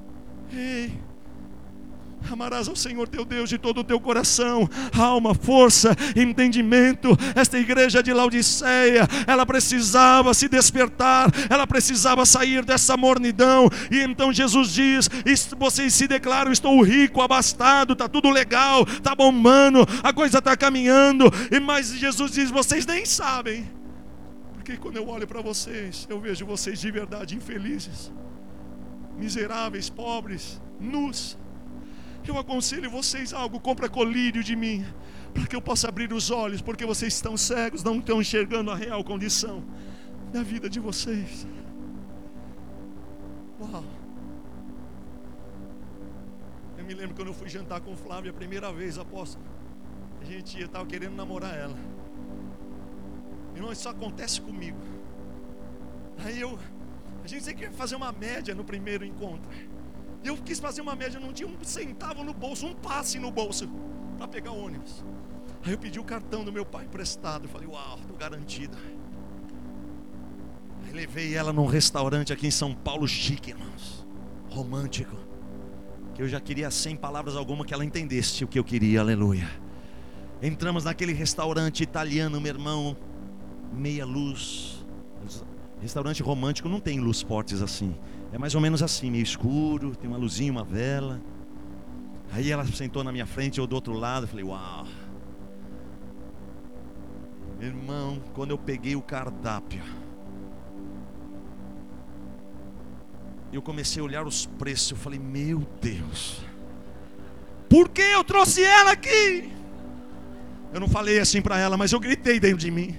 ei. 0.52 1.09
Amarás 2.28 2.68
ao 2.68 2.76
Senhor 2.76 3.08
teu 3.08 3.24
Deus 3.24 3.48
de 3.48 3.58
todo 3.58 3.80
o 3.80 3.84
teu 3.84 3.98
coração, 3.98 4.68
alma, 4.96 5.34
força, 5.34 5.96
entendimento. 6.14 7.16
Esta 7.34 7.58
igreja 7.58 8.02
de 8.02 8.12
Laodiceia, 8.12 9.08
ela 9.26 9.46
precisava 9.46 10.32
se 10.34 10.48
despertar, 10.48 11.30
ela 11.48 11.66
precisava 11.66 12.26
sair 12.26 12.64
dessa 12.64 12.96
mornidão. 12.96 13.68
E 13.90 14.00
então 14.00 14.32
Jesus 14.32 14.72
diz: 14.72 15.08
Vocês 15.58 15.94
se 15.94 16.06
declaram, 16.06 16.52
estou 16.52 16.80
rico, 16.82 17.22
abastado, 17.22 17.94
está 17.94 18.08
tudo 18.08 18.30
legal, 18.30 18.84
está 18.84 19.14
bombando, 19.14 19.86
a 20.02 20.12
coisa 20.12 20.38
está 20.38 20.56
caminhando. 20.56 21.24
E 21.50 21.58
mas 21.58 21.92
Jesus 21.92 22.32
diz: 22.32 22.50
Vocês 22.50 22.86
nem 22.86 23.04
sabem, 23.06 23.70
porque 24.54 24.76
quando 24.76 24.96
eu 24.96 25.08
olho 25.08 25.26
para 25.26 25.40
vocês, 25.40 26.06
eu 26.08 26.20
vejo 26.20 26.46
vocês 26.46 26.80
de 26.80 26.90
verdade 26.90 27.34
infelizes, 27.34 28.12
miseráveis, 29.16 29.88
pobres, 29.90 30.60
nus 30.78 31.36
eu 32.28 32.38
aconselho 32.38 32.90
vocês 32.90 33.32
algo, 33.32 33.60
compra 33.60 33.88
colírio 33.88 34.42
de 34.42 34.56
mim, 34.56 34.84
para 35.32 35.46
que 35.46 35.54
eu 35.54 35.62
possa 35.62 35.88
abrir 35.88 36.12
os 36.12 36.30
olhos, 36.30 36.60
porque 36.60 36.84
vocês 36.84 37.14
estão 37.14 37.36
cegos, 37.36 37.82
não 37.82 37.98
estão 37.98 38.20
enxergando 38.20 38.70
a 38.70 38.76
real 38.76 39.02
condição 39.04 39.64
da 40.32 40.42
vida 40.42 40.68
de 40.68 40.80
vocês. 40.80 41.46
Uau! 43.60 43.84
Eu 46.76 46.84
me 46.84 46.94
lembro 46.94 47.14
quando 47.14 47.28
eu 47.28 47.34
fui 47.34 47.48
jantar 47.48 47.80
com 47.80 47.96
Flávia 47.96 48.30
a 48.30 48.34
primeira 48.34 48.72
vez, 48.72 48.98
apóstolo. 48.98 49.44
A 50.20 50.24
gente 50.24 50.58
ia, 50.58 50.66
estava 50.66 50.84
querendo 50.86 51.14
namorar 51.14 51.54
ela. 51.56 51.76
Irmão, 53.54 53.72
isso 53.72 53.88
acontece 53.88 54.40
comigo. 54.40 54.78
Aí 56.24 56.40
eu, 56.40 56.58
a 57.24 57.26
gente 57.26 57.44
sempre 57.44 57.66
quer 57.66 57.72
fazer 57.72 57.96
uma 57.96 58.12
média 58.12 58.54
no 58.54 58.64
primeiro 58.64 59.04
encontro. 59.04 59.48
Eu 60.22 60.36
quis 60.36 60.58
fazer 60.58 60.80
uma 60.80 60.94
média, 60.94 61.18
não 61.18 61.32
tinha 61.32 61.48
um 61.48 61.56
centavo 61.62 62.22
no 62.22 62.34
bolso, 62.34 62.66
um 62.66 62.74
passe 62.74 63.18
no 63.18 63.30
bolso 63.30 63.68
para 64.18 64.28
pegar 64.28 64.52
o 64.52 64.64
ônibus. 64.64 65.02
Aí 65.64 65.72
eu 65.72 65.78
pedi 65.78 65.98
o 65.98 66.04
cartão 66.04 66.44
do 66.44 66.52
meu 66.52 66.64
pai 66.64 66.84
emprestado. 66.84 67.48
falei, 67.48 67.66
uau, 67.66 67.98
estou 68.00 68.16
garantido. 68.16 68.76
Aí 70.86 70.92
levei 70.92 71.34
ela 71.34 71.52
num 71.52 71.66
restaurante 71.66 72.32
aqui 72.32 72.46
em 72.46 72.50
São 72.50 72.74
Paulo, 72.74 73.06
chique, 73.06 73.50
irmãos. 73.50 74.06
Romântico. 74.50 75.16
Que 76.14 76.22
eu 76.22 76.28
já 76.28 76.40
queria, 76.40 76.70
sem 76.70 76.96
palavras 76.96 77.36
alguma, 77.36 77.64
que 77.64 77.72
ela 77.72 77.84
entendesse 77.84 78.44
o 78.44 78.48
que 78.48 78.58
eu 78.58 78.64
queria, 78.64 79.00
aleluia. 79.00 79.48
Entramos 80.42 80.84
naquele 80.84 81.12
restaurante 81.12 81.82
italiano, 81.82 82.40
meu 82.40 82.52
irmão. 82.52 82.96
Meia 83.72 84.04
luz. 84.04 84.84
Restaurante 85.80 86.22
romântico 86.22 86.68
não 86.68 86.80
tem 86.80 86.98
luz 87.00 87.22
fortes 87.22 87.62
assim. 87.62 87.94
É 88.32 88.38
mais 88.38 88.54
ou 88.54 88.60
menos 88.60 88.82
assim, 88.82 89.10
meio 89.10 89.22
escuro, 89.22 89.96
tem 89.96 90.08
uma 90.08 90.18
luzinha, 90.18 90.52
uma 90.52 90.64
vela. 90.64 91.20
Aí 92.32 92.50
ela 92.50 92.64
sentou 92.66 93.02
na 93.02 93.10
minha 93.10 93.26
frente, 93.26 93.58
eu 93.58 93.66
do 93.66 93.74
outro 93.74 93.92
lado, 93.92 94.26
falei, 94.26 94.44
uau. 94.44 94.86
Irmão, 97.60 98.22
quando 98.32 98.52
eu 98.52 98.58
peguei 98.58 98.96
o 98.96 99.02
cardápio, 99.02 99.82
eu 103.52 103.60
comecei 103.60 104.00
a 104.00 104.04
olhar 104.04 104.26
os 104.26 104.46
preços, 104.46 104.92
eu 104.92 104.96
falei, 104.96 105.18
meu 105.18 105.66
Deus, 105.80 106.40
por 107.68 107.88
que 107.88 108.00
eu 108.00 108.22
trouxe 108.22 108.62
ela 108.62 108.92
aqui? 108.92 109.52
Eu 110.72 110.78
não 110.78 110.88
falei 110.88 111.18
assim 111.18 111.42
para 111.42 111.58
ela, 111.58 111.76
mas 111.76 111.92
eu 111.92 111.98
gritei 111.98 112.38
dentro 112.38 112.58
de 112.58 112.70
mim. 112.70 112.96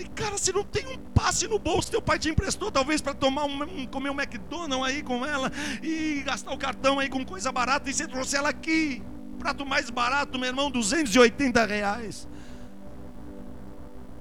Falei, 0.00 0.12
cara, 0.14 0.38
você 0.38 0.50
não 0.50 0.64
tem 0.64 0.86
um 0.86 0.96
passe 1.12 1.46
no 1.46 1.58
bolso, 1.58 1.90
teu 1.90 2.00
pai 2.00 2.18
te 2.18 2.30
emprestou 2.30 2.70
talvez 2.70 3.02
para 3.02 3.12
tomar 3.12 3.44
um, 3.44 3.86
comer 3.86 4.08
um 4.08 4.18
McDonald's 4.18 4.88
aí 4.88 5.02
com 5.02 5.26
ela 5.26 5.52
e 5.82 6.22
gastar 6.24 6.52
o 6.52 6.58
cartão 6.58 6.98
aí 6.98 7.10
com 7.10 7.22
coisa 7.24 7.52
barata 7.52 7.90
e 7.90 7.92
você 7.92 8.08
trouxe 8.08 8.34
ela 8.34 8.48
aqui. 8.48 9.02
Prato 9.38 9.66
mais 9.66 9.90
barato, 9.90 10.38
meu 10.38 10.48
irmão, 10.48 10.70
280 10.70 11.66
reais. 11.66 12.26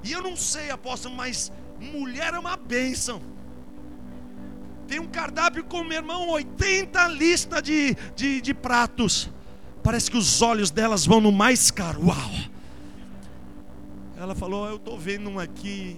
E 0.04 0.12
eu 0.12 0.22
não 0.22 0.36
sei, 0.36 0.70
apóstolo, 0.70 1.16
mas 1.16 1.50
mulher 1.80 2.34
é 2.34 2.40
uma 2.40 2.58
bênção. 2.58 3.22
Tem 4.86 5.00
um 5.00 5.08
cardápio 5.08 5.64
com, 5.64 5.84
meu 5.84 5.98
irmão, 5.98 6.30
80 6.30 7.08
listas 7.08 7.64
de, 7.64 7.96
de, 8.16 8.42
de 8.42 8.54
pratos. 8.54 9.30
Parece 9.82 10.12
que 10.12 10.18
os 10.18 10.42
olhos 10.42 10.72
delas 10.72 11.06
vão 11.06 11.22
no 11.22 11.32
mais 11.32 11.72
caro. 11.72 12.08
Uau! 12.08 12.59
Ela 14.20 14.36
falou: 14.36 14.68
Eu 14.68 14.76
estou 14.76 15.00
vendo 15.00 15.30
um 15.30 15.40
aqui, 15.40 15.98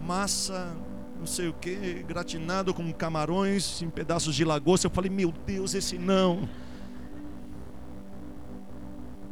massa, 0.00 0.76
não 1.18 1.26
sei 1.26 1.48
o 1.48 1.52
que, 1.52 2.04
gratinado 2.06 2.72
com 2.72 2.92
camarões 2.92 3.82
em 3.82 3.90
pedaços 3.90 4.36
de 4.36 4.44
lagosta. 4.44 4.86
Eu 4.86 4.90
falei: 4.92 5.10
Meu 5.10 5.32
Deus, 5.32 5.74
esse 5.74 5.98
não. 5.98 6.48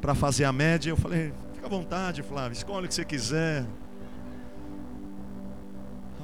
Para 0.00 0.12
fazer 0.12 0.44
a 0.44 0.52
média, 0.52 0.90
eu 0.90 0.96
falei: 0.96 1.32
Fica 1.54 1.66
à 1.66 1.70
vontade, 1.70 2.24
Flávio, 2.24 2.56
escolhe 2.56 2.86
o 2.86 2.88
que 2.88 2.94
você 2.96 3.04
quiser. 3.04 3.64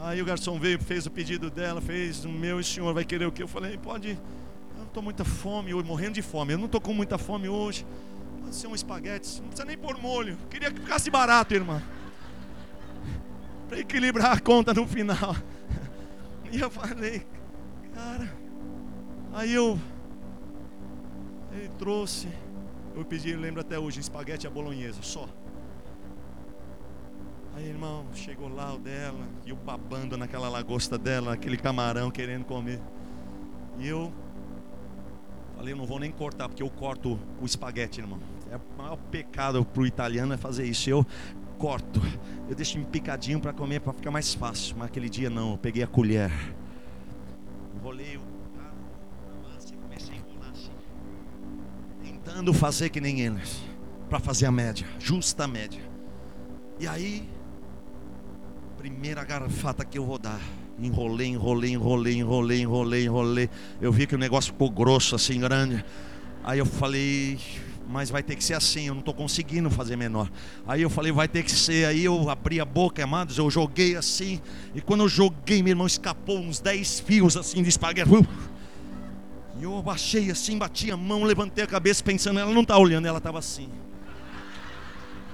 Aí 0.01 0.21
o 0.21 0.25
garçom 0.25 0.59
veio, 0.59 0.83
fez 0.83 1.07
o 1.07 1.11
pedido 1.13 1.49
dela, 1.49 1.81
fez 1.81 2.25
o 2.25 2.29
meu, 2.29 2.59
e 2.59 2.63
o 2.63 2.65
senhor 2.65 2.93
vai 2.93 3.05
querer 3.05 3.27
o 3.27 3.31
que? 3.31 3.45
Eu 3.45 3.49
falei: 3.49 3.79
Pode 3.79 4.19
estou 4.93 5.03
muita 5.03 5.25
fome 5.25 5.73
hoje, 5.73 5.89
morrendo 5.89 6.13
de 6.13 6.23
fome. 6.23 6.53
Eu 6.53 6.59
não 6.59 6.67
estou 6.67 6.81
com 6.81 6.93
muita 6.93 7.17
fome 7.17 7.49
hoje. 7.49 7.87
Pode 8.53 8.61
ser 8.61 8.67
um 8.67 8.75
espaguete, 8.75 9.41
não 9.41 9.49
precisa 9.49 9.65
nem 9.65 9.79
pôr 9.79 9.97
molho. 9.97 10.37
Queria 10.51 10.71
que 10.71 10.79
ficasse 10.79 11.09
barato, 11.09 11.55
irmã. 11.55 11.83
Para 13.67 13.79
equilibrar 13.79 14.33
a 14.33 14.39
conta 14.39 14.75
no 14.75 14.87
final. 14.87 15.35
E 16.53 16.61
eu 16.61 16.71
falei, 16.71 17.27
cara. 17.95 18.31
Aí 19.33 19.55
eu. 19.55 19.81
Ele 21.51 21.71
trouxe. 21.79 22.29
Eu 22.95 23.03
pedi, 23.07 23.35
lembro 23.35 23.63
até 23.63 23.79
hoje, 23.79 24.01
espaguete 24.01 24.47
à 24.47 24.51
bolonhesa, 24.51 25.01
só. 25.01 25.27
Aí, 27.55 27.67
irmão, 27.67 28.05
chegou 28.13 28.51
lá 28.51 28.75
o 28.75 28.79
dela, 28.79 29.27
e 29.47 29.49
eu 29.49 29.57
babando 29.57 30.19
naquela 30.19 30.51
lagosta 30.51 30.99
dela, 30.99 31.33
aquele 31.33 31.57
camarão 31.57 32.11
querendo 32.11 32.45
comer. 32.45 32.83
E 33.79 33.89
eu 33.89 34.13
Falei, 35.57 35.75
eu 35.75 35.79
não 35.79 35.87
vou 35.87 36.01
nem 36.01 36.11
cortar, 36.11 36.49
porque 36.49 36.63
eu 36.63 36.69
corto 36.69 37.19
o 37.41 37.47
espaguete, 37.47 38.01
irmão. 38.01 38.19
É 38.53 38.57
o 38.57 38.61
maior 38.77 38.99
pecado 39.11 39.65
para 39.65 39.81
o 39.81 39.87
italiano 39.87 40.35
é 40.35 40.37
fazer 40.37 40.67
isso. 40.67 40.91
Eu 40.91 41.07
corto, 41.57 42.03
eu 42.51 42.55
deixo 42.55 42.77
em 42.79 42.85
picadinho 42.85 43.41
para 43.41 43.51
comer, 43.51 43.81
para 43.81 43.95
ficar 43.95 44.11
mais 44.11 44.35
fácil. 44.35 44.77
Mas 44.77 44.89
aquele 44.89 45.09
dia 45.09 45.31
não, 45.31 45.53
eu 45.53 45.57
peguei 45.57 45.83
a 45.83 45.87
colher, 45.87 46.31
enrolei 47.75 48.19
o 48.19 48.23
assim, 49.57 49.75
tentando 52.03 52.53
fazer 52.53 52.91
que 52.91 53.01
nem 53.01 53.23
eles, 53.23 53.63
para 54.11 54.21
fazer 54.21 54.45
a 54.45 54.53
média, 54.53 54.87
justa 54.99 55.49
média. 55.49 55.81
E 56.79 56.87
aí, 56.87 57.27
primeira 58.77 59.25
garrafada 59.25 59.83
que 59.83 59.97
eu 59.97 60.05
vou 60.05 60.19
dar 60.19 60.41
Enrolei, 60.79 61.29
enrolei, 61.29 61.73
enrolei, 61.73 62.15
enrolei, 62.19 62.61
enrolei, 62.63 63.05
enrolei. 63.05 63.51
Eu 63.81 63.93
vi 63.93 64.07
que 64.07 64.15
o 64.15 64.19
negócio 64.19 64.53
ficou 64.53 64.69
grosso, 64.69 65.15
assim, 65.15 65.39
grande. 65.39 65.83
Aí 66.43 66.59
eu 66.59 66.67
falei, 66.67 67.39
mas 67.89 68.11
vai 68.11 68.23
ter 68.23 68.37
que 68.37 68.45
ser 68.45 68.55
assim, 68.55 68.87
eu 68.87 68.95
não 68.95 69.01
estou 69.01 69.15
conseguindo 69.15 69.71
fazer 69.71 69.97
menor. 69.97 70.31
Aí 70.67 70.83
eu 70.83 70.91
falei, 70.91 71.13
vai 71.13 71.29
ter 71.29 71.43
que 71.43 71.51
ser. 71.51 71.87
Aí 71.87 72.05
eu 72.05 72.31
abri 72.31 72.61
a 72.61 72.65
boca, 72.65 73.03
amados, 73.03 73.39
eu 73.39 73.51
joguei 73.51 73.97
assim. 73.97 74.41
E 74.75 74.81
quando 74.81 75.03
eu 75.03 75.09
joguei, 75.09 75.63
meu 75.63 75.73
irmão 75.73 75.87
escapou 75.87 76.39
uns 76.39 76.61
10 76.61 77.01
fios 77.01 77.37
assim 77.37 77.63
de 77.63 77.69
espaguete. 77.69 78.11
E 79.59 79.63
eu 79.63 79.79
abaixei 79.79 80.31
assim, 80.31 80.59
bati 80.59 80.91
a 80.91 80.97
mão, 80.97 81.25
levantei 81.25 81.63
a 81.63 81.67
cabeça 81.67 82.03
pensando, 82.03 82.41
ela 82.41 82.53
não 82.53 82.63
está 82.63 82.79
olhando, 82.79 83.07
ela 83.07 83.19
estava 83.19 83.39
assim. 83.39 83.69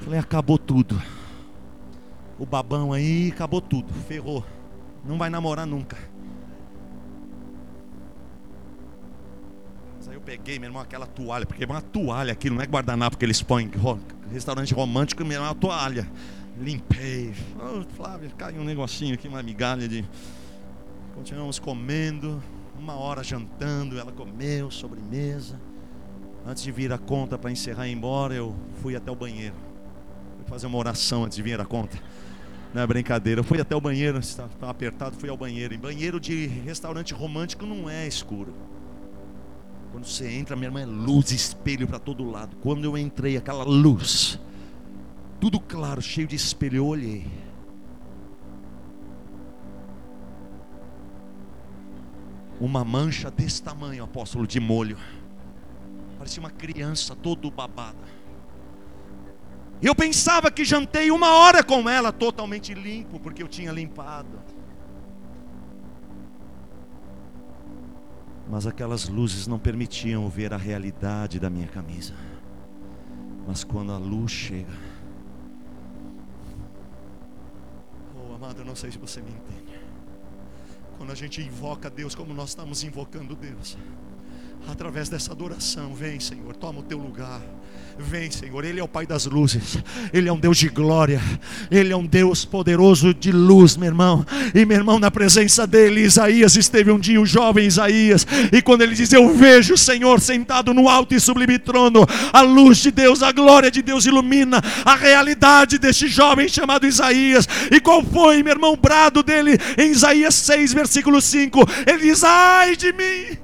Falei, 0.01 0.18
acabou 0.18 0.59
tudo. 0.59 1.01
O 2.38 2.46
babão 2.46 2.92
aí, 2.92 3.30
acabou 3.32 3.61
tudo, 3.61 3.92
ferrou 4.07 4.44
não 5.09 5.18
vai 5.18 5.30
namorar 5.30 5.66
nunca. 5.66 5.96
Peguei, 10.29 10.59
meu 10.59 10.68
irmão, 10.68 10.83
aquela 10.83 11.07
toalha, 11.07 11.47
porque 11.47 11.64
é 11.64 11.66
uma 11.66 11.81
toalha 11.81 12.35
aqui, 12.35 12.51
não 12.51 12.61
é 12.61 12.66
guardanapo 12.66 13.16
que 13.16 13.24
eles 13.24 13.41
põem, 13.41 13.70
restaurante 14.31 14.74
romântico, 14.74 15.24
meu 15.24 15.33
irmão, 15.33 15.47
é 15.47 15.49
uma 15.49 15.55
toalha. 15.55 16.07
Limpei. 16.61 17.33
Oh, 17.59 17.83
Flávio, 17.97 18.31
caiu 18.37 18.61
um 18.61 18.64
negocinho 18.64 19.14
aqui, 19.14 19.26
uma 19.26 19.43
migalha 19.43 19.89
de. 19.89 20.05
Continuamos 21.14 21.59
comendo, 21.59 22.43
uma 22.79 22.95
hora 22.95 23.24
jantando, 23.24 23.99
ela 23.99 24.12
comeu, 24.12 24.70
sobremesa. 24.70 25.59
Antes 26.47 26.62
de 26.62 26.72
vir 26.72 26.93
a 26.93 26.99
conta 26.99 27.39
para 27.39 27.51
encerrar 27.51 27.87
e 27.87 27.91
ir 27.91 27.95
embora, 27.95 28.35
eu 28.35 28.55
fui 28.83 28.95
até 28.95 29.11
o 29.11 29.16
banheiro. 29.16 29.55
Fui 30.37 30.45
fazer 30.47 30.66
uma 30.66 30.76
oração 30.76 31.24
antes 31.24 31.37
de 31.37 31.43
vir 31.43 31.59
a 31.59 31.64
conta. 31.64 31.99
Não 32.74 32.83
é 32.83 32.87
brincadeira. 32.87 33.41
Eu 33.41 33.45
fui 33.45 33.62
até 33.62 33.74
o 33.74 33.81
banheiro, 33.81 34.18
estava 34.18 34.51
apertado, 34.68 35.16
fui 35.16 35.31
ao 35.31 35.39
banheiro. 35.39 35.72
Em 35.72 35.79
banheiro 35.79 36.20
de 36.20 36.47
restaurante 36.47 37.14
romântico 37.14 37.64
não 37.64 37.89
é 37.89 38.07
escuro. 38.07 38.53
Quando 39.91 40.05
você 40.05 40.30
entra, 40.30 40.55
minha 40.55 40.68
irmã 40.68 40.80
é 40.80 40.86
luz, 40.86 41.30
espelho 41.30 41.86
para 41.86 41.99
todo 41.99 42.28
lado. 42.30 42.57
Quando 42.57 42.84
eu 42.84 42.97
entrei, 42.97 43.36
aquela 43.36 43.64
luz, 43.64 44.39
tudo 45.41 45.59
claro, 45.59 46.03
cheio 46.03 46.26
de 46.26 46.36
espelho, 46.36 46.76
eu 46.76 46.86
olhei. 46.86 47.26
Uma 52.61 52.84
mancha 52.84 53.30
desse 53.30 53.62
tamanho, 53.62 54.05
apóstolo, 54.05 54.47
de 54.47 54.59
molho. 54.59 54.99
Parecia 56.18 56.41
uma 56.41 56.51
criança 56.51 57.14
todo 57.14 57.51
babada. 57.51 58.18
Eu 59.80 59.95
pensava 59.95 60.51
que 60.51 60.64
jantei 60.64 61.11
uma 61.11 61.34
hora 61.34 61.62
com 61.62 61.89
ela 61.89 62.12
totalmente 62.12 62.74
limpo, 62.74 63.20
porque 63.20 63.43
eu 63.43 63.49
tinha 63.49 63.70
limpado. 63.70 64.41
Mas 68.49 68.66
aquelas 68.66 69.09
luzes 69.09 69.46
não 69.46 69.59
permitiam 69.59 70.28
ver 70.28 70.55
a 70.55 70.57
realidade 70.57 71.38
da 71.38 71.51
minha 71.51 71.68
camisa. 71.68 72.14
Mas 73.46 73.62
quando 73.62 73.92
a 73.92 73.99
luz 73.99 74.30
chega, 74.30 74.72
oh 78.16 78.34
amado, 78.34 78.61
eu 78.61 78.64
não 78.64 78.76
sei 78.76 78.90
se 78.90 78.99
você 78.99 79.20
me 79.20 79.30
entende. 79.30 79.78
Quando 80.96 81.12
a 81.12 81.14
gente 81.14 81.40
invoca 81.40 81.88
Deus 81.88 82.14
como 82.14 82.34
nós 82.34 82.51
estamos 82.51 82.82
invocando 82.82 83.36
Deus, 83.36 83.76
através 84.68 85.09
dessa 85.09 85.32
adoração, 85.32 85.94
vem 85.94 86.18
Senhor, 86.18 86.57
toma 86.57 86.80
o 86.80 86.82
teu 86.82 86.99
lugar. 86.99 87.40
Vem, 88.01 88.30
Senhor, 88.30 88.64
Ele 88.64 88.78
é 88.78 88.82
o 88.82 88.86
Pai 88.86 89.05
das 89.05 89.26
luzes, 89.26 89.76
Ele 90.12 90.28
é 90.28 90.32
um 90.32 90.38
Deus 90.38 90.57
de 90.57 90.68
glória, 90.68 91.20
Ele 91.68 91.92
é 91.92 91.96
um 91.96 92.07
Deus 92.07 92.44
poderoso 92.44 93.12
de 93.12 93.32
luz, 93.32 93.76
meu 93.76 93.88
irmão. 93.88 94.24
E 94.55 94.64
meu 94.64 94.76
irmão, 94.76 95.01
na 95.01 95.11
presença 95.11 95.66
dele, 95.66 96.03
Isaías 96.03 96.55
esteve 96.55 96.92
um 96.92 96.99
dia, 96.99 97.20
o 97.20 97.26
jovem 97.26 97.66
Isaías, 97.66 98.24
e 98.53 98.62
quando 98.62 98.82
ele 98.82 98.94
diz: 98.94 99.12
Eu 99.12 99.34
vejo 99.34 99.74
o 99.74 99.78
Senhor 99.78 100.20
sentado 100.20 100.72
no 100.72 100.88
alto 100.88 101.12
e 101.12 101.20
sublime 101.20 101.59
trono, 101.59 102.07
a 102.32 102.40
luz 102.40 102.78
de 102.78 102.92
Deus, 102.92 103.20
a 103.20 103.32
glória 103.32 103.70
de 103.70 103.82
Deus 103.82 104.07
ilumina 104.07 104.62
a 104.84 104.94
realidade 104.94 105.76
deste 105.76 106.07
jovem 106.07 106.49
chamado 106.49 106.86
Isaías. 106.86 107.49
E 107.70 107.80
qual 107.80 108.05
foi, 108.05 108.44
meu 108.44 108.53
irmão, 108.53 108.74
o 108.74 108.76
brado 108.76 109.24
dele 109.24 109.59
em 109.76 109.90
Isaías 109.90 110.36
6, 110.36 110.72
versículo 110.72 111.20
5? 111.20 111.61
Ele 111.84 111.99
diz: 111.99 112.22
Ai 112.22 112.76
de 112.76 112.92
mim, 112.92 113.36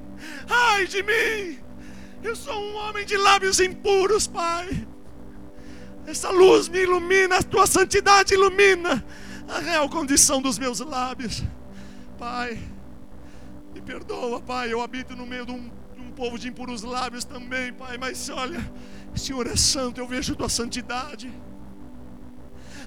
ai 0.49 0.87
de 0.87 1.03
mim 1.03 1.64
eu 2.27 2.35
sou 2.35 2.55
um 2.55 2.75
homem 2.75 3.05
de 3.05 3.17
lábios 3.17 3.59
impuros, 3.59 4.27
Pai. 4.27 4.87
Essa 6.05 6.29
luz 6.29 6.67
me 6.67 6.79
ilumina, 6.79 7.37
a 7.37 7.43
tua 7.43 7.65
santidade 7.65 8.33
ilumina 8.33 9.03
a 9.47 9.59
real 9.59 9.89
condição 9.89 10.41
dos 10.41 10.57
meus 10.57 10.79
lábios. 10.79 11.43
Pai, 12.17 12.59
me 13.73 13.81
perdoa, 13.81 14.41
Pai. 14.41 14.71
Eu 14.71 14.81
habito 14.81 15.15
no 15.15 15.25
meio 15.25 15.45
de 15.45 15.51
um, 15.51 15.69
de 15.95 16.01
um 16.01 16.11
povo 16.11 16.37
de 16.37 16.47
impuros 16.47 16.83
lábios 16.83 17.23
também, 17.25 17.73
Pai. 17.73 17.97
Mas 17.97 18.29
olha, 18.29 18.59
o 19.13 19.19
Senhor 19.19 19.47
é 19.47 19.55
santo, 19.55 19.99
eu 19.99 20.07
vejo 20.07 20.35
tua 20.35 20.49
santidade. 20.49 21.31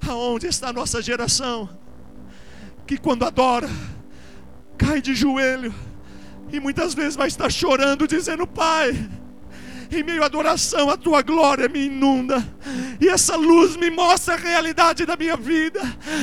Aonde 0.09 0.47
está 0.47 0.68
a 0.68 0.72
nossa 0.72 1.03
geração? 1.03 1.68
Que 2.86 2.97
quando 2.97 3.24
adora, 3.24 3.68
cai 4.76 5.01
de 5.01 5.14
joelho 5.14 5.74
e 6.51 6.59
muitas 6.59 6.95
vezes 6.95 7.16
vai 7.16 7.28
estar 7.28 7.51
chorando, 7.51 8.07
dizendo: 8.07 8.47
Pai, 8.47 8.93
Em 9.91 10.03
meio 10.03 10.22
à 10.22 10.26
adoração, 10.26 10.91
a 10.91 10.97
tua 10.97 11.22
glória 11.22 11.68
me 11.68 11.86
inunda. 11.86 12.47
E 13.01 13.09
essa 13.09 13.36
luz 13.36 13.76
me 13.76 13.91
mostra 13.91 14.34
a 14.34 14.36
realidade 14.36 15.07
da 15.07 15.16
minha 15.16 15.36
vida. 15.36 15.80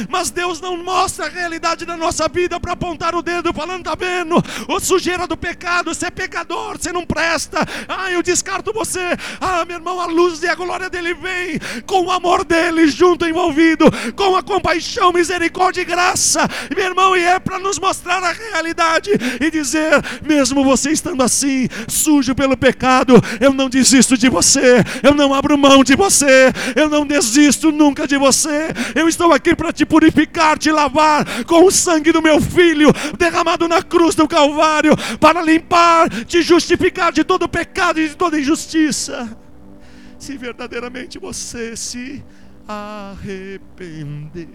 Mas 0.10 0.30
Deus 0.30 0.62
não 0.62 0.78
mostra 0.78 1.26
a 1.26 1.30
realidade 1.30 1.86
da 1.86 1.98
nossa 1.98 2.28
vida 2.28 2.60
para 2.60 2.74
apontar 2.74 3.16
o 3.16 3.22
dedo, 3.22 3.54
falando: 3.54 3.86
tá 3.86 3.96
vendo? 3.96 4.36
O 4.68 4.80
sujeira 4.80 5.26
do 5.26 5.36
pecado, 5.36 5.94
você 5.94 6.08
é 6.08 6.12
pecador, 6.12 6.78
você 6.78 6.92
não 6.92 7.06
presta. 7.06 7.60
Ah, 7.88 8.12
eu 8.12 8.22
descarto 8.22 8.72
você. 8.72 9.18
Ah, 9.42 9.66
meu 9.66 9.78
irmão, 9.78 10.00
a 10.00 10.06
luz 10.06 10.44
e 10.44 10.48
a 10.48 10.56
glória 10.56 10.90
dele 10.90 11.14
vem 11.14 11.60
com 11.86 12.06
o 12.06 12.12
amor 12.12 12.44
dele 12.44 12.88
junto 12.88 13.26
envolvido, 13.26 13.86
com 14.16 14.36
a 14.36 14.44
compaixão, 14.44 15.12
misericórdia 15.12 15.82
e 15.82 15.86
graça. 15.86 16.48
Meu 16.76 16.86
irmão, 16.86 17.16
e 17.18 17.24
é 17.24 17.40
para 17.40 17.58
nos 17.58 17.80
mostrar 17.80 18.22
a 18.22 18.32
realidade 18.32 19.12
e 19.42 19.50
dizer: 19.50 19.92
mesmo 20.24 20.64
você 20.64 20.92
estando 20.92 21.24
assim, 21.24 21.68
sujo 21.88 22.36
pelo 22.36 22.58
pecado, 22.58 23.16
eu 23.40 23.55
não 23.56 23.70
desisto 23.70 24.18
de 24.18 24.30
você, 24.30 24.84
eu 25.02 25.14
não 25.14 25.34
abro 25.34 25.58
mão 25.58 25.84
de 25.84 25.96
você, 25.96 26.52
eu 26.76 26.90
não 26.90 27.06
desisto 27.06 27.72
nunca 27.72 28.08
de 28.08 28.18
você. 28.18 28.68
Eu 28.94 29.08
estou 29.08 29.34
aqui 29.34 29.56
para 29.56 29.72
te 29.72 29.86
purificar, 29.86 30.58
te 30.58 30.72
lavar 30.72 31.46
com 31.46 31.66
o 31.66 31.72
sangue 31.72 32.12
do 32.12 32.22
meu 32.22 32.40
filho 32.40 32.92
derramado 33.18 33.68
na 33.68 33.82
cruz 33.82 34.14
do 34.14 34.28
Calvário, 34.28 34.96
para 35.20 35.42
limpar, 35.42 36.10
te 36.26 36.42
justificar 36.42 37.12
de 37.12 37.24
todo 37.24 37.50
pecado 37.50 38.00
e 38.00 38.10
de 38.10 38.16
toda 38.16 38.40
injustiça. 38.40 39.36
Se 40.20 40.38
verdadeiramente 40.38 41.18
você 41.18 41.76
se 41.76 42.24
arrepender. 42.68 44.50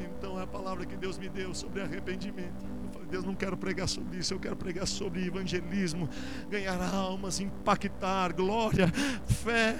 Então 0.00 0.38
é 0.38 0.42
a 0.42 0.46
palavra 0.46 0.86
que 0.86 0.96
Deus 0.96 1.18
me 1.18 1.28
deu 1.28 1.54
sobre 1.54 1.82
arrependimento. 1.82 2.71
Deus, 3.12 3.26
não 3.26 3.34
quero 3.34 3.58
pregar 3.58 3.86
sobre 3.86 4.16
isso, 4.16 4.32
eu 4.32 4.40
quero 4.40 4.56
pregar 4.56 4.86
sobre 4.86 5.26
evangelismo, 5.26 6.08
ganhar 6.48 6.82
almas, 6.94 7.40
impactar, 7.40 8.32
glória, 8.32 8.90
fé. 9.26 9.78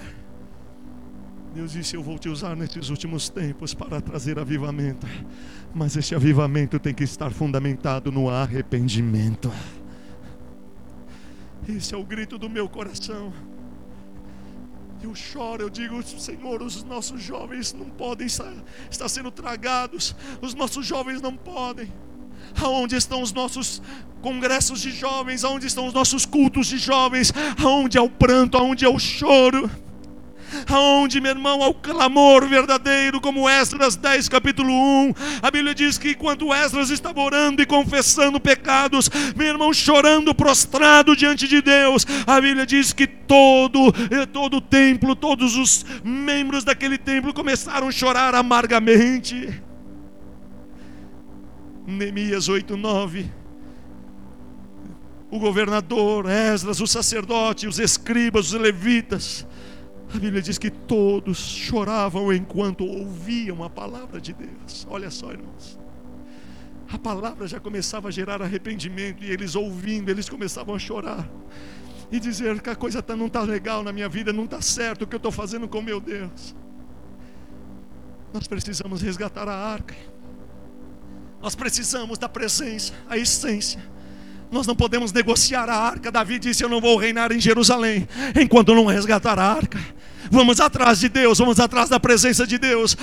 Deus 1.51 1.71
disse: 1.71 1.95
Eu 1.95 2.03
vou 2.03 2.19
te 2.19 2.29
usar 2.29 2.55
nesses 2.55 2.89
últimos 2.89 3.29
tempos 3.29 3.73
para 3.73 3.99
trazer 3.99 4.37
avivamento, 4.37 5.07
mas 5.73 5.97
esse 5.97 6.13
avivamento 6.13 6.77
tem 6.77 6.93
que 6.93 7.03
estar 7.03 7.31
fundamentado 7.31 8.11
no 8.11 8.29
arrependimento. 8.29 9.51
Esse 11.67 11.95
é 11.95 11.97
o 11.97 12.03
grito 12.03 12.37
do 12.37 12.47
meu 12.47 12.69
coração. 12.69 13.33
Eu 15.01 15.15
choro, 15.15 15.63
eu 15.63 15.71
digo, 15.71 16.03
Senhor, 16.03 16.61
os 16.61 16.83
nossos 16.83 17.19
jovens 17.19 17.73
não 17.73 17.89
podem 17.89 18.27
estar, 18.27 18.53
estar 18.91 19.09
sendo 19.09 19.31
tragados, 19.31 20.15
os 20.39 20.53
nossos 20.53 20.85
jovens 20.85 21.19
não 21.19 21.35
podem. 21.35 21.91
Aonde 22.61 22.95
estão 22.95 23.21
os 23.21 23.31
nossos 23.31 23.81
congressos 24.21 24.81
de 24.81 24.91
jovens? 24.91 25.43
Aonde 25.43 25.67
estão 25.67 25.87
os 25.87 25.93
nossos 25.93 26.25
cultos 26.25 26.67
de 26.67 26.77
jovens? 26.77 27.33
Aonde 27.63 27.97
é 27.97 28.01
o 28.01 28.09
pranto? 28.09 28.57
Aonde 28.57 28.85
é 28.85 28.89
o 28.89 28.99
choro? 28.99 29.69
aonde, 30.67 31.19
meu 31.19 31.31
irmão, 31.31 31.61
ao 31.61 31.73
clamor 31.73 32.47
verdadeiro, 32.47 33.19
como 33.19 33.49
Esdras 33.49 33.95
10, 33.95 34.29
capítulo 34.29 34.71
1. 34.71 35.13
A 35.41 35.51
Bíblia 35.51 35.73
diz 35.73 35.97
que 35.97 36.13
quando 36.13 36.53
Esdras 36.53 36.89
estava 36.89 37.21
orando 37.21 37.61
e 37.61 37.65
confessando 37.65 38.39
pecados, 38.39 39.09
meu 39.35 39.47
irmão, 39.47 39.73
chorando, 39.73 40.33
prostrado 40.33 41.15
diante 41.15 41.47
de 41.47 41.61
Deus, 41.61 42.05
a 42.27 42.39
Bíblia 42.39 42.65
diz 42.65 42.93
que 42.93 43.07
todo, 43.07 43.93
eh, 44.11 44.25
todo 44.25 44.57
o 44.57 44.61
templo, 44.61 45.15
todos 45.15 45.55
os 45.55 45.85
membros 46.03 46.63
daquele 46.63 46.97
templo 46.97 47.33
começaram 47.33 47.87
a 47.87 47.91
chorar 47.91 48.35
amargamente. 48.35 49.61
Neemias 51.85 52.47
8, 52.49 52.77
9 52.77 53.43
o 55.33 55.39
governador, 55.39 56.29
Esdras, 56.29 56.79
o 56.79 56.85
sacerdote, 56.85 57.65
os 57.65 57.79
escribas, 57.79 58.53
os 58.53 58.59
levitas, 58.59 59.47
a 60.13 60.19
Bíblia 60.19 60.43
diz 60.43 60.59
que 60.59 60.69
todos 60.69 61.39
choravam 61.39 62.31
enquanto 62.31 62.85
ouviam 62.85 63.63
a 63.63 63.69
palavra 63.69 64.21
de 64.21 64.31
Deus. 64.31 64.85
Olha 64.87 65.09
só, 65.09 65.31
irmãos. 65.31 65.79
A 66.87 66.99
palavra 66.99 67.47
já 67.47 67.59
começava 67.59 68.09
a 68.09 68.11
gerar 68.11 68.43
arrependimento 68.43 69.23
e 69.23 69.31
eles 69.31 69.55
ouvindo, 69.55 70.09
eles 70.09 70.29
começavam 70.29 70.75
a 70.75 70.79
chorar 70.79 71.27
e 72.11 72.19
dizer 72.19 72.61
que 72.61 72.69
a 72.69 72.75
coisa 72.75 73.01
tá, 73.01 73.15
não 73.15 73.25
está 73.25 73.41
legal 73.41 73.81
na 73.81 73.91
minha 73.91 74.07
vida, 74.07 74.31
não 74.31 74.45
está 74.45 74.61
certo 74.61 75.01
o 75.01 75.07
que 75.07 75.15
eu 75.15 75.17
estou 75.17 75.31
fazendo 75.31 75.67
com 75.67 75.81
meu 75.81 75.99
Deus. 75.99 76.55
Nós 78.31 78.47
precisamos 78.47 79.01
resgatar 79.01 79.47
a 79.47 79.55
arca. 79.55 79.95
Nós 81.43 81.55
precisamos 81.55 82.17
da 82.17 82.29
presença, 82.29 82.93
a 83.09 83.17
essência. 83.17 83.83
Nós 84.49 84.65
não 84.65 84.73
podemos 84.73 85.11
negociar 85.11 85.69
a 85.69 85.75
arca. 85.75 86.09
Davi 86.09 86.39
disse: 86.39 86.63
Eu 86.63 86.69
não 86.69 86.79
vou 86.79 86.95
reinar 86.95 87.33
em 87.33 87.39
Jerusalém 87.39 88.07
enquanto 88.41 88.73
não 88.73 88.85
resgatar 88.85 89.37
a 89.37 89.43
arca. 89.43 89.77
Vamos 90.31 90.61
atrás 90.61 91.01
de 91.01 91.09
Deus, 91.09 91.39
vamos 91.39 91.59
atrás 91.59 91.89
da 91.89 91.99
presença 91.99 92.47
de 92.47 92.57
Deus. 92.57 92.95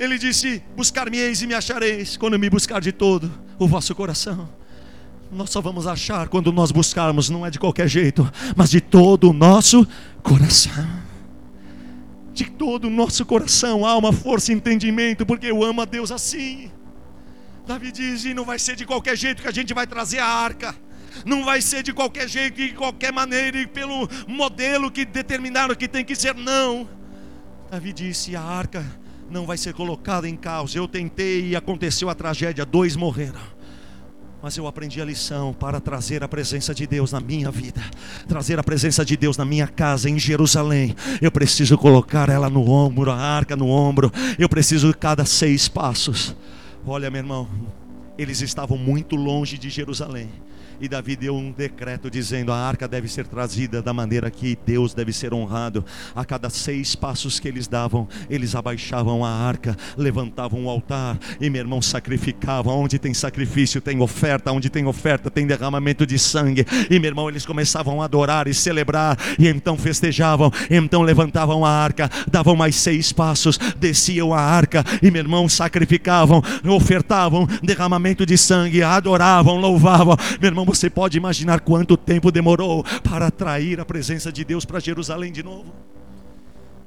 Ele 0.00 0.18
disse: 0.18 0.60
Buscar-me-eis 0.76 1.40
e 1.40 1.46
me 1.46 1.54
achareis 1.54 2.16
quando 2.16 2.36
me 2.40 2.50
buscar 2.50 2.80
de 2.80 2.90
todo 2.90 3.30
o 3.56 3.68
vosso 3.68 3.94
coração. 3.94 4.48
Nós 5.30 5.50
só 5.50 5.60
vamos 5.60 5.86
achar 5.86 6.26
quando 6.26 6.50
nós 6.50 6.72
buscarmos, 6.72 7.30
não 7.30 7.46
é 7.46 7.50
de 7.50 7.60
qualquer 7.60 7.86
jeito, 7.86 8.28
mas 8.56 8.68
de 8.68 8.80
todo 8.80 9.30
o 9.30 9.32
nosso 9.32 9.86
coração. 10.24 10.88
De 12.32 12.50
todo 12.50 12.86
o 12.86 12.90
nosso 12.90 13.24
coração, 13.24 13.86
alma, 13.86 14.12
força 14.12 14.50
e 14.50 14.56
entendimento, 14.56 15.24
porque 15.24 15.46
eu 15.46 15.62
amo 15.62 15.82
a 15.82 15.84
Deus 15.84 16.10
assim. 16.10 16.72
Davi 17.68 17.92
diz: 17.92 18.24
e 18.24 18.32
não 18.32 18.46
vai 18.46 18.58
ser 18.58 18.74
de 18.76 18.86
qualquer 18.86 19.14
jeito 19.14 19.42
que 19.42 19.48
a 19.48 19.52
gente 19.52 19.74
vai 19.74 19.86
trazer 19.86 20.20
a 20.20 20.26
arca. 20.26 20.74
Não 21.26 21.44
vai 21.44 21.60
ser 21.60 21.82
de 21.82 21.92
qualquer 21.92 22.26
jeito 22.26 22.58
e 22.58 22.68
de 22.70 22.74
qualquer 22.74 23.12
maneira 23.12 23.58
e 23.58 23.66
pelo 23.66 24.08
modelo 24.26 24.90
que 24.90 25.04
determinaram 25.04 25.74
que 25.74 25.86
tem 25.86 26.02
que 26.02 26.16
ser, 26.16 26.34
não. 26.34 26.88
Davi 27.70 27.92
disse: 27.92 28.34
a 28.34 28.40
arca 28.40 28.82
não 29.30 29.44
vai 29.44 29.58
ser 29.58 29.74
colocada 29.74 30.26
em 30.26 30.34
causa. 30.34 30.78
Eu 30.78 30.88
tentei 30.88 31.48
e 31.48 31.56
aconteceu 31.56 32.08
a 32.08 32.14
tragédia, 32.14 32.64
dois 32.64 32.96
morreram. 32.96 33.58
Mas 34.42 34.56
eu 34.56 34.66
aprendi 34.66 35.02
a 35.02 35.04
lição 35.04 35.52
para 35.52 35.78
trazer 35.78 36.24
a 36.24 36.28
presença 36.28 36.74
de 36.74 36.86
Deus 36.86 37.12
na 37.12 37.20
minha 37.20 37.50
vida, 37.50 37.82
trazer 38.26 38.58
a 38.58 38.62
presença 38.62 39.04
de 39.04 39.14
Deus 39.14 39.36
na 39.36 39.44
minha 39.44 39.66
casa 39.66 40.08
em 40.08 40.18
Jerusalém. 40.18 40.96
Eu 41.20 41.30
preciso 41.30 41.76
colocar 41.76 42.30
ela 42.30 42.48
no 42.48 42.70
ombro, 42.70 43.10
a 43.10 43.16
arca 43.16 43.54
no 43.54 43.68
ombro. 43.68 44.10
Eu 44.38 44.48
preciso 44.48 44.94
cada 44.96 45.26
seis 45.26 45.68
passos 45.68 46.34
Olha, 46.86 47.10
meu 47.10 47.20
irmão, 47.20 47.48
eles 48.16 48.40
estavam 48.40 48.78
muito 48.78 49.16
longe 49.16 49.58
de 49.58 49.68
Jerusalém. 49.68 50.28
E 50.80 50.88
Davi 50.88 51.16
deu 51.16 51.34
um 51.34 51.50
decreto 51.50 52.10
dizendo: 52.10 52.52
a 52.52 52.56
arca 52.56 52.86
deve 52.86 53.08
ser 53.08 53.26
trazida 53.26 53.82
da 53.82 53.92
maneira 53.92 54.30
que 54.30 54.56
Deus 54.64 54.94
deve 54.94 55.12
ser 55.12 55.34
honrado. 55.34 55.84
A 56.14 56.24
cada 56.24 56.48
seis 56.48 56.94
passos 56.94 57.40
que 57.40 57.48
eles 57.48 57.66
davam, 57.66 58.08
eles 58.30 58.54
abaixavam 58.54 59.24
a 59.24 59.30
arca, 59.30 59.76
levantavam 59.96 60.64
o 60.66 60.70
altar 60.70 61.18
e 61.40 61.50
meu 61.50 61.60
irmão 61.60 61.82
sacrificavam. 61.82 62.78
Onde 62.78 62.98
tem 62.98 63.12
sacrifício, 63.12 63.80
tem 63.80 64.00
oferta. 64.00 64.52
Onde 64.52 64.70
tem 64.70 64.86
oferta, 64.86 65.30
tem 65.30 65.46
derramamento 65.46 66.06
de 66.06 66.18
sangue. 66.18 66.64
E 66.88 66.98
meu 66.98 67.08
irmão, 67.08 67.28
eles 67.28 67.44
começavam 67.44 68.00
a 68.00 68.04
adorar 68.04 68.46
e 68.46 68.54
celebrar. 68.54 69.18
E 69.38 69.48
então 69.48 69.76
festejavam. 69.76 70.50
E 70.70 70.76
então 70.76 71.02
levantavam 71.02 71.64
a 71.64 71.70
arca, 71.70 72.08
davam 72.30 72.54
mais 72.54 72.76
seis 72.76 73.12
passos, 73.12 73.58
desciam 73.78 74.32
a 74.32 74.40
arca. 74.40 74.84
E 75.02 75.10
meu 75.10 75.22
irmão, 75.22 75.48
sacrificavam, 75.48 76.42
ofertavam 76.64 77.48
derramamento 77.62 78.24
de 78.24 78.38
sangue, 78.38 78.82
adoravam, 78.82 79.56
louvavam. 79.56 80.16
Meu 80.40 80.50
irmão, 80.50 80.67
você 80.68 80.90
pode 80.90 81.16
imaginar 81.16 81.60
quanto 81.60 81.96
tempo 81.96 82.30
demorou 82.30 82.84
para 83.02 83.28
atrair 83.28 83.80
a 83.80 83.86
presença 83.86 84.30
de 84.30 84.44
Deus 84.44 84.66
para 84.66 84.78
Jerusalém 84.78 85.32
de 85.32 85.42
novo? 85.42 85.74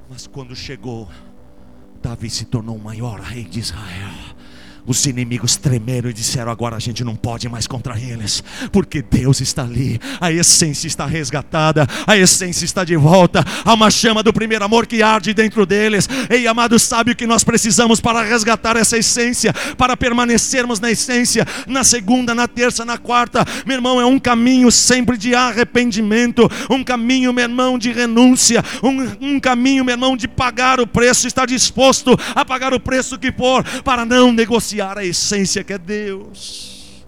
Mas 0.07 0.27
quando 0.27 0.55
chegou, 0.55 1.09
Davi 1.99 2.29
se 2.29 2.45
tornou 2.45 2.75
o 2.75 2.79
maior 2.79 3.19
rei 3.19 3.43
de 3.43 3.59
Israel. 3.59 4.11
Os 4.85 5.05
inimigos 5.05 5.55
tremeram 5.55 6.09
e 6.09 6.13
disseram: 6.13 6.51
agora 6.51 6.75
a 6.75 6.79
gente 6.79 7.03
não 7.03 7.15
pode 7.15 7.47
mais 7.47 7.67
contra 7.67 7.99
eles, 7.99 8.43
porque 8.71 9.01
Deus 9.01 9.39
está 9.39 9.63
ali, 9.63 9.99
a 10.19 10.31
essência 10.31 10.87
está 10.87 11.05
resgatada, 11.05 11.87
a 12.07 12.17
essência 12.17 12.65
está 12.65 12.83
de 12.83 12.95
volta, 12.95 13.45
há 13.63 13.73
uma 13.73 13.91
chama 13.91 14.23
do 14.23 14.33
primeiro 14.33 14.65
amor 14.65 14.87
que 14.87 15.03
arde 15.03 15.33
dentro 15.33 15.65
deles. 15.65 16.09
Ei, 16.29 16.47
amado, 16.47 16.79
sabe 16.79 17.11
o 17.11 17.15
que 17.15 17.27
nós 17.27 17.43
precisamos 17.43 17.99
para 17.99 18.23
resgatar 18.23 18.75
essa 18.75 18.97
essência, 18.97 19.53
para 19.77 19.95
permanecermos 19.95 20.79
na 20.79 20.89
essência, 20.89 21.45
na 21.67 21.83
segunda, 21.83 22.33
na 22.33 22.47
terça, 22.47 22.83
na 22.83 22.97
quarta, 22.97 23.45
meu 23.65 23.75
irmão, 23.75 24.01
é 24.01 24.05
um 24.05 24.19
caminho 24.19 24.71
sempre 24.71 25.15
de 25.15 25.35
arrependimento, 25.35 26.49
um 26.69 26.83
caminho, 26.83 27.31
meu 27.31 27.43
irmão, 27.43 27.77
de 27.77 27.91
renúncia, 27.91 28.63
um, 28.81 29.33
um 29.35 29.39
caminho, 29.39 29.85
meu 29.85 29.93
irmão, 29.93 30.17
de 30.17 30.27
pagar 30.27 30.79
o 30.79 30.87
preço, 30.87 31.27
estar 31.27 31.45
disposto 31.45 32.17
a 32.33 32.43
pagar 32.43 32.73
o 32.73 32.79
preço 32.79 33.19
que 33.19 33.31
for, 33.31 33.63
para 33.83 34.05
não 34.05 34.31
negociar 34.31 34.70
renunciar 34.71 34.97
à 34.97 35.05
essência 35.05 35.63
que 35.63 35.73
é 35.73 35.77
Deus. 35.77 37.05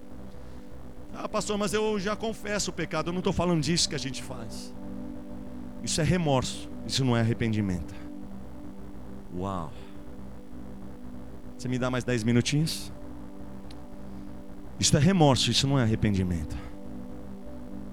Ah, 1.13 1.29
pastor, 1.29 1.57
mas 1.57 1.73
eu 1.73 1.99
já 1.99 2.15
confesso 2.15 2.71
o 2.71 2.73
pecado. 2.73 3.09
Eu 3.09 3.13
não 3.13 3.19
estou 3.19 3.33
falando 3.33 3.61
disso 3.61 3.87
que 3.87 3.95
a 3.95 3.99
gente 3.99 4.21
faz. 4.21 4.73
Isso 5.81 6.01
é 6.01 6.03
remorso. 6.03 6.69
Isso 6.85 7.05
não 7.05 7.15
é 7.15 7.21
arrependimento. 7.21 7.93
Uau. 9.35 9.71
Você 11.57 11.67
me 11.67 11.79
dá 11.79 11.89
mais 11.89 12.03
dez 12.03 12.23
minutinhos? 12.23 12.91
Isso 14.79 14.95
é 14.97 14.99
remorso. 14.99 15.49
Isso 15.49 15.67
não 15.67 15.79
é 15.79 15.83
arrependimento. 15.83 16.57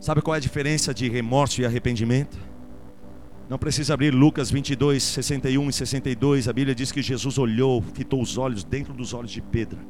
Sabe 0.00 0.22
qual 0.22 0.34
é 0.34 0.38
a 0.38 0.40
diferença 0.40 0.92
de 0.92 1.08
remorso 1.08 1.60
e 1.60 1.66
arrependimento? 1.66 2.38
Não 3.50 3.58
precisa 3.58 3.94
abrir 3.94 4.14
Lucas 4.14 4.48
22, 4.48 5.02
61 5.02 5.68
e 5.68 5.72
62. 5.72 6.46
A 6.46 6.52
Bíblia 6.52 6.72
diz 6.72 6.92
que 6.92 7.02
Jesus 7.02 7.36
olhou, 7.36 7.82
fitou 7.82 8.22
os 8.22 8.38
olhos 8.38 8.62
dentro 8.62 8.94
dos 8.94 9.12
olhos 9.12 9.32
de 9.32 9.42
Pedro. 9.42 9.80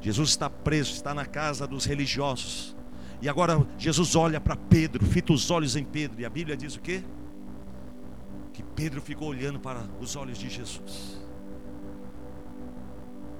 Jesus 0.00 0.30
está 0.30 0.48
preso, 0.48 0.92
está 0.92 1.12
na 1.12 1.26
casa 1.26 1.66
dos 1.66 1.84
religiosos. 1.84 2.74
E 3.20 3.28
agora 3.28 3.66
Jesus 3.76 4.16
olha 4.16 4.40
para 4.40 4.56
Pedro, 4.56 5.04
fita 5.04 5.30
os 5.30 5.50
olhos 5.50 5.76
em 5.76 5.84
Pedro. 5.84 6.22
E 6.22 6.24
a 6.24 6.30
Bíblia 6.30 6.56
diz 6.56 6.74
o 6.74 6.80
quê? 6.80 7.02
Que 8.54 8.62
Pedro 8.62 9.02
ficou 9.02 9.28
olhando 9.28 9.60
para 9.60 9.84
os 10.00 10.16
olhos 10.16 10.38
de 10.38 10.48
Jesus. 10.48 11.20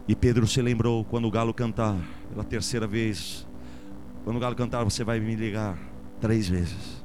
E 0.06 0.14
Pedro 0.14 0.46
se 0.46 0.60
lembrou 0.60 1.02
quando 1.02 1.26
o 1.26 1.30
galo 1.30 1.54
cantar, 1.54 1.96
pela 2.28 2.44
terceira 2.44 2.86
vez. 2.86 3.48
Quando 4.22 4.36
o 4.36 4.40
galo 4.40 4.54
cantar, 4.54 4.84
você 4.84 5.02
vai 5.02 5.18
me 5.18 5.34
ligar 5.34 5.78
três 6.20 6.46
vezes. 6.46 6.97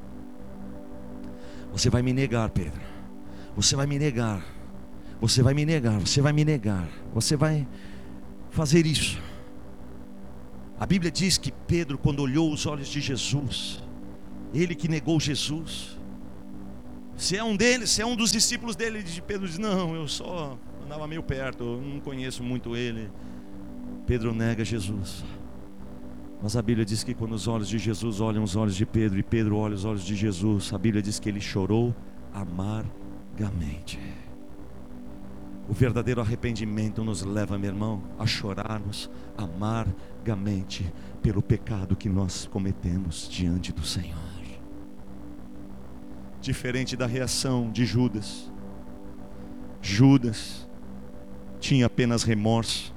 Você 1.74 1.89
vai 1.89 2.03
me 2.03 2.13
negar, 2.13 2.49
Pedro. 2.51 2.80
Você 3.55 3.76
vai 3.76 3.88
me 3.88 3.97
negar. 3.97 4.45
Você 5.19 5.41
vai 5.41 5.53
me 5.55 5.65
negar. 5.65 5.99
Você 5.99 6.21
vai 6.21 6.32
me 6.32 6.45
negar. 6.45 6.88
Você 7.13 7.36
vai 7.36 7.67
fazer 8.51 8.86
isso. 8.86 9.19
A 10.80 10.86
Bíblia 10.86 11.11
diz 11.11 11.38
que 11.38 11.51
Pedro, 11.51 11.97
quando 11.97 12.19
olhou 12.21 12.53
os 12.53 12.67
olhos 12.67 12.88
de 12.88 13.01
Jesus, 13.01 13.84
ele 14.53 14.76
que 14.76 14.88
negou 14.88 15.19
Jesus, 15.19 15.97
se 17.17 17.36
é 17.36 17.43
um 17.43 17.55
deles, 17.55 17.89
se 17.89 18.01
é 18.01 18.05
um 18.05 18.15
dos 18.15 18.32
discípulos 18.32 18.76
dele, 18.76 19.01
de 19.01 19.21
Pedro 19.21 19.47
diz: 19.47 19.57
Não, 19.57 19.95
eu 19.95 20.07
só 20.07 20.57
andava 20.86 21.07
meio 21.07 21.24
perto, 21.24 21.63
eu 21.63 21.82
não 21.82 21.99
conheço 21.99 22.43
muito 22.43 22.76
ele. 22.76 23.09
Pedro 24.05 24.34
nega 24.34 24.63
Jesus. 24.63 25.24
Mas 26.43 26.57
a 26.57 26.61
Bíblia 26.61 26.85
diz 26.85 27.05
que 27.05 27.13
quando 27.13 27.31
os 27.31 27.47
olhos 27.47 27.69
de 27.69 27.79
Jesus 27.79 28.19
olham 28.19 28.43
os 28.43 28.57
olhos 28.57 28.75
de 28.75 28.85
Pedro 28.85 29.17
e 29.17 29.23
Pedro 29.23 29.55
olha 29.55 29.75
os 29.75 29.85
olhos 29.85 30.03
de 30.03 30.13
Jesus, 30.13 30.73
a 30.73 30.77
Bíblia 30.77 31.01
diz 31.01 31.17
que 31.17 31.29
ele 31.29 31.39
chorou 31.39 31.95
amargamente. 32.33 33.97
O 35.69 35.73
verdadeiro 35.73 36.19
arrependimento 36.19 37.01
nos 37.01 37.21
leva, 37.21 37.57
meu 37.57 37.69
irmão, 37.69 38.03
a 38.19 38.25
chorarmos 38.25 39.09
amargamente 39.37 40.91
pelo 41.21 41.41
pecado 41.41 41.95
que 41.95 42.09
nós 42.09 42.45
cometemos 42.45 43.29
diante 43.31 43.71
do 43.71 43.85
Senhor. 43.85 44.19
Diferente 46.41 46.97
da 46.97 47.07
reação 47.07 47.71
de 47.71 47.85
Judas. 47.85 48.51
Judas 49.81 50.67
tinha 51.61 51.85
apenas 51.85 52.23
remorso. 52.23 52.92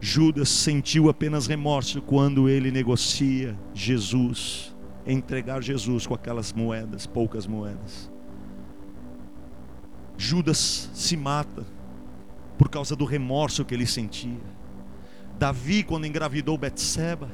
Judas 0.00 0.48
sentiu 0.48 1.10
apenas 1.10 1.46
remorso 1.46 2.00
quando 2.00 2.48
ele 2.48 2.70
negocia 2.70 3.58
Jesus, 3.74 4.74
entregar 5.06 5.62
Jesus 5.62 6.06
com 6.06 6.14
aquelas 6.14 6.52
moedas, 6.52 7.06
poucas 7.06 7.46
moedas. 7.46 8.10
Judas 10.16 10.90
se 10.94 11.16
mata 11.16 11.66
por 12.56 12.68
causa 12.68 12.96
do 12.96 13.04
remorso 13.04 13.64
que 13.64 13.74
ele 13.74 13.86
sentia. 13.86 14.40
Davi, 15.38 15.82
quando 15.82 16.06
engravidou 16.06 16.56
Betseba, 16.58 17.30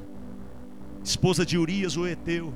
esposa 1.03 1.47
de 1.47 1.59
Urias, 1.59 1.97
o 1.97 2.07
Eteu, 2.07 2.53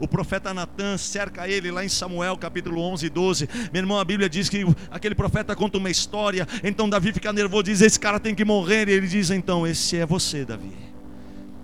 o 0.00 0.06
profeta 0.06 0.54
Natan 0.54 0.96
cerca 0.96 1.48
ele 1.48 1.70
lá 1.70 1.84
em 1.84 1.88
Samuel 1.88 2.36
capítulo 2.36 2.80
11 2.80 3.06
e 3.06 3.08
12. 3.08 3.48
Meu 3.72 3.80
irmão, 3.80 3.98
a 3.98 4.04
Bíblia 4.04 4.28
diz 4.28 4.48
que 4.48 4.64
aquele 4.90 5.14
profeta 5.14 5.56
conta 5.56 5.78
uma 5.78 5.90
história. 5.90 6.46
Então 6.62 6.88
Davi 6.88 7.12
fica 7.12 7.32
nervoso, 7.32 7.64
diz: 7.64 7.80
Esse 7.80 7.98
cara 7.98 8.20
tem 8.20 8.34
que 8.34 8.44
morrer. 8.44 8.88
E 8.88 8.92
ele 8.92 9.06
diz: 9.06 9.30
Então, 9.30 9.66
esse 9.66 9.96
é 9.96 10.06
você, 10.06 10.44
Davi. 10.44 10.72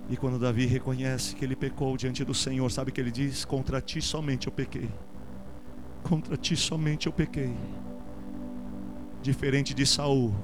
E 0.09 0.15
quando 0.15 0.37
Davi 0.37 0.65
reconhece 0.65 1.35
que 1.35 1.43
ele 1.43 1.55
pecou 1.55 1.97
diante 1.97 2.23
do 2.23 2.33
Senhor, 2.33 2.69
sabe 2.71 2.91
que 2.91 3.01
ele 3.01 3.11
diz? 3.11 3.43
Contra 3.45 3.81
ti 3.81 4.01
somente 4.01 4.47
eu 4.47 4.53
pequei. 4.53 4.89
Contra 6.03 6.37
ti 6.37 6.55
somente 6.55 7.07
eu 7.07 7.13
pequei 7.13 7.55
diferente 9.25 9.73
de 9.73 9.85
Saul, 9.87 10.35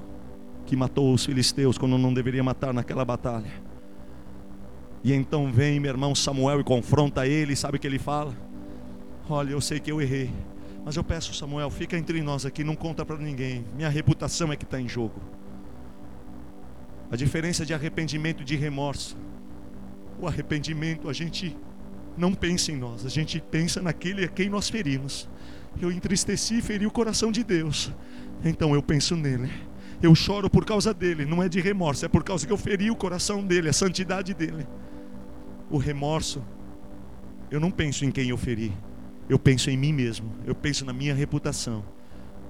que 0.66 0.74
matou 0.74 1.14
os 1.14 1.24
filisteus 1.24 1.78
quando 1.78 1.96
não 1.96 2.12
deveria 2.12 2.42
matar 2.42 2.74
naquela 2.74 3.04
batalha. 3.04 3.52
E 5.04 5.12
então 5.12 5.50
vem 5.50 5.80
meu 5.80 5.90
irmão 5.90 6.14
Samuel 6.14 6.60
e 6.60 6.64
confronta 6.64 7.26
ele, 7.26 7.56
sabe 7.56 7.76
o 7.76 7.80
que 7.80 7.86
ele 7.86 7.98
fala? 7.98 8.34
Olha, 9.28 9.50
eu 9.50 9.60
sei 9.60 9.80
que 9.80 9.90
eu 9.90 10.00
errei, 10.00 10.30
mas 10.84 10.96
eu 10.96 11.02
peço 11.02 11.34
Samuel, 11.34 11.70
fica 11.70 11.96
entre 11.96 12.22
nós 12.22 12.46
aqui, 12.46 12.62
não 12.62 12.76
conta 12.76 13.04
para 13.04 13.16
ninguém. 13.16 13.64
Minha 13.74 13.88
reputação 13.88 14.52
é 14.52 14.56
que 14.56 14.64
está 14.64 14.80
em 14.80 14.88
jogo. 14.88 15.20
A 17.10 17.16
diferença 17.16 17.66
de 17.66 17.74
arrependimento 17.74 18.42
e 18.42 18.44
de 18.44 18.56
remorso. 18.56 19.16
O 20.20 20.26
arrependimento 20.26 21.08
a 21.08 21.12
gente 21.12 21.56
não 22.16 22.32
pensa 22.32 22.70
em 22.70 22.76
nós, 22.76 23.04
a 23.04 23.08
gente 23.08 23.40
pensa 23.40 23.82
naquele 23.82 24.24
a 24.24 24.28
quem 24.28 24.48
nós 24.48 24.68
ferimos. 24.68 25.28
Eu 25.80 25.90
entristeci 25.90 26.58
e 26.58 26.62
feri 26.62 26.86
o 26.86 26.90
coração 26.90 27.32
de 27.32 27.42
Deus. 27.42 27.90
Então 28.44 28.74
eu 28.74 28.82
penso 28.82 29.16
nele. 29.16 29.50
Eu 30.02 30.14
choro 30.14 30.50
por 30.50 30.64
causa 30.64 30.92
dele, 30.92 31.24
não 31.24 31.42
é 31.42 31.48
de 31.48 31.60
remorso, 31.60 32.04
é 32.04 32.08
por 32.08 32.22
causa 32.22 32.46
que 32.46 32.52
eu 32.52 32.56
feri 32.56 32.90
o 32.90 32.96
coração 32.96 33.44
dele, 33.44 33.68
a 33.68 33.72
santidade 33.72 34.34
dele. 34.34 34.66
O 35.72 35.78
remorso, 35.78 36.44
eu 37.50 37.58
não 37.58 37.70
penso 37.70 38.04
em 38.04 38.10
quem 38.10 38.28
eu 38.28 38.36
feri, 38.36 38.70
eu 39.26 39.38
penso 39.38 39.70
em 39.70 39.76
mim 39.76 39.90
mesmo, 39.90 40.30
eu 40.44 40.54
penso 40.54 40.84
na 40.84 40.92
minha 40.92 41.14
reputação. 41.14 41.82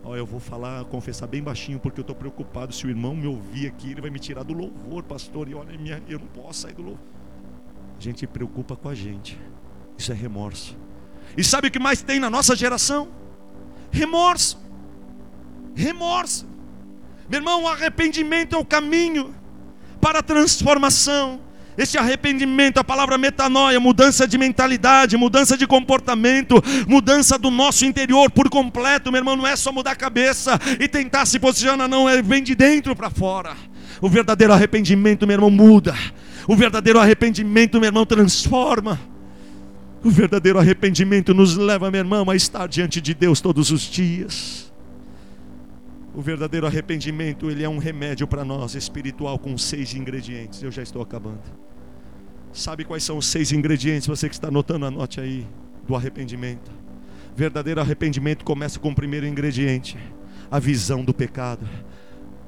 Ó, 0.03 0.16
eu 0.16 0.27
vou 0.27 0.41
falar, 0.41 0.85
confessar 0.87 1.29
bem 1.29 1.41
baixinho, 1.41 1.79
porque 1.79 2.01
eu 2.01 2.03
estou 2.03 2.16
preocupado. 2.16 2.75
Se 2.75 2.85
o 2.85 2.91
irmão 2.91 3.14
me 3.14 3.29
ouvir 3.29 3.68
aqui, 3.68 3.93
ele 3.93 4.01
vai 4.01 4.11
me 4.11 4.18
tirar 4.18 4.43
do 4.43 4.53
louvor, 4.53 5.05
pastor. 5.05 5.49
E 5.49 5.55
olha, 5.55 5.79
minha, 5.79 6.03
eu 6.09 6.18
não 6.18 6.27
posso 6.27 6.62
sair 6.62 6.75
do 6.75 6.83
louvor. 6.83 7.05
A 7.97 8.03
gente 8.03 8.27
preocupa 8.27 8.75
com 8.75 8.89
a 8.89 8.95
gente. 8.97 9.39
Isso 9.97 10.11
é 10.11 10.14
remorso. 10.16 10.77
E 11.37 11.45
sabe 11.45 11.68
o 11.68 11.70
que 11.70 11.79
mais 11.79 12.03
tem 12.03 12.18
na 12.18 12.29
nossa 12.29 12.57
geração? 12.57 13.09
Remorso. 13.93 14.61
Remorso. 15.77 16.49
Meu 17.29 17.39
irmão, 17.39 17.62
o 17.62 17.68
arrependimento 17.68 18.57
é 18.57 18.59
o 18.59 18.64
caminho 18.64 19.33
para 20.01 20.18
a 20.18 20.23
transformação. 20.23 21.41
Esse 21.77 21.97
arrependimento, 21.97 22.79
a 22.79 22.85
palavra 22.85 23.16
metanoia, 23.16 23.81
mudança 23.81 24.27
de 24.29 24.37
mentalidade, 24.37 25.16
mudança 25.16 25.57
de 25.57 25.66
comportamento, 25.66 26.62
mudança 26.87 27.39
do 27.39 27.51
nosso 27.51 27.87
interior 27.87 28.31
por 28.31 28.51
completo, 28.51 29.11
meu 29.11 29.20
irmão, 29.20 29.37
não 29.37 29.47
é 29.47 29.57
só 29.57 29.73
mudar 29.73 29.93
a 29.93 29.97
cabeça 29.97 30.59
e 30.79 30.87
tentar 30.87 31.25
se 31.25 31.39
posicionar, 31.39 31.89
não, 31.89 32.09
é 32.09 32.20
vem 32.20 32.43
de 32.43 32.55
dentro 32.55 32.95
para 32.95 33.09
fora. 33.09 33.57
O 34.03 34.09
verdadeiro 34.09 34.53
arrependimento, 34.53 35.27
meu 35.27 35.35
irmão, 35.35 35.51
muda. 35.51 35.95
O 36.47 36.55
verdadeiro 36.55 36.99
arrependimento, 36.99 37.79
meu 37.81 37.89
irmão, 37.89 38.05
transforma. 38.05 39.01
O 40.05 40.11
verdadeiro 40.11 40.59
arrependimento 40.59 41.33
nos 41.33 41.57
leva, 41.57 41.91
meu 41.91 42.01
irmão, 42.01 42.29
a 42.29 42.37
estar 42.37 42.66
diante 42.66 43.01
de 43.01 43.14
Deus 43.14 43.41
todos 43.41 43.70
os 43.70 43.83
dias. 43.83 44.62
O 46.15 46.21
verdadeiro 46.21 46.67
arrependimento, 46.67 47.51
ele 47.51 47.65
é 47.65 47.69
um 47.69 47.79
remédio 47.79 48.27
para 48.27 48.45
nós, 48.45 48.75
espiritual, 48.75 49.39
com 49.39 49.57
seis 49.57 49.95
ingredientes. 49.95 50.63
Eu 50.63 50.71
já 50.71 50.83
estou 50.83 51.01
acabando. 51.01 51.41
Sabe 52.53 52.85
quais 52.85 53.03
são 53.03 53.17
os 53.17 53.27
seis 53.27 53.51
ingredientes? 53.51 54.07
Você 54.07 54.29
que 54.29 54.35
está 54.35 54.49
anotando, 54.49 54.85
anote 54.85 55.21
aí, 55.21 55.47
do 55.87 55.97
arrependimento. 55.97 56.71
Verdadeiro 57.35 57.81
arrependimento 57.81 58.45
começa 58.45 58.79
com 58.79 58.91
o 58.91 58.95
primeiro 58.95 59.27
ingrediente: 59.27 59.97
a 60.51 60.59
visão 60.59 61.03
do 61.03 61.15
pecado. 61.15 61.67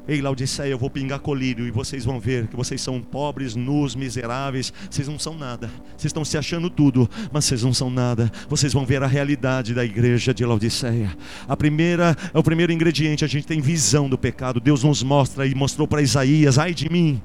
Ei, 0.06 0.20
Laodiceia, 0.20 0.68
eu 0.68 0.78
vou 0.78 0.90
pingar 0.90 1.18
colírio 1.18 1.66
e 1.66 1.70
vocês 1.70 2.04
vão 2.04 2.20
ver 2.20 2.46
que 2.48 2.56
vocês 2.56 2.78
são 2.78 3.00
pobres, 3.00 3.56
nus, 3.56 3.96
miseráveis. 3.96 4.70
Vocês 4.90 5.08
não 5.08 5.18
são 5.18 5.34
nada. 5.34 5.70
Vocês 5.96 6.06
estão 6.06 6.22
se 6.22 6.36
achando 6.36 6.68
tudo, 6.68 7.08
mas 7.32 7.46
vocês 7.46 7.62
não 7.62 7.72
são 7.72 7.88
nada. 7.88 8.30
Vocês 8.46 8.74
vão 8.74 8.84
ver 8.84 9.02
a 9.02 9.06
realidade 9.06 9.72
da 9.72 9.82
igreja 9.82 10.34
de 10.34 10.44
Laodiceia. 10.44 11.16
A 11.48 11.56
primeira, 11.56 12.14
é 12.34 12.38
o 12.38 12.42
primeiro 12.42 12.70
ingrediente, 12.70 13.24
a 13.24 13.28
gente 13.28 13.46
tem 13.46 13.62
visão 13.62 14.06
do 14.06 14.18
pecado. 14.18 14.60
Deus 14.60 14.84
nos 14.84 15.02
mostra 15.02 15.46
e 15.46 15.54
mostrou 15.54 15.88
para 15.88 16.02
Isaías: 16.02 16.58
ai 16.58 16.74
de 16.74 16.90
mim, 16.90 17.22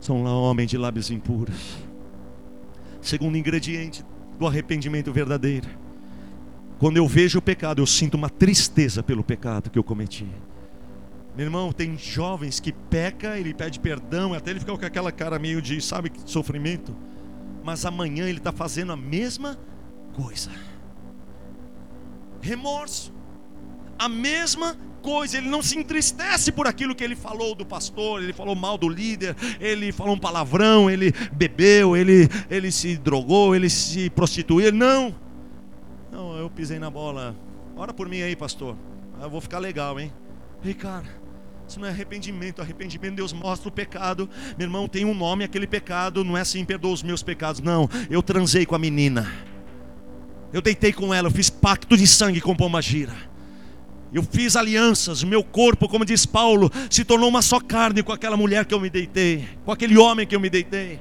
são 0.00 0.22
lá 0.22 0.34
homens 0.34 0.70
de 0.70 0.78
lábios 0.78 1.10
impuros. 1.10 1.76
Segundo 3.02 3.36
ingrediente 3.36 4.02
do 4.38 4.46
arrependimento 4.46 5.12
verdadeiro. 5.12 5.68
Quando 6.78 6.96
eu 6.96 7.06
vejo 7.06 7.38
o 7.38 7.42
pecado, 7.42 7.82
eu 7.82 7.86
sinto 7.86 8.14
uma 8.14 8.30
tristeza 8.30 9.02
pelo 9.02 9.22
pecado 9.22 9.68
que 9.68 9.78
eu 9.78 9.84
cometi. 9.84 10.26
Meu 11.36 11.44
irmão, 11.44 11.70
tem 11.70 11.98
jovens 11.98 12.58
que 12.60 12.72
peca, 12.72 13.38
ele 13.38 13.52
pede 13.52 13.78
perdão, 13.78 14.32
até 14.32 14.50
ele 14.50 14.60
fica 14.60 14.76
com 14.76 14.86
aquela 14.86 15.12
cara 15.12 15.38
meio 15.38 15.60
de, 15.60 15.82
sabe, 15.82 16.10
sofrimento. 16.24 16.96
Mas 17.62 17.84
amanhã 17.84 18.26
ele 18.26 18.38
está 18.38 18.52
fazendo 18.52 18.92
a 18.92 18.96
mesma 18.96 19.58
coisa. 20.14 20.50
Remorso. 22.40 23.12
A 23.98 24.08
mesma 24.08 24.78
coisa, 25.02 25.36
ele 25.36 25.48
não 25.48 25.62
se 25.62 25.78
entristece 25.78 26.50
por 26.50 26.66
aquilo 26.66 26.94
que 26.94 27.04
ele 27.04 27.14
falou 27.14 27.54
do 27.54 27.66
pastor, 27.66 28.22
ele 28.22 28.32
falou 28.32 28.56
mal 28.56 28.78
do 28.78 28.88
líder, 28.88 29.36
ele 29.60 29.92
falou 29.92 30.14
um 30.14 30.18
palavrão, 30.18 30.90
ele 30.90 31.12
bebeu, 31.32 31.96
ele, 31.96 32.28
ele 32.50 32.72
se 32.72 32.96
drogou, 32.96 33.54
ele 33.54 33.68
se 33.68 34.08
prostituiu. 34.10 34.72
Não, 34.72 35.14
não, 36.10 36.36
eu 36.36 36.48
pisei 36.48 36.78
na 36.78 36.88
bola. 36.88 37.36
Ora 37.76 37.92
por 37.92 38.08
mim 38.08 38.22
aí, 38.22 38.34
pastor. 38.34 38.74
Eu 39.20 39.28
vou 39.28 39.40
ficar 39.40 39.58
legal, 39.58 40.00
hein? 40.00 40.10
Ei, 40.64 40.74
cara, 40.74 41.06
Isso 41.68 41.80
não 41.80 41.88
é 41.88 41.90
arrependimento. 41.90 42.62
Arrependimento, 42.62 43.16
Deus 43.16 43.32
mostra 43.32 43.68
o 43.68 43.72
pecado. 43.72 44.28
Meu 44.56 44.66
irmão, 44.66 44.88
tem 44.88 45.04
um 45.04 45.14
nome 45.14 45.44
aquele 45.44 45.66
pecado. 45.66 46.24
Não 46.24 46.36
é 46.36 46.40
assim, 46.40 46.64
perdoa 46.64 46.92
os 46.92 47.02
meus 47.02 47.22
pecados. 47.22 47.60
Não, 47.60 47.88
eu 48.08 48.22
transei 48.22 48.64
com 48.64 48.74
a 48.74 48.78
menina. 48.78 49.30
Eu 50.52 50.62
deitei 50.62 50.92
com 50.92 51.12
ela. 51.12 51.28
Eu 51.28 51.32
fiz 51.32 51.50
pacto 51.50 51.96
de 51.96 52.06
sangue 52.06 52.40
com 52.40 52.54
Pomba 52.54 52.80
Gira. 52.80 53.14
Eu 54.12 54.22
fiz 54.22 54.54
alianças. 54.56 55.24
Meu 55.24 55.42
corpo, 55.42 55.88
como 55.88 56.04
diz 56.04 56.24
Paulo, 56.24 56.70
se 56.88 57.04
tornou 57.04 57.28
uma 57.28 57.42
só 57.42 57.60
carne 57.60 58.02
com 58.02 58.12
aquela 58.12 58.36
mulher 58.36 58.64
que 58.64 58.72
eu 58.72 58.80
me 58.80 58.88
deitei. 58.88 59.48
Com 59.64 59.72
aquele 59.72 59.98
homem 59.98 60.26
que 60.26 60.36
eu 60.36 60.40
me 60.40 60.48
deitei. 60.48 61.00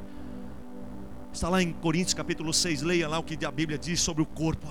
Está 1.31 1.49
lá 1.49 1.61
em 1.61 1.71
Coríntios 1.71 2.13
capítulo 2.13 2.53
6. 2.53 2.81
Leia 2.81 3.07
lá 3.07 3.19
o 3.19 3.23
que 3.23 3.45
a 3.45 3.51
Bíblia 3.51 3.77
diz 3.77 4.01
sobre 4.01 4.23
o 4.23 4.25
corpo. 4.25 4.67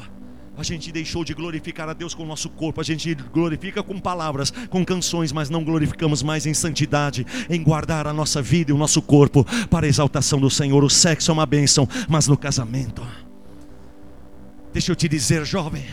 A 0.56 0.62
gente 0.62 0.92
deixou 0.92 1.24
de 1.24 1.34
glorificar 1.34 1.88
a 1.88 1.92
Deus 1.92 2.14
com 2.14 2.22
o 2.22 2.26
nosso 2.26 2.48
corpo, 2.48 2.80
a 2.80 2.84
gente 2.84 3.12
glorifica 3.14 3.82
com 3.82 3.98
palavras, 3.98 4.52
com 4.70 4.84
canções, 4.84 5.32
mas 5.32 5.50
não 5.50 5.64
glorificamos 5.64 6.22
mais 6.22 6.46
em 6.46 6.54
santidade, 6.54 7.26
em 7.50 7.62
guardar 7.62 8.06
a 8.06 8.12
nossa 8.12 8.40
vida 8.40 8.70
e 8.70 8.74
o 8.74 8.78
nosso 8.78 9.02
corpo 9.02 9.44
para 9.68 9.86
a 9.86 9.88
exaltação 9.88 10.40
do 10.40 10.48
Senhor. 10.48 10.84
O 10.84 10.90
sexo 10.90 11.30
é 11.30 11.34
uma 11.34 11.46
bênção, 11.46 11.88
mas 12.08 12.28
no 12.28 12.36
casamento. 12.36 13.04
Deixa 14.72 14.92
eu 14.92 14.96
te 14.96 15.08
dizer, 15.08 15.44
jovem, 15.44 15.84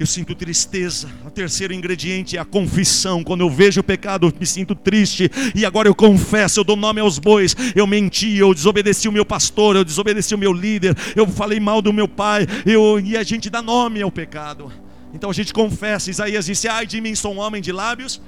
eu 0.00 0.06
sinto 0.06 0.34
tristeza. 0.34 1.10
O 1.26 1.30
terceiro 1.30 1.74
ingrediente 1.74 2.38
é 2.38 2.40
a 2.40 2.44
confissão. 2.44 3.22
Quando 3.22 3.42
eu 3.42 3.50
vejo 3.50 3.82
o 3.82 3.84
pecado, 3.84 4.28
eu 4.28 4.32
me 4.40 4.46
sinto 4.46 4.74
triste. 4.74 5.30
E 5.54 5.66
agora 5.66 5.88
eu 5.88 5.94
confesso, 5.94 6.60
eu 6.60 6.64
dou 6.64 6.74
nome 6.74 7.02
aos 7.02 7.18
bois. 7.18 7.54
Eu 7.76 7.86
menti, 7.86 8.34
eu 8.38 8.54
desobedeci 8.54 9.08
o 9.08 9.12
meu 9.12 9.26
pastor, 9.26 9.76
eu 9.76 9.84
desobedeci 9.84 10.34
o 10.34 10.38
meu 10.38 10.54
líder, 10.54 10.96
eu 11.14 11.26
falei 11.26 11.60
mal 11.60 11.82
do 11.82 11.92
meu 11.92 12.08
pai. 12.08 12.46
Eu, 12.64 12.98
e 12.98 13.14
a 13.14 13.22
gente 13.22 13.50
dá 13.50 13.60
nome 13.60 14.00
ao 14.00 14.10
pecado. 14.10 14.72
Então 15.12 15.28
a 15.28 15.34
gente 15.34 15.52
confessa. 15.52 16.08
Isaías 16.08 16.46
disse: 16.46 16.66
Ai 16.66 16.86
de 16.86 16.98
mim, 16.98 17.14
sou 17.14 17.34
um 17.34 17.38
homem 17.38 17.60
de 17.60 17.70
lábios 17.70 18.22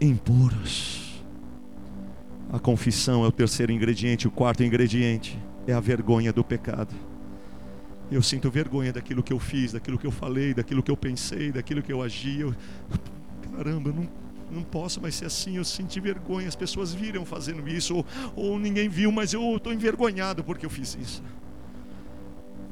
impuros. 0.00 1.22
A 2.50 2.58
confissão 2.58 3.26
é 3.26 3.28
o 3.28 3.32
terceiro 3.32 3.70
ingrediente. 3.70 4.26
O 4.26 4.30
quarto 4.30 4.64
ingrediente 4.64 5.38
é 5.66 5.74
a 5.74 5.80
vergonha 5.80 6.32
do 6.32 6.42
pecado. 6.42 6.94
Eu 8.10 8.22
sinto 8.22 8.50
vergonha 8.50 8.92
daquilo 8.92 9.22
que 9.22 9.32
eu 9.32 9.38
fiz, 9.38 9.72
daquilo 9.72 9.96
que 9.96 10.06
eu 10.06 10.10
falei, 10.10 10.52
daquilo 10.52 10.82
que 10.82 10.90
eu 10.90 10.96
pensei, 10.96 11.52
daquilo 11.52 11.82
que 11.82 11.92
eu 11.92 12.02
agi. 12.02 12.40
Eu, 12.40 12.54
caramba, 13.56 13.90
eu 13.90 13.94
não, 13.94 14.08
não 14.50 14.62
posso 14.64 15.00
mais 15.00 15.14
ser 15.14 15.26
assim. 15.26 15.56
Eu 15.56 15.64
senti 15.64 16.00
vergonha. 16.00 16.48
As 16.48 16.56
pessoas 16.56 16.92
viram 16.92 17.24
fazendo 17.24 17.68
isso, 17.68 17.94
ou, 17.94 18.06
ou 18.34 18.58
ninguém 18.58 18.88
viu, 18.88 19.12
mas 19.12 19.32
eu 19.32 19.56
estou 19.56 19.72
envergonhado 19.72 20.42
porque 20.42 20.66
eu 20.66 20.70
fiz 20.70 20.98
isso. 21.00 21.22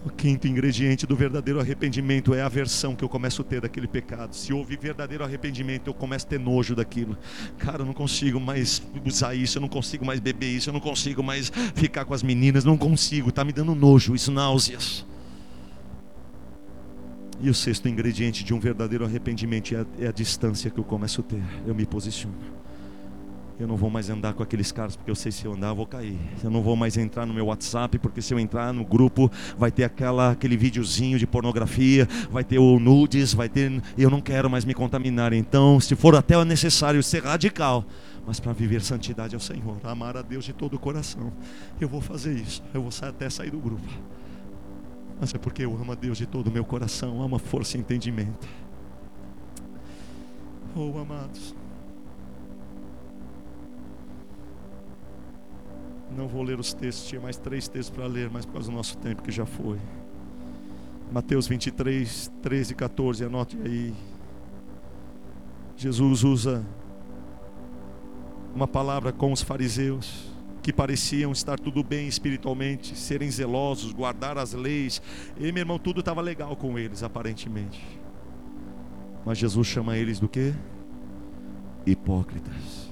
O 0.04 0.10
quinto 0.10 0.46
ingrediente 0.46 1.06
do 1.06 1.16
verdadeiro 1.16 1.60
arrependimento 1.60 2.32
é 2.32 2.40
a 2.40 2.46
aversão 2.46 2.94
que 2.94 3.04
eu 3.04 3.08
começo 3.08 3.42
a 3.42 3.44
ter 3.44 3.60
daquele 3.60 3.86
pecado. 3.86 4.34
Se 4.34 4.52
houve 4.52 4.76
verdadeiro 4.76 5.24
arrependimento, 5.24 5.88
eu 5.88 5.94
começo 5.94 6.24
a 6.24 6.28
ter 6.30 6.38
nojo 6.38 6.74
daquilo. 6.74 7.16
Cara, 7.58 7.82
eu 7.82 7.86
não 7.86 7.92
consigo 7.92 8.40
mais 8.40 8.80
usar 9.04 9.34
isso, 9.34 9.58
eu 9.58 9.60
não 9.60 9.68
consigo 9.68 10.06
mais 10.06 10.20
beber 10.20 10.50
isso, 10.50 10.70
eu 10.70 10.72
não 10.72 10.80
consigo 10.80 11.22
mais 11.22 11.50
ficar 11.74 12.04
com 12.04 12.14
as 12.14 12.22
meninas, 12.22 12.64
não 12.64 12.76
consigo, 12.76 13.28
está 13.28 13.44
me 13.44 13.52
dando 13.52 13.74
nojo, 13.74 14.14
isso 14.14 14.30
náuseas. 14.30 15.04
E 17.40 17.48
o 17.48 17.54
sexto 17.54 17.88
ingrediente 17.88 18.42
de 18.42 18.52
um 18.52 18.58
verdadeiro 18.58 19.04
arrependimento 19.04 19.74
é 19.74 19.78
a, 19.78 19.86
é 20.00 20.08
a, 20.08 20.12
distância 20.12 20.70
que 20.70 20.78
eu 20.78 20.84
começo 20.84 21.20
a 21.20 21.24
ter. 21.24 21.42
Eu 21.64 21.74
me 21.74 21.86
posiciono. 21.86 22.34
Eu 23.60 23.66
não 23.66 23.76
vou 23.76 23.90
mais 23.90 24.08
andar 24.08 24.34
com 24.34 24.42
aqueles 24.42 24.70
caras 24.70 24.94
porque 24.94 25.10
eu 25.10 25.16
sei 25.16 25.32
se 25.32 25.44
eu 25.44 25.52
andar 25.52 25.68
eu 25.68 25.76
vou 25.76 25.86
cair. 25.86 26.18
Eu 26.42 26.50
não 26.50 26.62
vou 26.62 26.74
mais 26.74 26.96
entrar 26.96 27.26
no 27.26 27.34
meu 27.34 27.46
WhatsApp 27.46 27.98
porque 27.98 28.20
se 28.22 28.32
eu 28.34 28.38
entrar 28.38 28.72
no 28.72 28.84
grupo 28.84 29.30
vai 29.56 29.70
ter 29.70 29.84
aquela 29.84 30.30
aquele 30.30 30.56
videozinho 30.56 31.18
de 31.18 31.26
pornografia, 31.26 32.08
vai 32.30 32.44
ter 32.44 32.58
o 32.58 32.78
nudes, 32.78 33.34
vai 33.34 33.48
ter. 33.48 33.82
Eu 33.96 34.10
não 34.10 34.20
quero 34.20 34.50
mais 34.50 34.64
me 34.64 34.74
contaminar. 34.74 35.32
Então, 35.32 35.78
se 35.80 35.94
for 35.96 36.14
até 36.16 36.42
necessário 36.44 37.02
ser 37.02 37.24
radical, 37.24 37.84
mas 38.26 38.38
para 38.38 38.52
viver 38.52 38.80
santidade 38.80 39.34
ao 39.34 39.40
Senhor, 39.40 39.76
amar 39.84 40.16
a 40.16 40.22
Deus 40.22 40.44
de 40.44 40.52
todo 40.52 40.74
o 40.74 40.78
coração, 40.78 41.32
eu 41.80 41.88
vou 41.88 42.00
fazer 42.00 42.34
isso. 42.34 42.62
Eu 42.74 42.82
vou 42.82 42.90
até 43.02 43.28
sair 43.30 43.50
do 43.50 43.58
grupo 43.58 43.88
mas 45.20 45.34
é 45.34 45.38
porque 45.38 45.64
eu 45.64 45.74
amo 45.74 45.92
a 45.92 45.94
Deus 45.94 46.16
de 46.16 46.26
todo 46.26 46.48
o 46.48 46.50
meu 46.50 46.64
coração, 46.64 47.20
amo 47.22 47.36
a 47.36 47.38
força 47.38 47.76
e 47.76 47.80
entendimento. 47.80 48.46
Oh, 50.76 50.96
amados. 50.98 51.54
Não 56.16 56.28
vou 56.28 56.42
ler 56.42 56.58
os 56.58 56.72
textos, 56.72 57.06
tinha 57.06 57.20
mais 57.20 57.36
três 57.36 57.68
textos 57.68 57.94
para 57.94 58.06
ler, 58.06 58.30
mas 58.30 58.46
por 58.46 58.52
causa 58.52 58.70
do 58.70 58.76
nosso 58.76 58.96
tempo 58.98 59.22
que 59.22 59.30
já 59.30 59.44
foi. 59.44 59.78
Mateus 61.10 61.48
23, 61.48 62.30
13 62.42 62.72
e 62.72 62.76
14, 62.76 63.24
anote 63.24 63.58
aí. 63.64 63.94
Jesus 65.76 66.22
usa 66.22 66.64
uma 68.54 68.66
palavra 68.66 69.12
com 69.12 69.32
os 69.32 69.42
fariseus 69.42 70.27
que 70.68 70.72
pareciam 70.74 71.32
estar 71.32 71.58
tudo 71.58 71.82
bem 71.82 72.06
espiritualmente, 72.06 72.94
serem 72.94 73.30
zelosos, 73.30 73.90
guardar 73.90 74.36
as 74.36 74.52
leis. 74.52 75.00
E 75.38 75.50
meu 75.50 75.62
irmão, 75.62 75.78
tudo 75.78 76.00
estava 76.00 76.20
legal 76.20 76.54
com 76.56 76.78
eles, 76.78 77.02
aparentemente. 77.02 77.82
Mas 79.24 79.38
Jesus 79.38 79.66
chama 79.66 79.96
eles 79.96 80.20
do 80.20 80.28
que? 80.28 80.52
Hipócritas. 81.86 82.90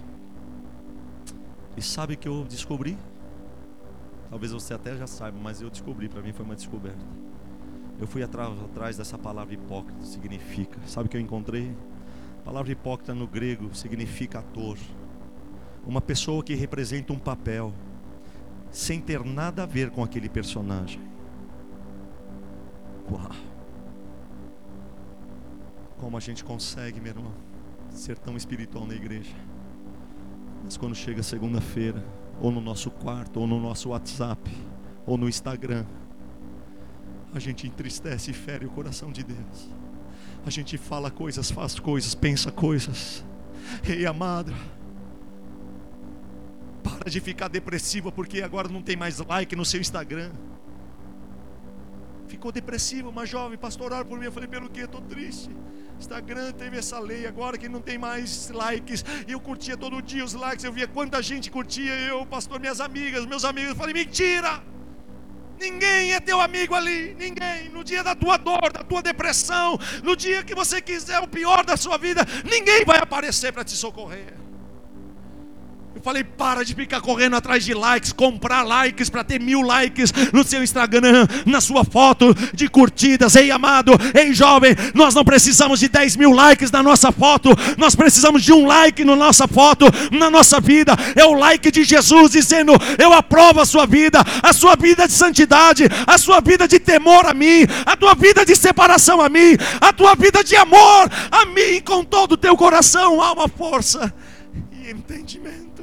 E 1.76 1.82
sabe 1.82 2.14
o 2.14 2.16
que 2.16 2.26
eu 2.26 2.46
descobri? 2.48 2.96
Talvez 4.30 4.52
você 4.52 4.72
até 4.72 4.96
já 4.96 5.06
saiba, 5.06 5.36
mas 5.38 5.60
eu 5.60 5.68
descobri, 5.68 6.08
para 6.08 6.22
mim 6.22 6.32
foi 6.32 6.46
uma 6.46 6.56
descoberta. 6.56 7.04
Eu 8.00 8.06
fui 8.06 8.22
atrás, 8.22 8.58
atrás 8.58 8.96
dessa 8.96 9.18
palavra 9.18 9.52
hipócrita, 9.52 10.02
significa. 10.02 10.80
Sabe 10.86 11.08
o 11.08 11.10
que 11.10 11.16
eu 11.18 11.20
encontrei? 11.20 11.76
A 12.40 12.42
palavra 12.42 12.72
hipócrita 12.72 13.14
no 13.14 13.26
grego 13.26 13.74
significa 13.74 14.38
ator 14.38 14.78
uma 15.86 16.00
pessoa 16.00 16.42
que 16.42 16.54
representa 16.54 17.12
um 17.12 17.18
papel, 17.18 17.72
sem 18.70 19.00
ter 19.00 19.24
nada 19.24 19.62
a 19.62 19.66
ver 19.66 19.90
com 19.90 20.02
aquele 20.02 20.28
personagem. 20.28 21.00
Uau! 23.10 23.30
Como 25.98 26.16
a 26.16 26.20
gente 26.20 26.44
consegue, 26.44 27.00
meu 27.00 27.12
irmão, 27.12 27.32
ser 27.90 28.18
tão 28.18 28.36
espiritual 28.36 28.86
na 28.86 28.94
igreja. 28.94 29.34
Mas 30.64 30.76
quando 30.76 30.94
chega 30.94 31.22
segunda-feira, 31.22 32.04
ou 32.40 32.50
no 32.50 32.60
nosso 32.60 32.90
quarto, 32.90 33.40
ou 33.40 33.46
no 33.46 33.60
nosso 33.60 33.90
WhatsApp, 33.90 34.50
ou 35.06 35.16
no 35.16 35.28
Instagram, 35.28 35.86
a 37.32 37.38
gente 37.38 37.66
entristece 37.66 38.32
e 38.32 38.34
fere 38.34 38.66
o 38.66 38.70
coração 38.70 39.12
de 39.12 39.22
Deus. 39.22 39.70
A 40.44 40.50
gente 40.50 40.76
fala 40.76 41.10
coisas, 41.10 41.50
faz 41.50 41.78
coisas, 41.78 42.14
pensa 42.14 42.50
coisas. 42.50 43.24
Ei, 43.88 44.04
amado, 44.04 44.52
para 46.90 47.10
de 47.10 47.20
ficar 47.20 47.48
depressiva 47.48 48.10
porque 48.12 48.42
agora 48.42 48.68
não 48.68 48.82
tem 48.82 48.96
mais 48.96 49.18
like 49.18 49.54
no 49.56 49.64
seu 49.64 49.80
Instagram. 49.80 50.30
Ficou 52.28 52.50
depressiva, 52.50 53.08
uma 53.08 53.24
jovem, 53.24 53.56
pastoral 53.56 54.04
por 54.04 54.18
mim. 54.18 54.26
Eu 54.26 54.32
falei, 54.32 54.48
pelo 54.48 54.68
que? 54.68 54.80
Estou 54.80 55.00
triste. 55.00 55.50
Instagram 55.98 56.52
teve 56.52 56.76
essa 56.76 56.98
lei 56.98 57.26
agora 57.26 57.56
que 57.56 57.68
não 57.68 57.80
tem 57.80 57.96
mais 57.96 58.50
likes. 58.50 59.04
Eu 59.26 59.40
curtia 59.40 59.76
todo 59.76 60.02
dia 60.02 60.24
os 60.24 60.34
likes, 60.34 60.64
eu 60.64 60.72
via 60.72 60.86
quanta 60.86 61.22
gente 61.22 61.50
curtia. 61.50 61.94
Eu, 61.94 62.26
pastor, 62.26 62.60
minhas 62.60 62.80
amigas, 62.80 63.24
meus 63.24 63.44
amigos. 63.44 63.70
Eu 63.70 63.76
falei, 63.76 63.94
mentira! 63.94 64.62
Ninguém 65.58 66.12
é 66.12 66.20
teu 66.20 66.38
amigo 66.40 66.74
ali, 66.74 67.14
ninguém. 67.14 67.70
No 67.70 67.82
dia 67.82 68.04
da 68.04 68.14
tua 68.14 68.36
dor, 68.36 68.70
da 68.72 68.84
tua 68.84 69.02
depressão, 69.02 69.78
no 70.02 70.14
dia 70.14 70.44
que 70.44 70.54
você 70.54 70.82
quiser 70.82 71.18
o 71.20 71.28
pior 71.28 71.64
da 71.64 71.76
sua 71.76 71.96
vida, 71.96 72.26
ninguém 72.44 72.84
vai 72.84 72.98
aparecer 72.98 73.52
para 73.52 73.64
te 73.64 73.74
socorrer. 73.74 74.45
Falei, 76.06 76.22
para 76.22 76.64
de 76.64 76.72
ficar 76.72 77.00
correndo 77.00 77.34
atrás 77.34 77.64
de 77.64 77.74
likes, 77.74 78.12
comprar 78.12 78.62
likes 78.62 79.10
para 79.10 79.24
ter 79.24 79.40
mil 79.40 79.60
likes 79.60 80.12
no 80.32 80.44
seu 80.44 80.62
Instagram, 80.62 81.26
na 81.44 81.60
sua 81.60 81.84
foto 81.84 82.32
de 82.54 82.68
curtidas. 82.68 83.34
Ei, 83.34 83.50
amado, 83.50 83.90
ei, 84.14 84.32
jovem, 84.32 84.76
nós 84.94 85.16
não 85.16 85.24
precisamos 85.24 85.80
de 85.80 85.88
10 85.88 86.14
mil 86.14 86.30
likes 86.30 86.70
na 86.70 86.80
nossa 86.80 87.10
foto, 87.10 87.50
nós 87.76 87.96
precisamos 87.96 88.44
de 88.44 88.52
um 88.52 88.66
like 88.66 89.04
na 89.04 89.16
nossa 89.16 89.48
foto, 89.48 89.86
na 90.12 90.30
nossa 90.30 90.60
vida. 90.60 90.94
É 91.16 91.24
o 91.24 91.34
like 91.34 91.72
de 91.72 91.82
Jesus 91.82 92.30
dizendo: 92.30 92.74
Eu 93.00 93.12
aprovo 93.12 93.60
a 93.60 93.66
sua 93.66 93.84
vida, 93.84 94.20
a 94.44 94.52
sua 94.52 94.76
vida 94.76 95.08
de 95.08 95.12
santidade, 95.12 95.88
a 96.06 96.16
sua 96.18 96.40
vida 96.40 96.68
de 96.68 96.78
temor 96.78 97.26
a 97.26 97.34
mim, 97.34 97.66
a 97.84 97.96
tua 97.96 98.14
vida 98.14 98.46
de 98.46 98.54
separação 98.54 99.20
a 99.20 99.28
mim, 99.28 99.56
a 99.80 99.92
tua 99.92 100.14
vida 100.14 100.44
de 100.44 100.54
amor 100.54 101.10
a 101.32 101.46
mim 101.46 101.80
com 101.84 102.04
todo 102.04 102.32
o 102.32 102.36
teu 102.36 102.56
coração, 102.56 103.20
alma, 103.20 103.48
força 103.48 104.14
e 104.70 104.88
entendimento. 104.88 105.75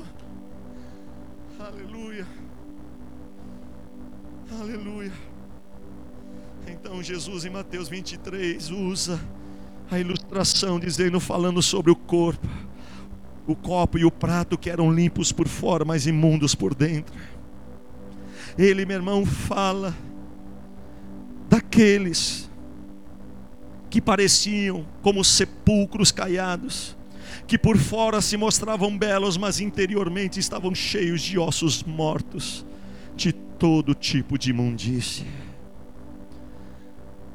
Jesus 7.03 7.43
em 7.43 7.49
Mateus 7.49 7.89
23 7.89 8.71
usa 8.71 9.19
a 9.91 9.99
ilustração 9.99 10.79
dizendo, 10.79 11.19
falando 11.19 11.61
sobre 11.61 11.91
o 11.91 11.95
corpo, 11.95 12.47
o 13.45 13.55
copo 13.55 13.97
e 13.97 14.05
o 14.05 14.09
prato 14.09 14.57
que 14.57 14.69
eram 14.69 14.89
limpos 14.89 15.31
por 15.31 15.47
fora, 15.47 15.83
mas 15.83 16.07
imundos 16.07 16.55
por 16.55 16.73
dentro. 16.73 17.13
Ele, 18.57 18.85
meu 18.85 18.95
irmão, 18.95 19.25
fala 19.25 19.93
daqueles 21.49 22.49
que 23.89 23.99
pareciam 23.99 24.85
como 25.01 25.23
sepulcros 25.25 26.11
caiados, 26.11 26.95
que 27.45 27.57
por 27.57 27.77
fora 27.77 28.21
se 28.21 28.37
mostravam 28.37 28.97
belos, 28.97 29.35
mas 29.35 29.59
interiormente 29.59 30.39
estavam 30.39 30.73
cheios 30.73 31.21
de 31.21 31.37
ossos 31.37 31.83
mortos, 31.83 32.65
de 33.15 33.31
todo 33.31 33.93
tipo 33.93 34.37
de 34.37 34.49
imundície. 34.49 35.25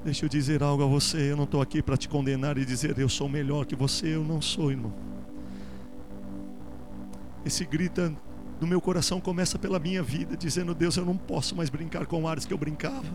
Deixa 0.04 0.24
eu 0.24 0.28
dizer 0.28 0.62
algo 0.62 0.82
a 0.82 0.86
você, 0.86 1.32
eu 1.32 1.36
não 1.36 1.44
estou 1.44 1.60
aqui 1.60 1.82
para 1.82 1.96
te 1.96 2.08
condenar 2.08 2.56
e 2.56 2.64
dizer 2.64 2.98
eu 2.98 3.08
sou 3.08 3.28
melhor 3.28 3.66
que 3.66 3.74
você, 3.74 4.14
eu 4.14 4.24
não 4.24 4.40
sou, 4.40 4.70
irmão. 4.70 4.92
Esse 7.44 7.64
grita 7.64 8.14
do 8.60 8.66
meu 8.66 8.80
coração 8.80 9.20
começa 9.20 9.58
pela 9.58 9.78
minha 9.78 10.02
vida, 10.02 10.36
dizendo: 10.36 10.74
Deus, 10.74 10.96
eu 10.96 11.04
não 11.04 11.16
posso 11.16 11.54
mais 11.54 11.68
brincar 11.68 12.06
com 12.06 12.26
áreas 12.28 12.44
que 12.44 12.52
eu 12.52 12.58
brincava, 12.58 13.06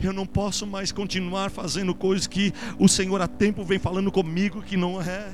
eu 0.00 0.12
não 0.12 0.26
posso 0.26 0.66
mais 0.66 0.92
continuar 0.92 1.50
fazendo 1.50 1.94
coisas 1.94 2.26
que 2.26 2.52
o 2.78 2.88
Senhor 2.88 3.20
há 3.20 3.28
tempo 3.28 3.64
vem 3.64 3.78
falando 3.78 4.10
comigo 4.10 4.62
que 4.62 4.76
não 4.76 5.00
é. 5.00 5.30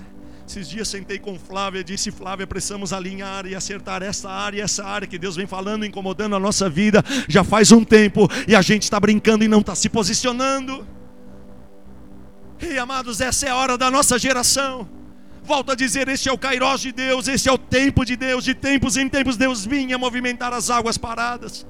Esses 0.48 0.66
dias 0.66 0.88
sentei 0.88 1.18
com 1.18 1.38
Flávia 1.38 1.84
disse: 1.84 2.10
Flávia, 2.10 2.46
precisamos 2.46 2.90
alinhar 2.94 3.44
e 3.44 3.54
acertar 3.54 4.02
essa 4.02 4.30
área, 4.30 4.62
essa 4.62 4.82
área 4.82 5.06
que 5.06 5.18
Deus 5.18 5.36
vem 5.36 5.46
falando, 5.46 5.84
incomodando 5.84 6.34
a 6.34 6.40
nossa 6.40 6.70
vida 6.70 7.04
já 7.28 7.44
faz 7.44 7.70
um 7.70 7.84
tempo 7.84 8.26
e 8.46 8.56
a 8.56 8.62
gente 8.62 8.84
está 8.84 8.98
brincando 8.98 9.44
e 9.44 9.48
não 9.48 9.60
está 9.60 9.74
se 9.74 9.90
posicionando. 9.90 10.86
Ei, 12.58 12.78
amados, 12.78 13.20
essa 13.20 13.44
é 13.44 13.50
a 13.50 13.56
hora 13.56 13.76
da 13.76 13.90
nossa 13.90 14.18
geração. 14.18 14.88
Volto 15.44 15.72
a 15.72 15.74
dizer: 15.74 16.08
este 16.08 16.30
é 16.30 16.32
o 16.32 16.38
Cairós 16.38 16.80
de 16.80 16.92
Deus, 16.92 17.28
este 17.28 17.50
é 17.50 17.52
o 17.52 17.58
tempo 17.58 18.02
de 18.02 18.16
Deus, 18.16 18.42
de 18.42 18.54
tempos 18.54 18.96
em 18.96 19.06
tempos 19.06 19.36
Deus 19.36 19.66
vinha 19.66 19.98
movimentar 19.98 20.54
as 20.54 20.70
águas 20.70 20.96
paradas 20.96 21.66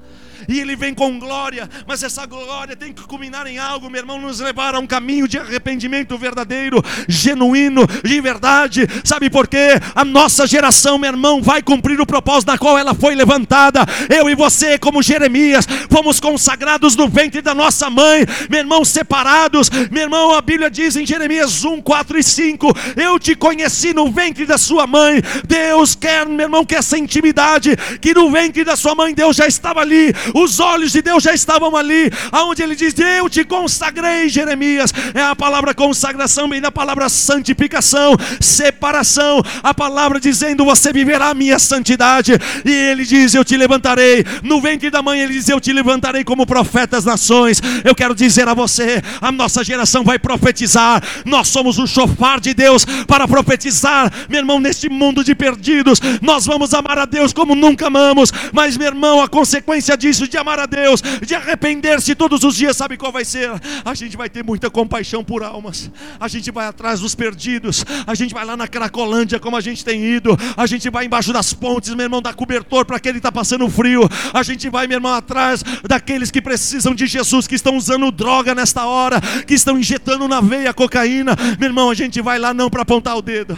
e 0.47 0.59
Ele 0.59 0.75
vem 0.75 0.93
com 0.93 1.19
glória, 1.19 1.69
mas 1.87 2.03
essa 2.03 2.25
glória 2.25 2.75
tem 2.75 2.93
que 2.93 3.03
culminar 3.03 3.47
em 3.47 3.57
algo, 3.57 3.89
meu 3.89 3.99
irmão, 3.99 4.19
nos 4.19 4.39
levar 4.39 4.75
a 4.75 4.79
um 4.79 4.87
caminho 4.87 5.27
de 5.27 5.37
arrependimento 5.37 6.17
verdadeiro, 6.17 6.83
genuíno, 7.07 7.85
de 8.03 8.21
verdade. 8.21 8.87
Sabe 9.03 9.29
por 9.29 9.47
quê? 9.47 9.79
A 9.95 10.05
nossa 10.05 10.47
geração, 10.47 10.97
meu 10.97 11.09
irmão, 11.09 11.41
vai 11.41 11.61
cumprir 11.61 11.99
o 11.99 12.05
propósito 12.05 12.51
na 12.51 12.57
qual 12.57 12.77
ela 12.77 12.93
foi 12.93 13.15
levantada. 13.15 13.85
Eu 14.09 14.29
e 14.29 14.35
você, 14.35 14.77
como 14.77 15.01
Jeremias, 15.01 15.67
fomos 15.89 16.19
consagrados 16.19 16.95
no 16.95 17.07
ventre 17.07 17.41
da 17.41 17.53
nossa 17.53 17.89
mãe, 17.89 18.25
meu 18.49 18.59
irmão, 18.59 18.85
separados. 18.85 19.69
Meu 19.91 20.03
irmão, 20.03 20.33
a 20.33 20.41
Bíblia 20.41 20.69
diz 20.69 20.95
em 20.95 21.05
Jeremias 21.05 21.63
1, 21.63 21.81
4 21.81 22.17
e 22.17 22.23
5: 22.23 22.77
Eu 22.95 23.19
te 23.19 23.35
conheci 23.35 23.93
no 23.93 24.11
ventre 24.11 24.45
da 24.45 24.57
sua 24.57 24.85
mãe. 24.85 25.21
Deus 25.45 25.95
quer, 25.95 26.25
meu 26.25 26.45
irmão, 26.45 26.65
que 26.65 26.75
essa 26.75 26.97
intimidade, 26.97 27.75
que 28.01 28.13
no 28.13 28.29
ventre 28.31 28.63
da 28.63 28.75
sua 28.75 28.95
mãe 28.95 29.13
Deus 29.13 29.35
já 29.35 29.47
estava 29.47 29.81
ali, 29.81 30.13
os 30.33 30.59
olhos 30.59 30.91
de 30.91 31.01
Deus 31.01 31.23
já 31.23 31.33
estavam 31.33 31.75
ali, 31.75 32.11
aonde 32.31 32.61
ele 32.61 32.75
diz: 32.75 32.93
Eu 32.97 33.29
te 33.29 33.43
consagrei, 33.43 34.29
Jeremias. 34.29 34.93
É 35.13 35.21
a 35.21 35.35
palavra 35.35 35.73
consagração, 35.73 36.49
vem 36.49 36.61
da 36.61 36.71
palavra 36.71 37.09
santificação, 37.09 38.15
separação. 38.39 39.41
A 39.63 39.73
palavra 39.73 40.19
dizendo: 40.19 40.65
Você 40.65 40.91
viverá 40.91 41.29
a 41.29 41.33
minha 41.33 41.59
santidade. 41.59 42.33
E 42.65 42.71
ele 42.71 43.05
diz: 43.05 43.33
Eu 43.33 43.45
te 43.45 43.55
levantarei. 43.55 44.25
No 44.43 44.61
ventre 44.61 44.89
da 44.89 45.01
mãe, 45.01 45.21
ele 45.21 45.33
diz: 45.33 45.49
Eu 45.49 45.59
te 45.59 45.71
levantarei 45.71 46.23
como 46.23 46.45
profeta 46.45 46.89
das 46.89 47.05
nações. 47.05 47.61
Eu 47.83 47.95
quero 47.95 48.13
dizer 48.13 48.47
a 48.47 48.53
você: 48.53 49.01
a 49.21 49.31
nossa 49.31 49.63
geração 49.63 50.03
vai 50.03 50.19
profetizar. 50.19 51.01
Nós 51.25 51.47
somos 51.47 51.77
o 51.77 51.87
chofar 51.87 52.39
de 52.39 52.53
Deus 52.53 52.85
para 53.07 53.27
profetizar, 53.27 54.11
meu 54.27 54.39
irmão, 54.39 54.59
neste 54.59 54.89
mundo 54.89 55.23
de 55.23 55.33
perdidos. 55.33 55.99
Nós 56.21 56.45
vamos 56.45 56.73
amar 56.73 56.97
a 56.99 57.05
Deus 57.05 57.31
como 57.33 57.55
nunca 57.55 57.87
amamos, 57.87 58.31
mas, 58.51 58.77
meu 58.77 58.87
irmão, 58.87 59.21
a 59.21 59.27
consequência 59.27 59.95
disso 59.97 60.18
de 60.27 60.37
amar 60.37 60.59
a 60.59 60.65
Deus, 60.65 61.01
de 61.01 61.35
arrepender-se 61.35 62.15
todos 62.15 62.43
os 62.43 62.55
dias, 62.55 62.75
sabe 62.75 62.97
qual 62.97 63.11
vai 63.11 63.23
ser? 63.23 63.49
A 63.85 63.93
gente 63.93 64.17
vai 64.17 64.29
ter 64.29 64.43
muita 64.43 64.69
compaixão 64.69 65.23
por 65.23 65.43
almas, 65.43 65.89
a 66.19 66.27
gente 66.27 66.51
vai 66.51 66.67
atrás 66.67 66.99
dos 66.99 67.15
perdidos, 67.15 67.85
a 68.05 68.15
gente 68.15 68.33
vai 68.33 68.45
lá 68.45 68.57
na 68.57 68.67
Cracolândia, 68.67 69.39
como 69.39 69.55
a 69.55 69.61
gente 69.61 69.85
tem 69.85 70.03
ido, 70.03 70.37
a 70.57 70.65
gente 70.65 70.89
vai 70.89 71.05
embaixo 71.05 71.31
das 71.31 71.53
pontes, 71.53 71.93
meu 71.93 72.05
irmão, 72.05 72.21
dar 72.21 72.33
cobertor 72.33 72.85
para 72.85 72.99
quem 72.99 73.15
está 73.15 73.31
passando 73.31 73.69
frio, 73.69 74.07
a 74.33 74.43
gente 74.43 74.69
vai, 74.69 74.87
meu 74.87 74.97
irmão, 74.97 75.13
atrás 75.13 75.63
daqueles 75.87 76.31
que 76.31 76.41
precisam 76.41 76.93
de 76.93 77.07
Jesus, 77.07 77.47
que 77.47 77.55
estão 77.55 77.77
usando 77.77 78.11
droga 78.11 78.55
nesta 78.55 78.85
hora, 78.85 79.21
que 79.45 79.53
estão 79.53 79.77
injetando 79.77 80.27
na 80.27 80.41
veia 80.41 80.73
cocaína, 80.73 81.35
meu 81.59 81.69
irmão, 81.69 81.89
a 81.89 81.93
gente 81.93 82.21
vai 82.21 82.39
lá 82.39 82.53
não 82.53 82.69
para 82.69 82.81
apontar 82.81 83.17
o 83.17 83.21
dedo, 83.21 83.57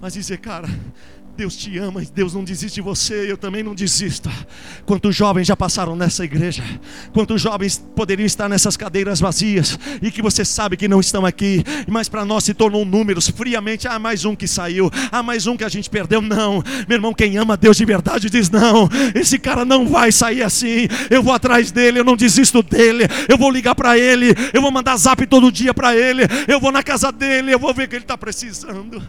mas 0.00 0.14
dizer, 0.14 0.38
cara, 0.38 0.68
Deus 1.36 1.54
te 1.54 1.76
ama 1.76 2.02
e 2.02 2.06
Deus 2.06 2.32
não 2.32 2.42
desiste 2.42 2.76
de 2.76 2.80
você, 2.80 3.30
eu 3.30 3.36
também 3.36 3.62
não 3.62 3.74
desisto. 3.74 4.30
Quantos 4.86 5.14
jovens 5.14 5.46
já 5.46 5.54
passaram 5.54 5.94
nessa 5.94 6.24
igreja? 6.24 6.64
Quantos 7.12 7.42
jovens 7.42 7.76
poderiam 7.94 8.24
estar 8.24 8.48
nessas 8.48 8.74
cadeiras 8.74 9.20
vazias 9.20 9.78
e 10.00 10.10
que 10.10 10.22
você 10.22 10.46
sabe 10.46 10.78
que 10.78 10.88
não 10.88 10.98
estão 10.98 11.26
aqui, 11.26 11.62
mas 11.86 12.08
para 12.08 12.24
nós 12.24 12.44
se 12.44 12.54
tornou 12.54 12.86
números 12.86 13.28
friamente. 13.28 13.86
Ah, 13.86 13.98
mais 13.98 14.24
um 14.24 14.34
que 14.34 14.48
saiu, 14.48 14.90
ah, 15.12 15.22
mais 15.22 15.46
um 15.46 15.58
que 15.58 15.64
a 15.64 15.68
gente 15.68 15.90
perdeu. 15.90 16.22
Não, 16.22 16.64
meu 16.88 16.96
irmão, 16.96 17.12
quem 17.12 17.36
ama 17.36 17.54
Deus 17.54 17.76
de 17.76 17.84
verdade 17.84 18.30
diz: 18.30 18.48
não, 18.48 18.88
esse 19.14 19.38
cara 19.38 19.62
não 19.62 19.86
vai 19.86 20.10
sair 20.10 20.42
assim. 20.42 20.88
Eu 21.10 21.22
vou 21.22 21.34
atrás 21.34 21.70
dele, 21.70 22.00
eu 22.00 22.04
não 22.04 22.16
desisto 22.16 22.62
dele. 22.62 23.04
Eu 23.28 23.36
vou 23.36 23.50
ligar 23.50 23.74
para 23.74 23.98
ele, 23.98 24.34
eu 24.54 24.62
vou 24.62 24.70
mandar 24.70 24.96
zap 24.96 25.26
todo 25.26 25.52
dia 25.52 25.74
para 25.74 25.94
ele, 25.94 26.22
eu 26.48 26.58
vou 26.58 26.72
na 26.72 26.82
casa 26.82 27.12
dele, 27.12 27.52
eu 27.52 27.58
vou 27.58 27.74
ver 27.74 27.84
o 27.84 27.88
que 27.88 27.96
ele 27.96 28.04
está 28.04 28.16
precisando 28.16 29.02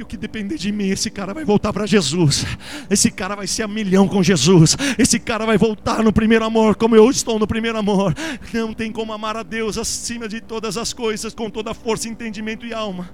que 0.00 0.02
o 0.02 0.06
que 0.06 0.16
depender 0.16 0.56
de 0.56 0.72
mim, 0.72 0.88
esse 0.88 1.10
cara 1.10 1.34
vai 1.34 1.44
voltar 1.44 1.72
para 1.72 1.86
Jesus. 1.86 2.44
Esse 2.88 3.10
cara 3.10 3.34
vai 3.34 3.46
ser 3.46 3.62
a 3.64 3.68
milhão 3.68 4.08
com 4.08 4.22
Jesus. 4.22 4.76
Esse 4.98 5.18
cara 5.20 5.44
vai 5.44 5.58
voltar 5.58 6.02
no 6.02 6.12
primeiro 6.12 6.44
amor, 6.44 6.74
como 6.76 6.96
eu 6.96 7.10
estou 7.10 7.38
no 7.38 7.46
primeiro 7.46 7.78
amor. 7.78 8.14
Não 8.52 8.72
tem 8.72 8.90
como 8.90 9.12
amar 9.12 9.36
a 9.36 9.42
Deus 9.42 9.76
acima 9.76 10.26
de 10.26 10.40
todas 10.40 10.76
as 10.76 10.92
coisas, 10.92 11.34
com 11.34 11.50
toda 11.50 11.74
força, 11.74 12.08
entendimento 12.08 12.64
e 12.64 12.72
alma. 12.72 13.10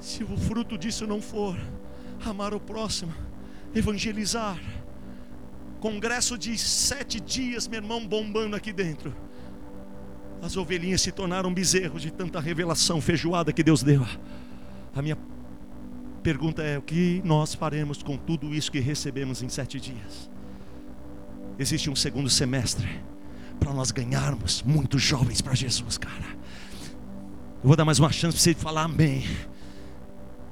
Se 0.00 0.24
o 0.24 0.36
fruto 0.36 0.76
disso 0.76 1.06
não 1.06 1.20
for 1.20 1.56
amar 2.24 2.52
o 2.52 2.60
próximo, 2.60 3.14
evangelizar. 3.74 4.58
Congresso 5.80 6.36
de 6.36 6.58
sete 6.58 7.20
dias, 7.20 7.68
meu 7.68 7.80
irmão, 7.80 8.06
bombando 8.06 8.56
aqui 8.56 8.72
dentro. 8.72 9.14
As 10.42 10.56
ovelhinhas 10.56 11.00
se 11.00 11.12
tornaram 11.12 11.52
bezerros 11.54 12.02
de 12.02 12.10
tanta 12.10 12.40
revelação 12.40 13.00
feijoada 13.00 13.52
que 13.52 13.62
Deus 13.62 13.82
deu. 13.82 14.04
A 14.94 15.02
minha 15.02 15.16
pergunta 16.26 16.60
é: 16.60 16.76
o 16.76 16.82
que 16.82 17.22
nós 17.24 17.54
faremos 17.54 18.02
com 18.02 18.16
tudo 18.16 18.52
isso 18.52 18.72
que 18.72 18.80
recebemos 18.80 19.44
em 19.44 19.48
sete 19.48 19.78
dias? 19.78 20.28
Existe 21.56 21.88
um 21.88 21.94
segundo 21.94 22.28
semestre 22.28 22.88
para 23.60 23.72
nós 23.72 23.92
ganharmos 23.92 24.60
muitos 24.66 25.00
jovens 25.00 25.40
para 25.40 25.54
Jesus, 25.54 25.96
cara. 25.96 26.36
Eu 27.62 27.68
vou 27.68 27.76
dar 27.76 27.84
mais 27.84 28.00
uma 28.00 28.10
chance 28.10 28.36
para 28.36 28.42
você 28.42 28.54
falar 28.54 28.82
amém. 28.82 29.24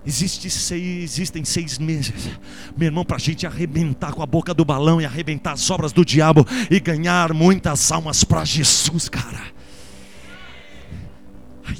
Existe 0.06 0.48
seis, 0.48 1.02
existem 1.02 1.44
seis 1.44 1.76
meses, 1.76 2.30
meu 2.76 2.86
irmão, 2.86 3.04
para 3.04 3.16
a 3.16 3.20
gente 3.20 3.44
arrebentar 3.44 4.12
com 4.12 4.22
a 4.22 4.26
boca 4.26 4.54
do 4.54 4.64
balão 4.64 5.00
e 5.00 5.04
arrebentar 5.04 5.52
as 5.52 5.68
obras 5.70 5.92
do 5.92 6.04
diabo 6.04 6.46
e 6.70 6.78
ganhar 6.78 7.34
muitas 7.34 7.90
almas 7.90 8.22
para 8.22 8.44
Jesus, 8.44 9.08
cara. 9.08 9.42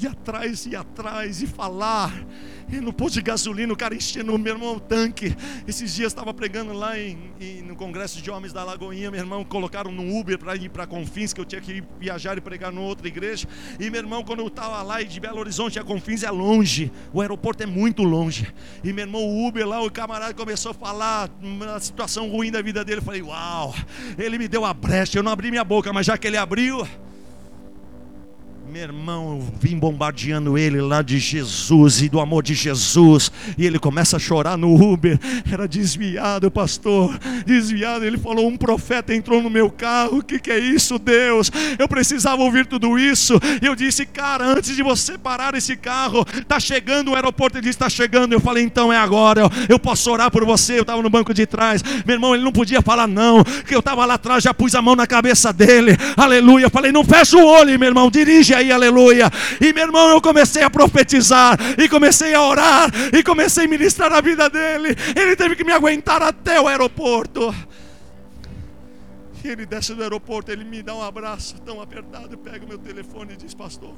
Ir 0.01 0.07
atrás 0.07 0.65
e 0.65 0.75
atrás 0.75 1.41
e 1.41 1.47
falar 1.47 2.11
e 2.67 2.77
no 2.77 2.91
posto 2.91 3.15
de 3.15 3.21
gasolina, 3.21 3.71
o 3.71 3.75
cara 3.75 3.93
enchendo 3.93 4.37
meu 4.39 4.53
irmão 4.53 4.77
o 4.77 4.79
tanque. 4.79 5.35
Esses 5.67 5.93
dias 5.93 6.11
estava 6.11 6.33
pregando 6.33 6.73
lá 6.73 6.97
em, 6.97 7.31
em, 7.39 7.61
no 7.61 7.75
Congresso 7.75 8.19
de 8.21 8.31
Homens 8.31 8.51
da 8.51 8.63
Lagoinha. 8.63 9.11
Meu 9.11 9.19
irmão 9.19 9.43
colocaram 9.43 9.91
no 9.91 10.17
Uber 10.17 10.37
para 10.39 10.55
ir 10.55 10.69
para 10.69 10.87
Confins, 10.87 11.31
que 11.31 11.39
eu 11.39 11.45
tinha 11.45 11.61
que 11.61 11.73
ir 11.73 11.83
viajar 11.99 12.37
e 12.37 12.41
pregar 12.41 12.71
numa 12.71 12.87
outra 12.87 13.07
igreja. 13.07 13.47
E 13.79 13.89
meu 13.91 14.01
irmão, 14.01 14.23
quando 14.23 14.39
eu 14.39 14.47
estava 14.47 14.81
lá 14.81 15.01
de 15.03 15.19
Belo 15.19 15.39
Horizonte 15.39 15.77
a 15.77 15.83
Confins 15.83 16.23
é 16.23 16.31
longe, 16.31 16.91
o 17.13 17.21
aeroporto 17.21 17.61
é 17.61 17.67
muito 17.67 18.01
longe. 18.01 18.51
E 18.83 18.91
meu 18.91 19.05
irmão, 19.05 19.21
o 19.21 19.47
Uber 19.47 19.67
lá, 19.67 19.81
o 19.83 19.91
camarada 19.91 20.33
começou 20.33 20.71
a 20.71 20.73
falar 20.73 21.29
uma 21.41 21.79
situação 21.79 22.29
ruim 22.29 22.51
da 22.51 22.63
vida 22.63 22.83
dele. 22.83 22.99
Eu 22.99 23.03
falei, 23.03 23.21
uau, 23.21 23.75
ele 24.17 24.39
me 24.39 24.47
deu 24.47 24.65
a 24.65 24.73
brecha. 24.73 25.19
Eu 25.19 25.23
não 25.23 25.31
abri 25.31 25.51
minha 25.51 25.63
boca, 25.63 25.93
mas 25.93 26.07
já 26.07 26.17
que 26.17 26.25
ele 26.25 26.37
abriu. 26.37 26.85
Meu 28.75 28.83
irmão, 28.83 29.37
eu 29.39 29.53
vim 29.57 29.79
bombardeando 29.79 30.57
ele 30.57 30.81
lá 30.81 31.01
de 31.01 31.17
Jesus 31.17 32.01
e 32.01 32.09
do 32.09 32.19
amor 32.19 32.43
de 32.43 32.53
Jesus. 32.53 33.31
E 33.57 33.65
ele 33.65 33.79
começa 33.79 34.17
a 34.17 34.19
chorar 34.19 34.57
no 34.57 34.75
Uber. 34.75 35.17
Era 35.49 35.65
desviado, 35.65 36.51
pastor. 36.51 37.17
Desviado. 37.45 38.03
Ele 38.03 38.17
falou: 38.17 38.49
Um 38.49 38.57
profeta 38.57 39.15
entrou 39.15 39.41
no 39.41 39.49
meu 39.49 39.69
carro. 39.69 40.17
O 40.17 40.21
que, 40.21 40.37
que 40.39 40.51
é 40.51 40.59
isso, 40.59 40.99
Deus? 40.99 41.49
Eu 41.79 41.87
precisava 41.87 42.43
ouvir 42.43 42.65
tudo 42.65 42.99
isso. 42.99 43.39
E 43.61 43.65
eu 43.65 43.77
disse: 43.77 44.05
Cara, 44.05 44.45
antes 44.45 44.75
de 44.75 44.83
você 44.83 45.17
parar 45.17 45.55
esse 45.55 45.77
carro, 45.77 46.25
está 46.33 46.59
chegando 46.59 47.11
o 47.11 47.15
aeroporto. 47.15 47.55
Ele 47.55 47.61
disse: 47.61 47.77
Está 47.77 47.87
chegando. 47.87 48.33
Eu 48.33 48.41
falei: 48.41 48.61
Então 48.61 48.91
é 48.91 48.97
agora. 48.97 49.39
Eu, 49.39 49.51
eu 49.69 49.79
posso 49.79 50.11
orar 50.11 50.29
por 50.29 50.43
você. 50.43 50.77
Eu 50.77 50.81
estava 50.81 51.01
no 51.01 51.09
banco 51.09 51.33
de 51.33 51.45
trás. 51.45 51.81
Meu 52.05 52.15
irmão, 52.17 52.35
ele 52.35 52.43
não 52.43 52.51
podia 52.51 52.81
falar 52.81 53.07
não. 53.07 53.41
Que 53.41 53.73
eu 53.73 53.79
estava 53.79 54.05
lá 54.05 54.15
atrás, 54.15 54.43
já 54.43 54.53
pus 54.53 54.75
a 54.75 54.81
mão 54.81 54.97
na 54.97 55.07
cabeça 55.07 55.53
dele. 55.53 55.95
Aleluia. 56.17 56.65
Eu 56.65 56.69
falei: 56.69 56.91
Não 56.91 57.05
fecha 57.05 57.37
o 57.37 57.45
olho, 57.45 57.79
meu 57.79 57.87
irmão. 57.87 58.11
Dirige 58.11 58.53
aí 58.53 58.64
aleluia. 58.71 59.29
E 59.61 59.73
meu 59.73 59.83
irmão, 59.83 60.09
eu 60.09 60.21
comecei 60.21 60.63
a 60.63 60.69
profetizar, 60.69 61.57
e 61.77 61.87
comecei 61.89 62.33
a 62.33 62.41
orar, 62.41 62.91
e 63.13 63.23
comecei 63.23 63.65
a 63.65 63.67
ministrar 63.67 64.11
a 64.13 64.21
vida 64.21 64.49
dele. 64.49 64.95
Ele 65.15 65.35
teve 65.35 65.55
que 65.55 65.63
me 65.63 65.71
aguentar 65.71 66.21
até 66.21 66.59
o 66.59 66.67
aeroporto. 66.67 67.53
E 69.43 69.47
ele 69.47 69.65
desce 69.65 69.93
do 69.93 70.01
aeroporto, 70.01 70.51
ele 70.51 70.63
me 70.63 70.81
dá 70.81 70.95
um 70.95 71.03
abraço 71.03 71.55
tão 71.61 71.79
apertado, 71.79 72.35
pega 72.37 72.65
o 72.65 72.67
meu 72.67 72.79
telefone 72.79 73.33
e 73.33 73.37
diz: 73.37 73.53
Pastor, 73.53 73.93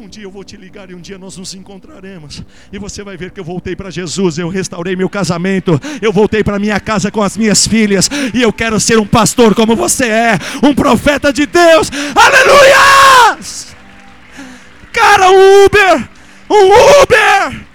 Um 0.00 0.08
dia 0.08 0.22
eu 0.22 0.30
vou 0.30 0.44
te 0.44 0.56
ligar 0.56 0.88
e 0.88 0.94
um 0.94 1.00
dia 1.00 1.18
nós 1.18 1.36
nos 1.36 1.54
encontraremos. 1.54 2.44
E 2.72 2.78
você 2.78 3.02
vai 3.02 3.16
ver 3.16 3.32
que 3.32 3.40
eu 3.40 3.44
voltei 3.44 3.74
para 3.74 3.90
Jesus, 3.90 4.38
eu 4.38 4.48
restaurei 4.48 4.94
meu 4.94 5.08
casamento, 5.08 5.80
eu 6.00 6.12
voltei 6.12 6.44
para 6.44 6.56
minha 6.60 6.78
casa 6.78 7.10
com 7.10 7.20
as 7.20 7.36
minhas 7.36 7.66
filhas. 7.66 8.08
E 8.32 8.40
eu 8.40 8.52
quero 8.52 8.78
ser 8.78 9.00
um 9.00 9.06
pastor 9.06 9.56
como 9.56 9.74
você 9.74 10.04
é, 10.04 10.38
um 10.62 10.72
profeta 10.72 11.32
de 11.32 11.46
Deus. 11.46 11.90
Aleluia! 12.14 13.77
Cara, 14.98 15.30
um 15.30 15.64
Uber! 15.64 16.08
Um 16.50 17.02
Uber! 17.02 17.66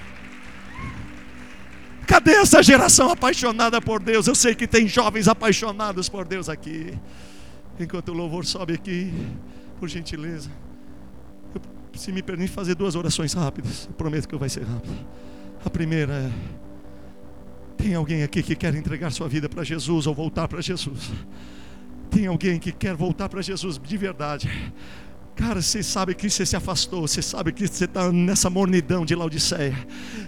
Cadê 2.05 2.33
essa 2.33 2.61
geração 2.61 3.09
apaixonada 3.09 3.81
por 3.81 4.01
Deus? 4.01 4.27
Eu 4.27 4.35
sei 4.35 4.53
que 4.53 4.67
tem 4.67 4.87
jovens 4.87 5.27
apaixonados 5.27 6.09
por 6.09 6.25
Deus 6.25 6.49
aqui. 6.49 6.93
Enquanto 7.79 8.09
o 8.09 8.13
louvor 8.13 8.45
sobe 8.45 8.73
aqui, 8.73 9.11
por 9.79 9.87
gentileza 9.87 10.49
se 11.95 12.11
me 12.11 12.21
permite 12.21 12.51
fazer 12.51 12.75
duas 12.75 12.95
orações 12.95 13.33
rápidas, 13.33 13.87
eu 13.87 13.93
prometo 13.93 14.27
que 14.27 14.35
vai 14.35 14.49
ser 14.49 14.63
rápido. 14.63 14.93
A 15.63 15.69
primeira 15.69 16.13
é: 16.13 16.31
tem 17.77 17.95
alguém 17.95 18.23
aqui 18.23 18.41
que 18.41 18.55
quer 18.55 18.73
entregar 18.75 19.11
sua 19.11 19.27
vida 19.27 19.47
para 19.47 19.63
Jesus 19.63 20.07
ou 20.07 20.13
voltar 20.13 20.47
para 20.47 20.61
Jesus? 20.61 21.11
Tem 22.09 22.27
alguém 22.27 22.59
que 22.59 22.71
quer 22.71 22.95
voltar 22.95 23.29
para 23.29 23.41
Jesus 23.41 23.79
de 23.79 23.97
verdade? 23.97 24.49
Cara, 25.35 25.63
você 25.63 25.81
sabe 25.81 26.13
que 26.13 26.29
você 26.29 26.45
se 26.45 26.55
afastou, 26.55 27.07
você 27.07 27.21
sabe 27.21 27.51
que 27.51 27.67
você 27.67 27.85
está 27.85 28.11
nessa 28.11 28.51
mornidão 28.51 29.03
de 29.03 29.15
Laodiceia, 29.15 29.75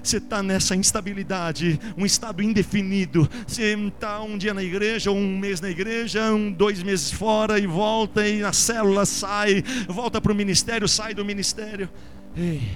você 0.02 0.18
está 0.18 0.42
nessa 0.42 0.76
instabilidade, 0.76 1.80
um 1.96 2.06
estado 2.06 2.42
indefinido. 2.42 3.30
Você 3.46 3.76
está 3.76 4.22
um 4.22 4.36
dia 4.36 4.54
na 4.54 4.64
igreja, 4.64 5.12
um 5.12 5.38
mês 5.38 5.62
na 5.62 5.70
igreja, 5.70 6.34
um, 6.34 6.52
dois 6.52 6.82
meses 6.82 7.12
fora 7.12 7.60
e 7.60 7.68
volta, 7.68 8.28
e 8.28 8.40
na 8.40 8.52
célula 8.52 9.06
sai, 9.06 9.64
volta 9.88 10.20
para 10.20 10.32
o 10.32 10.36
ministério, 10.36 10.88
sai 10.88 11.14
do 11.14 11.24
ministério. 11.24 11.88
Ei, 12.36 12.76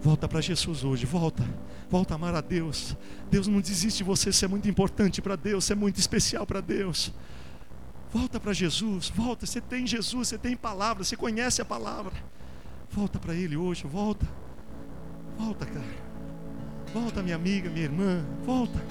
volta 0.00 0.26
para 0.26 0.40
Jesus 0.40 0.84
hoje, 0.84 1.04
volta, 1.04 1.46
volta 1.90 2.14
a 2.14 2.16
amar 2.16 2.34
a 2.34 2.40
Deus. 2.40 2.96
Deus 3.30 3.46
não 3.46 3.60
desiste 3.60 3.98
de 3.98 4.04
você, 4.04 4.32
você 4.32 4.46
é 4.46 4.48
muito 4.48 4.68
importante 4.68 5.20
para 5.20 5.36
Deus, 5.36 5.64
você 5.66 5.74
é 5.74 5.76
muito 5.76 5.98
especial 5.98 6.46
para 6.46 6.62
Deus. 6.62 7.12
Volta 8.12 8.40
para 8.40 8.52
Jesus, 8.52 9.08
volta. 9.14 9.46
Você 9.46 9.60
tem 9.60 9.86
Jesus, 9.86 10.28
você 10.28 10.38
tem 10.38 10.56
palavra, 10.56 11.04
você 11.04 11.16
conhece 11.16 11.62
a 11.62 11.64
palavra. 11.64 12.12
Volta 12.90 13.18
para 13.18 13.34
Ele 13.34 13.56
hoje, 13.56 13.86
volta. 13.86 14.26
Volta, 15.38 15.64
cara. 15.64 16.10
Volta, 16.92 17.22
minha 17.22 17.36
amiga, 17.36 17.70
minha 17.70 17.84
irmã, 17.84 18.24
volta. 18.44 18.82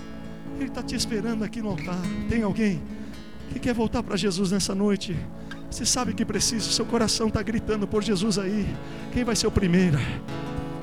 Ele 0.55 0.69
está 0.69 0.81
te 0.81 0.95
esperando 0.95 1.43
aqui 1.43 1.61
no 1.61 1.69
altar. 1.69 1.99
Tem 2.29 2.43
alguém 2.43 2.81
que 3.51 3.59
quer 3.59 3.73
voltar 3.73 4.01
para 4.01 4.15
Jesus 4.15 4.51
nessa 4.51 4.73
noite? 4.73 5.17
Você 5.69 5.85
sabe 5.85 6.13
que 6.13 6.25
precisa, 6.25 6.71
seu 6.71 6.85
coração 6.85 7.27
está 7.27 7.41
gritando 7.43 7.87
por 7.87 8.03
Jesus 8.03 8.39
aí. 8.39 8.65
Quem 9.11 9.23
vai 9.23 9.35
ser 9.35 9.47
o 9.47 9.51
primeiro? 9.51 9.99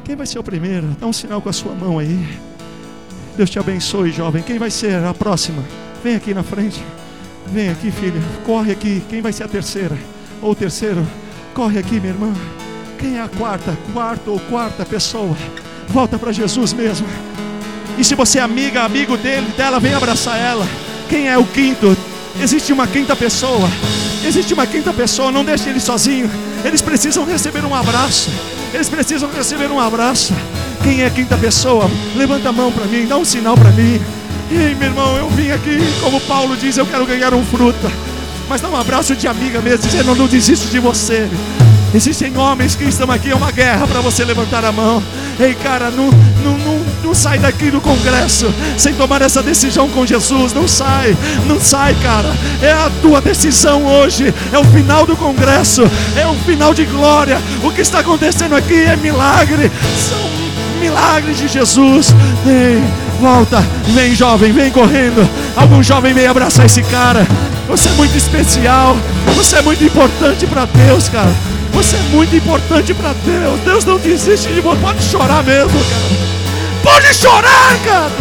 Quem 0.05 0.15
vai 0.15 0.27
ser 0.27 0.39
o 0.39 0.43
primeiro? 0.43 0.87
Dá 1.01 1.07
um 1.07 1.13
sinal 1.13 1.43
com 1.43 1.49
a 1.49 1.53
sua 1.53 1.75
mão 1.75 1.99
aí. 1.99 2.39
Deus 3.37 3.51
te 3.51 3.59
abençoe, 3.59 4.13
jovem. 4.13 4.43
Quem 4.43 4.59
vai 4.59 4.71
ser 4.71 5.05
a 5.05 5.13
próxima? 5.13 5.63
Vem 6.03 6.15
aqui 6.15 6.33
na 6.33 6.43
frente. 6.43 6.83
Vem 7.53 7.69
aqui, 7.71 7.91
filha. 7.91 8.21
Corre 8.45 8.73
aqui. 8.73 9.03
Quem 9.09 9.21
vai 9.21 9.33
ser 9.33 9.45
a 9.45 9.49
terceira? 9.49 9.97
Ou 10.43 10.53
o 10.53 10.55
terceiro? 10.55 11.07
Corre 11.55 11.79
aqui, 11.79 12.01
minha 12.01 12.13
irmã. 12.13 12.33
Quem 12.99 13.19
é 13.19 13.23
a 13.23 13.29
quarta? 13.29 13.77
Quarta 13.93 14.31
ou 14.31 14.39
quarta 14.41 14.85
pessoa? 14.85 15.37
Volta 15.89 16.19
para 16.19 16.33
Jesus 16.33 16.73
mesmo. 16.73 17.07
E 17.99 18.05
se 18.05 18.15
você 18.15 18.39
é 18.39 18.43
amiga, 18.43 18.83
amigo 18.83 19.17
dele, 19.17 19.47
dela, 19.57 19.81
vem 19.81 19.95
abraçar 19.95 20.39
ela. 20.39 20.67
Quem 21.09 21.29
é 21.29 21.39
o 21.39 21.45
quinto? 21.45 21.97
Existe 22.41 22.73
uma 22.73 22.87
quinta 22.87 23.17
pessoa. 23.17 23.69
Existe 24.25 24.53
uma 24.53 24.67
quinta 24.67 24.93
pessoa. 24.93 25.33
Não 25.33 25.45
deixe 25.45 25.69
ele 25.69 25.81
sozinho. 25.81 26.31
Eles 26.65 26.83
precisam 26.83 27.25
receber 27.25 27.65
um 27.65 27.75
abraço. 27.75 28.31
Eles 28.75 28.89
precisam 28.89 29.31
receber 29.31 29.71
um 29.71 29.81
abraço. 29.81 30.35
Quem 30.83 31.03
é 31.03 31.07
a 31.07 31.11
quinta 31.11 31.37
pessoa? 31.37 31.91
Levanta 32.15 32.49
a 32.49 32.53
mão 32.53 32.71
para 32.71 32.85
mim, 32.85 33.07
dá 33.07 33.17
um 33.17 33.25
sinal 33.25 33.57
para 33.57 33.71
mim. 33.71 34.01
Ei, 34.51 34.75
meu 34.75 34.89
irmão, 34.89 35.17
eu 35.17 35.29
vim 35.31 35.51
aqui, 35.51 35.79
como 36.01 36.21
Paulo 36.21 36.57
diz, 36.57 36.77
eu 36.77 36.87
quero 36.87 37.05
ganhar 37.05 37.35
um 37.35 37.45
fruto. 37.45 37.91
Mas 38.49 38.61
dá 38.61 38.69
um 38.69 38.77
abraço 38.77 39.17
de 39.17 39.27
amiga 39.27 39.61
mesmo, 39.61 39.87
dizendo: 39.87 40.15
não 40.15 40.27
desisto 40.27 40.69
de 40.69 40.79
você. 40.79 41.29
Existem 41.95 42.37
homens 42.37 42.77
que 42.77 42.85
estão 42.85 43.11
aqui, 43.11 43.31
é 43.31 43.35
uma 43.35 43.51
guerra 43.51 43.87
para 43.87 44.01
você 44.01 44.25
levantar 44.25 44.65
a 44.65 44.71
mão. 44.71 45.03
Ei, 45.41 45.55
cara, 45.55 45.91
não, 45.91 46.11
não, 46.45 46.59
não, 46.59 46.87
não 47.03 47.15
sai 47.15 47.39
daqui 47.39 47.71
do 47.71 47.81
congresso 47.81 48.53
sem 48.77 48.95
tomar 48.95 49.23
essa 49.23 49.43
decisão 49.43 49.89
com 49.89 50.05
Jesus. 50.05 50.53
Não 50.53 50.69
sai, 50.69 51.17
não 51.47 51.61
sai, 51.61 51.95
cara. 52.03 52.33
É 52.61 52.73
a 52.73 52.91
tua 53.01 53.21
decisão 53.21 53.85
hoje. 53.85 54.33
É 54.53 54.59
o 54.59 54.65
final 54.65 55.07
do 55.07 55.17
congresso, 55.17 55.83
é 56.17 56.27
o 56.27 56.35
final 56.45 56.75
de 56.75 56.85
glória. 56.85 57.41
O 57.65 57.71
que 57.71 57.81
está 57.81 58.01
acontecendo 58.01 58.55
aqui 58.55 58.75
é 58.75 58.97
milagre. 58.97 59.71
São 60.09 60.46
milagres 60.77 61.39
de 61.39 61.49
Jesus. 61.49 62.15
Ei, 62.47 62.83
Volta, 63.21 63.65
vem 63.89 64.15
jovem, 64.15 64.53
vem 64.53 64.71
correndo. 64.71 65.27
Algum 65.57 65.83
jovem 65.83 66.13
vem 66.13 66.27
abraçar 66.27 66.67
esse 66.67 66.83
cara. 66.83 67.27
Você 67.67 67.89
é 67.89 67.93
muito 67.93 68.17
especial. 68.17 68.97
Você 69.35 69.57
é 69.57 69.63
muito 69.63 69.83
importante 69.83 70.47
para 70.47 70.67
Deus, 70.67 71.09
cara. 71.09 71.33
Você 71.73 71.97
é 71.97 72.01
muito 72.13 72.37
importante 72.37 72.93
para 72.93 73.15
Deus. 73.25 73.61
Deus 73.65 73.85
não 73.85 73.99
desiste 73.99 74.53
de 74.53 74.61
você. 74.61 74.81
Pode 74.81 75.03
chorar 75.03 75.43
mesmo, 75.43 75.71
cara. 75.71 76.27
Pode 76.83 77.15
chorar, 77.15 77.79
cara. 77.85 78.13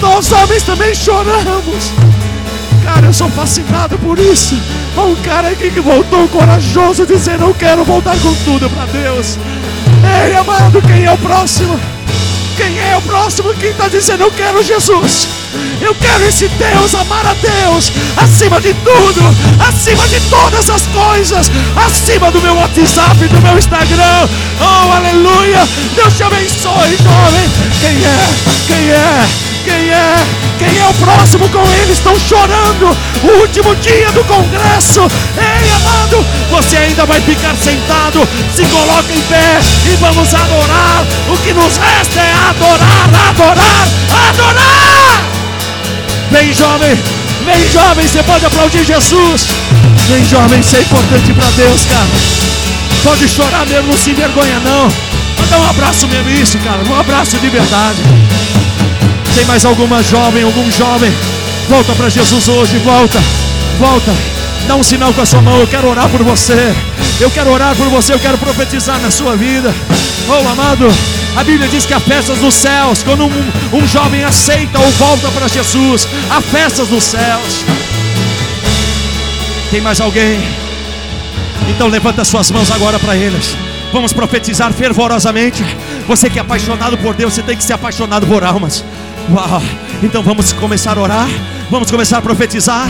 Nós 0.00 0.32
homens 0.32 0.62
também 0.62 0.94
choramos. 0.94 1.92
Cara, 2.82 3.06
eu 3.06 3.12
sou 3.12 3.28
fascinado 3.28 3.98
por 3.98 4.18
isso. 4.18 4.56
Há 4.96 5.02
um 5.02 5.16
cara 5.16 5.48
aqui 5.48 5.70
que 5.70 5.80
voltou 5.80 6.26
corajoso, 6.28 7.04
dizendo: 7.04 7.44
Eu 7.44 7.54
quero 7.54 7.84
voltar 7.84 8.16
com 8.18 8.34
tudo 8.44 8.70
para 8.70 8.86
Deus. 8.86 9.38
Ei, 10.04 10.36
amado, 10.36 10.82
quem 10.82 11.04
é 11.04 11.12
o 11.12 11.18
próximo? 11.18 11.78
Quem 12.56 12.78
é 12.78 12.96
o 12.96 13.02
próximo 13.02 13.52
que 13.54 13.66
está 13.66 13.88
dizendo: 13.88 14.22
Eu 14.22 14.30
quero 14.30 14.62
Jesus? 14.62 15.28
Eu 15.80 15.94
quero 15.94 16.24
esse 16.24 16.48
Deus, 16.48 16.94
amar 16.94 17.24
a 17.26 17.34
Deus 17.34 17.92
acima 18.16 18.60
de 18.60 18.72
tudo, 18.74 19.20
acima 19.68 20.06
de 20.08 20.20
todas 20.28 20.70
as 20.70 20.82
coisas, 20.86 21.50
acima 21.76 22.30
do 22.30 22.40
meu 22.40 22.54
WhatsApp, 22.54 23.16
do 23.28 23.40
meu 23.40 23.58
Instagram. 23.58 24.28
Oh, 24.60 24.92
aleluia! 24.92 25.66
Deus 25.94 26.14
te 26.16 26.22
abençoe, 26.22 26.96
jovem. 26.96 27.50
Quem 27.80 28.04
é? 28.04 28.28
Quem 28.66 28.90
é? 28.90 29.28
Quem 29.64 29.90
é? 29.90 30.45
Quem 30.58 30.78
é 30.78 30.86
o 30.88 30.94
próximo 30.94 31.48
com 31.50 31.62
ele? 31.72 31.92
Estão 31.92 32.18
chorando. 32.18 32.96
O 33.22 33.40
último 33.40 33.74
dia 33.76 34.10
do 34.12 34.24
congresso. 34.24 35.00
Ei, 35.36 35.70
amado, 35.72 36.24
você 36.50 36.76
ainda 36.78 37.04
vai 37.04 37.20
ficar 37.20 37.54
sentado. 37.56 38.26
Se 38.54 38.64
coloca 38.64 39.12
em 39.12 39.20
pé 39.22 39.60
e 39.84 39.96
vamos 39.96 40.34
adorar. 40.34 41.04
O 41.28 41.36
que 41.38 41.52
nos 41.52 41.76
resta 41.76 42.20
é 42.20 42.32
adorar, 42.48 43.10
adorar, 43.28 43.88
adorar. 44.28 45.24
Vem, 46.30 46.52
jovem. 46.52 46.98
Vem, 47.44 47.70
jovem. 47.70 48.08
Você 48.08 48.22
pode 48.22 48.46
aplaudir 48.46 48.84
Jesus. 48.84 49.48
Vem, 50.08 50.24
jovem. 50.24 50.60
Isso 50.60 50.76
é 50.76 50.80
importante 50.80 51.32
para 51.34 51.50
Deus, 51.50 51.80
cara. 51.86 52.56
Pode 53.02 53.28
chorar 53.28 53.66
mesmo, 53.66 53.88
não 53.88 53.96
se 53.96 54.10
envergonha, 54.10 54.58
não. 54.60 54.88
Manda 55.38 55.58
um 55.58 55.70
abraço 55.70 56.08
mesmo, 56.08 56.30
isso, 56.30 56.58
cara. 56.58 56.82
Um 56.88 56.98
abraço 56.98 57.36
de 57.38 57.48
verdade. 57.48 58.02
Tem 59.36 59.44
mais 59.44 59.66
alguma 59.66 60.02
jovem, 60.02 60.44
algum 60.44 60.72
jovem? 60.72 61.12
Volta 61.68 61.94
para 61.94 62.08
Jesus 62.08 62.48
hoje, 62.48 62.78
volta, 62.78 63.18
volta. 63.78 64.10
Dá 64.66 64.74
um 64.74 64.82
sinal 64.82 65.12
com 65.12 65.20
a 65.20 65.26
sua 65.26 65.42
mão. 65.42 65.58
Eu 65.60 65.66
quero 65.66 65.90
orar 65.90 66.08
por 66.08 66.22
você. 66.22 66.74
Eu 67.20 67.30
quero 67.30 67.50
orar 67.50 67.76
por 67.76 67.86
você. 67.90 68.14
Eu 68.14 68.18
quero 68.18 68.38
profetizar 68.38 68.98
na 68.98 69.10
sua 69.10 69.36
vida. 69.36 69.74
Oh, 70.26 70.48
amado, 70.48 70.88
a 71.36 71.44
Bíblia 71.44 71.68
diz 71.68 71.84
que 71.84 71.92
há 71.92 72.00
festas 72.00 72.38
nos 72.38 72.54
céus. 72.54 73.02
Quando 73.02 73.26
um, 73.26 73.76
um 73.76 73.86
jovem 73.86 74.24
aceita 74.24 74.78
ou 74.78 74.90
volta 74.92 75.28
para 75.28 75.48
Jesus, 75.48 76.08
há 76.30 76.40
festas 76.40 76.88
nos 76.88 77.04
céus. 77.04 77.62
Tem 79.70 79.82
mais 79.82 80.00
alguém? 80.00 80.40
Então 81.68 81.88
levanta 81.88 82.24
suas 82.24 82.50
mãos 82.50 82.70
agora 82.70 82.98
para 82.98 83.14
eles. 83.14 83.54
Vamos 83.92 84.14
profetizar 84.14 84.72
fervorosamente. 84.72 85.62
Você 86.08 86.30
que 86.30 86.38
é 86.38 86.42
apaixonado 86.42 86.96
por 86.96 87.14
Deus, 87.14 87.34
você 87.34 87.42
tem 87.42 87.54
que 87.54 87.64
ser 87.64 87.74
apaixonado 87.74 88.26
por 88.26 88.42
almas. 88.42 88.82
Uau! 89.30 89.62
Então 90.02 90.22
vamos 90.22 90.52
começar 90.52 90.96
a 90.98 91.00
orar, 91.00 91.28
vamos 91.70 91.90
começar 91.90 92.18
a 92.18 92.22
profetizar. 92.22 92.88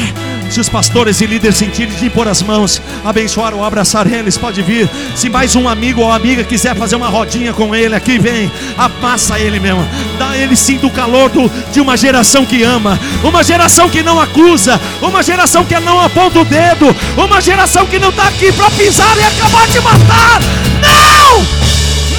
Se 0.51 0.61
os 0.61 0.69
pastores 0.69 1.21
e 1.21 1.27
líderes 1.27 1.57
sentirem 1.57 1.95
de 1.95 2.07
impor 2.07 2.29
as 2.29 2.41
mãos, 2.43 2.81
abençoar 3.05 3.53
ou 3.53 3.65
abraçar 3.65 4.07
eles, 4.07 4.39
pode 4.39 4.63
vir. 4.63 4.89
Se 5.15 5.29
mais 5.29 5.57
um 5.57 5.69
amigo 5.69 6.03
ou 6.03 6.13
amiga 6.13 6.45
quiser 6.45 6.77
fazer 6.77 6.95
uma 6.95 7.09
rodinha 7.09 7.53
com 7.53 7.75
ele, 7.75 7.95
aqui 7.95 8.19
vem, 8.19 8.51
amassa 8.77 9.41
ele 9.41 9.59
mesmo. 9.59 9.85
Dá 10.19 10.37
ele 10.37 10.55
sinta 10.55 10.87
o 10.87 10.91
calor 10.91 11.31
do, 11.31 11.51
de 11.73 11.81
uma 11.81 11.97
geração 11.97 12.45
que 12.45 12.63
ama, 12.63 12.99
uma 13.25 13.43
geração 13.43 13.89
que 13.89 14.03
não 14.03 14.21
acusa, 14.21 14.81
uma 15.03 15.23
geração 15.23 15.65
que 15.65 15.79
não 15.81 16.01
aponta 16.01 16.39
o 16.39 16.45
dedo, 16.45 16.95
uma 17.17 17.41
geração 17.41 17.87
que 17.87 17.99
não 17.99 18.11
está 18.11 18.29
aqui 18.29 18.53
para 18.53 18.71
pisar 18.71 19.17
e 19.17 19.25
acabar 19.25 19.67
de 19.67 19.81
matar. 19.81 20.41
Não! 20.81 21.39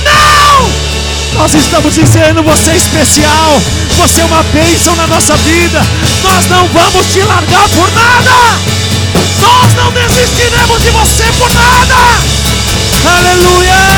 Não! 0.03 0.86
Nós 1.33 1.53
estamos 1.53 1.95
dizendo: 1.95 2.43
você 2.43 2.71
é 2.71 2.75
especial, 2.75 3.61
você 3.97 4.21
é 4.21 4.25
uma 4.25 4.43
bênção 4.43 4.95
na 4.95 5.07
nossa 5.07 5.35
vida. 5.37 5.81
Nós 6.23 6.47
não 6.47 6.67
vamos 6.67 7.05
te 7.07 7.19
largar 7.21 7.67
por 7.69 7.91
nada. 7.93 8.31
Nós 9.41 9.73
não 9.75 9.91
desistiremos 9.91 10.81
de 10.81 10.89
você 10.91 11.23
por 11.37 11.53
nada. 11.53 11.95
Aleluia! 13.17 13.97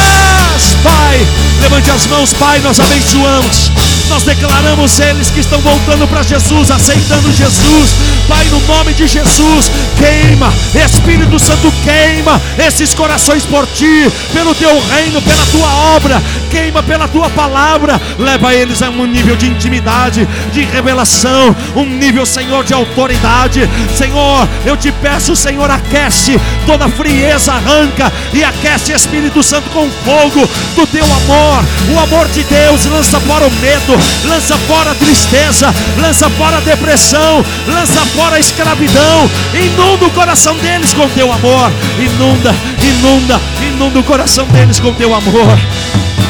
Pai, 0.83 1.27
levante 1.61 1.91
as 1.91 2.07
mãos, 2.07 2.33
Pai, 2.33 2.59
nós 2.59 2.79
abençoamos. 2.79 3.88
Nós 4.09 4.23
declaramos 4.23 4.99
eles 4.99 5.29
que 5.29 5.39
estão 5.39 5.59
voltando 5.61 6.07
para 6.07 6.23
Jesus, 6.23 6.71
aceitando 6.71 7.31
Jesus. 7.31 7.91
Pai, 8.27 8.45
no 8.45 8.59
nome 8.67 8.93
de 8.93 9.07
Jesus, 9.07 9.71
queima, 9.97 10.51
Espírito 10.73 11.39
Santo, 11.39 11.71
queima 11.83 12.41
esses 12.57 12.93
corações 12.93 13.45
por 13.45 13.65
ti, 13.67 14.11
pelo 14.33 14.53
teu 14.55 14.71
reino, 14.89 15.21
pela 15.21 15.45
tua 15.47 15.95
obra, 15.95 16.21
queima 16.49 16.81
pela 16.83 17.07
tua 17.07 17.29
palavra. 17.29 18.01
Leva 18.17 18.53
eles 18.53 18.81
a 18.81 18.89
um 18.89 19.05
nível 19.05 19.35
de 19.35 19.47
intimidade, 19.47 20.27
de 20.51 20.61
revelação, 20.65 21.55
um 21.75 21.85
nível, 21.85 22.25
Senhor, 22.25 22.63
de 22.63 22.73
autoridade. 22.73 23.69
Senhor, 23.95 24.47
eu 24.65 24.75
te 24.75 24.91
peço, 24.91 25.35
Senhor, 25.35 25.69
aquece 25.69 26.39
toda 26.65 26.89
frieza, 26.89 27.53
arranca 27.53 28.11
e 28.33 28.43
aquece, 28.43 28.91
Espírito 28.91 29.41
Santo, 29.41 29.69
com 29.69 29.89
fogo 30.03 30.47
do 30.75 30.87
teu 30.87 31.05
amor. 31.05 31.63
O 31.93 31.99
amor 31.99 32.27
de 32.29 32.43
Deus 32.43 32.85
lança 32.85 33.19
fora 33.21 33.47
o 33.47 33.51
medo, 33.51 33.98
lança 34.25 34.57
fora 34.67 34.91
a 34.91 34.95
tristeza, 34.95 35.73
lança 35.97 36.29
fora 36.31 36.57
a 36.57 36.61
depressão, 36.61 37.43
lança 37.67 38.01
fora 38.15 38.35
a 38.35 38.39
escravidão. 38.39 39.29
Inunda 39.53 40.05
o 40.05 40.11
coração 40.11 40.55
deles 40.57 40.93
com 40.93 41.07
teu 41.09 41.31
amor. 41.31 41.71
Inunda, 41.97 42.55
inunda, 42.81 43.41
inunda 43.61 43.99
o 43.99 44.03
coração 44.03 44.45
deles 44.47 44.79
com 44.79 44.93
teu 44.93 45.13
amor. 45.13 45.57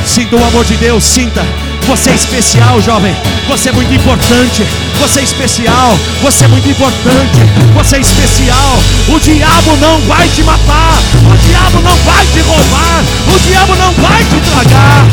Sinta 0.05 0.35
o 0.35 0.43
amor 0.43 0.65
de 0.65 0.75
Deus, 0.77 1.03
sinta. 1.03 1.45
Você 1.89 2.11
é 2.11 2.13
especial, 2.13 2.79
jovem. 2.81 3.15
Você 3.47 3.69
é 3.69 3.71
muito 3.71 3.91
importante. 3.93 4.63
Você 4.99 5.21
é 5.21 5.23
especial. 5.23 5.97
Você 6.21 6.45
é 6.45 6.47
muito 6.47 6.69
importante. 6.69 7.39
Você 7.73 7.95
é 7.95 7.99
especial. 7.99 8.77
O 9.07 9.19
diabo 9.19 9.75
não 9.77 9.99
vai 10.01 10.27
te 10.29 10.43
matar. 10.43 10.99
O 11.25 11.37
diabo 11.47 11.81
não 11.81 11.95
vai 12.05 12.25
te 12.27 12.41
roubar. 12.41 13.03
O 13.33 13.39
diabo 13.39 13.75
não 13.75 13.91
vai 13.93 14.23
te 14.23 14.39
tragar. 14.51 15.07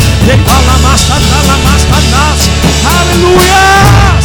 Aleluia! 2.87 4.16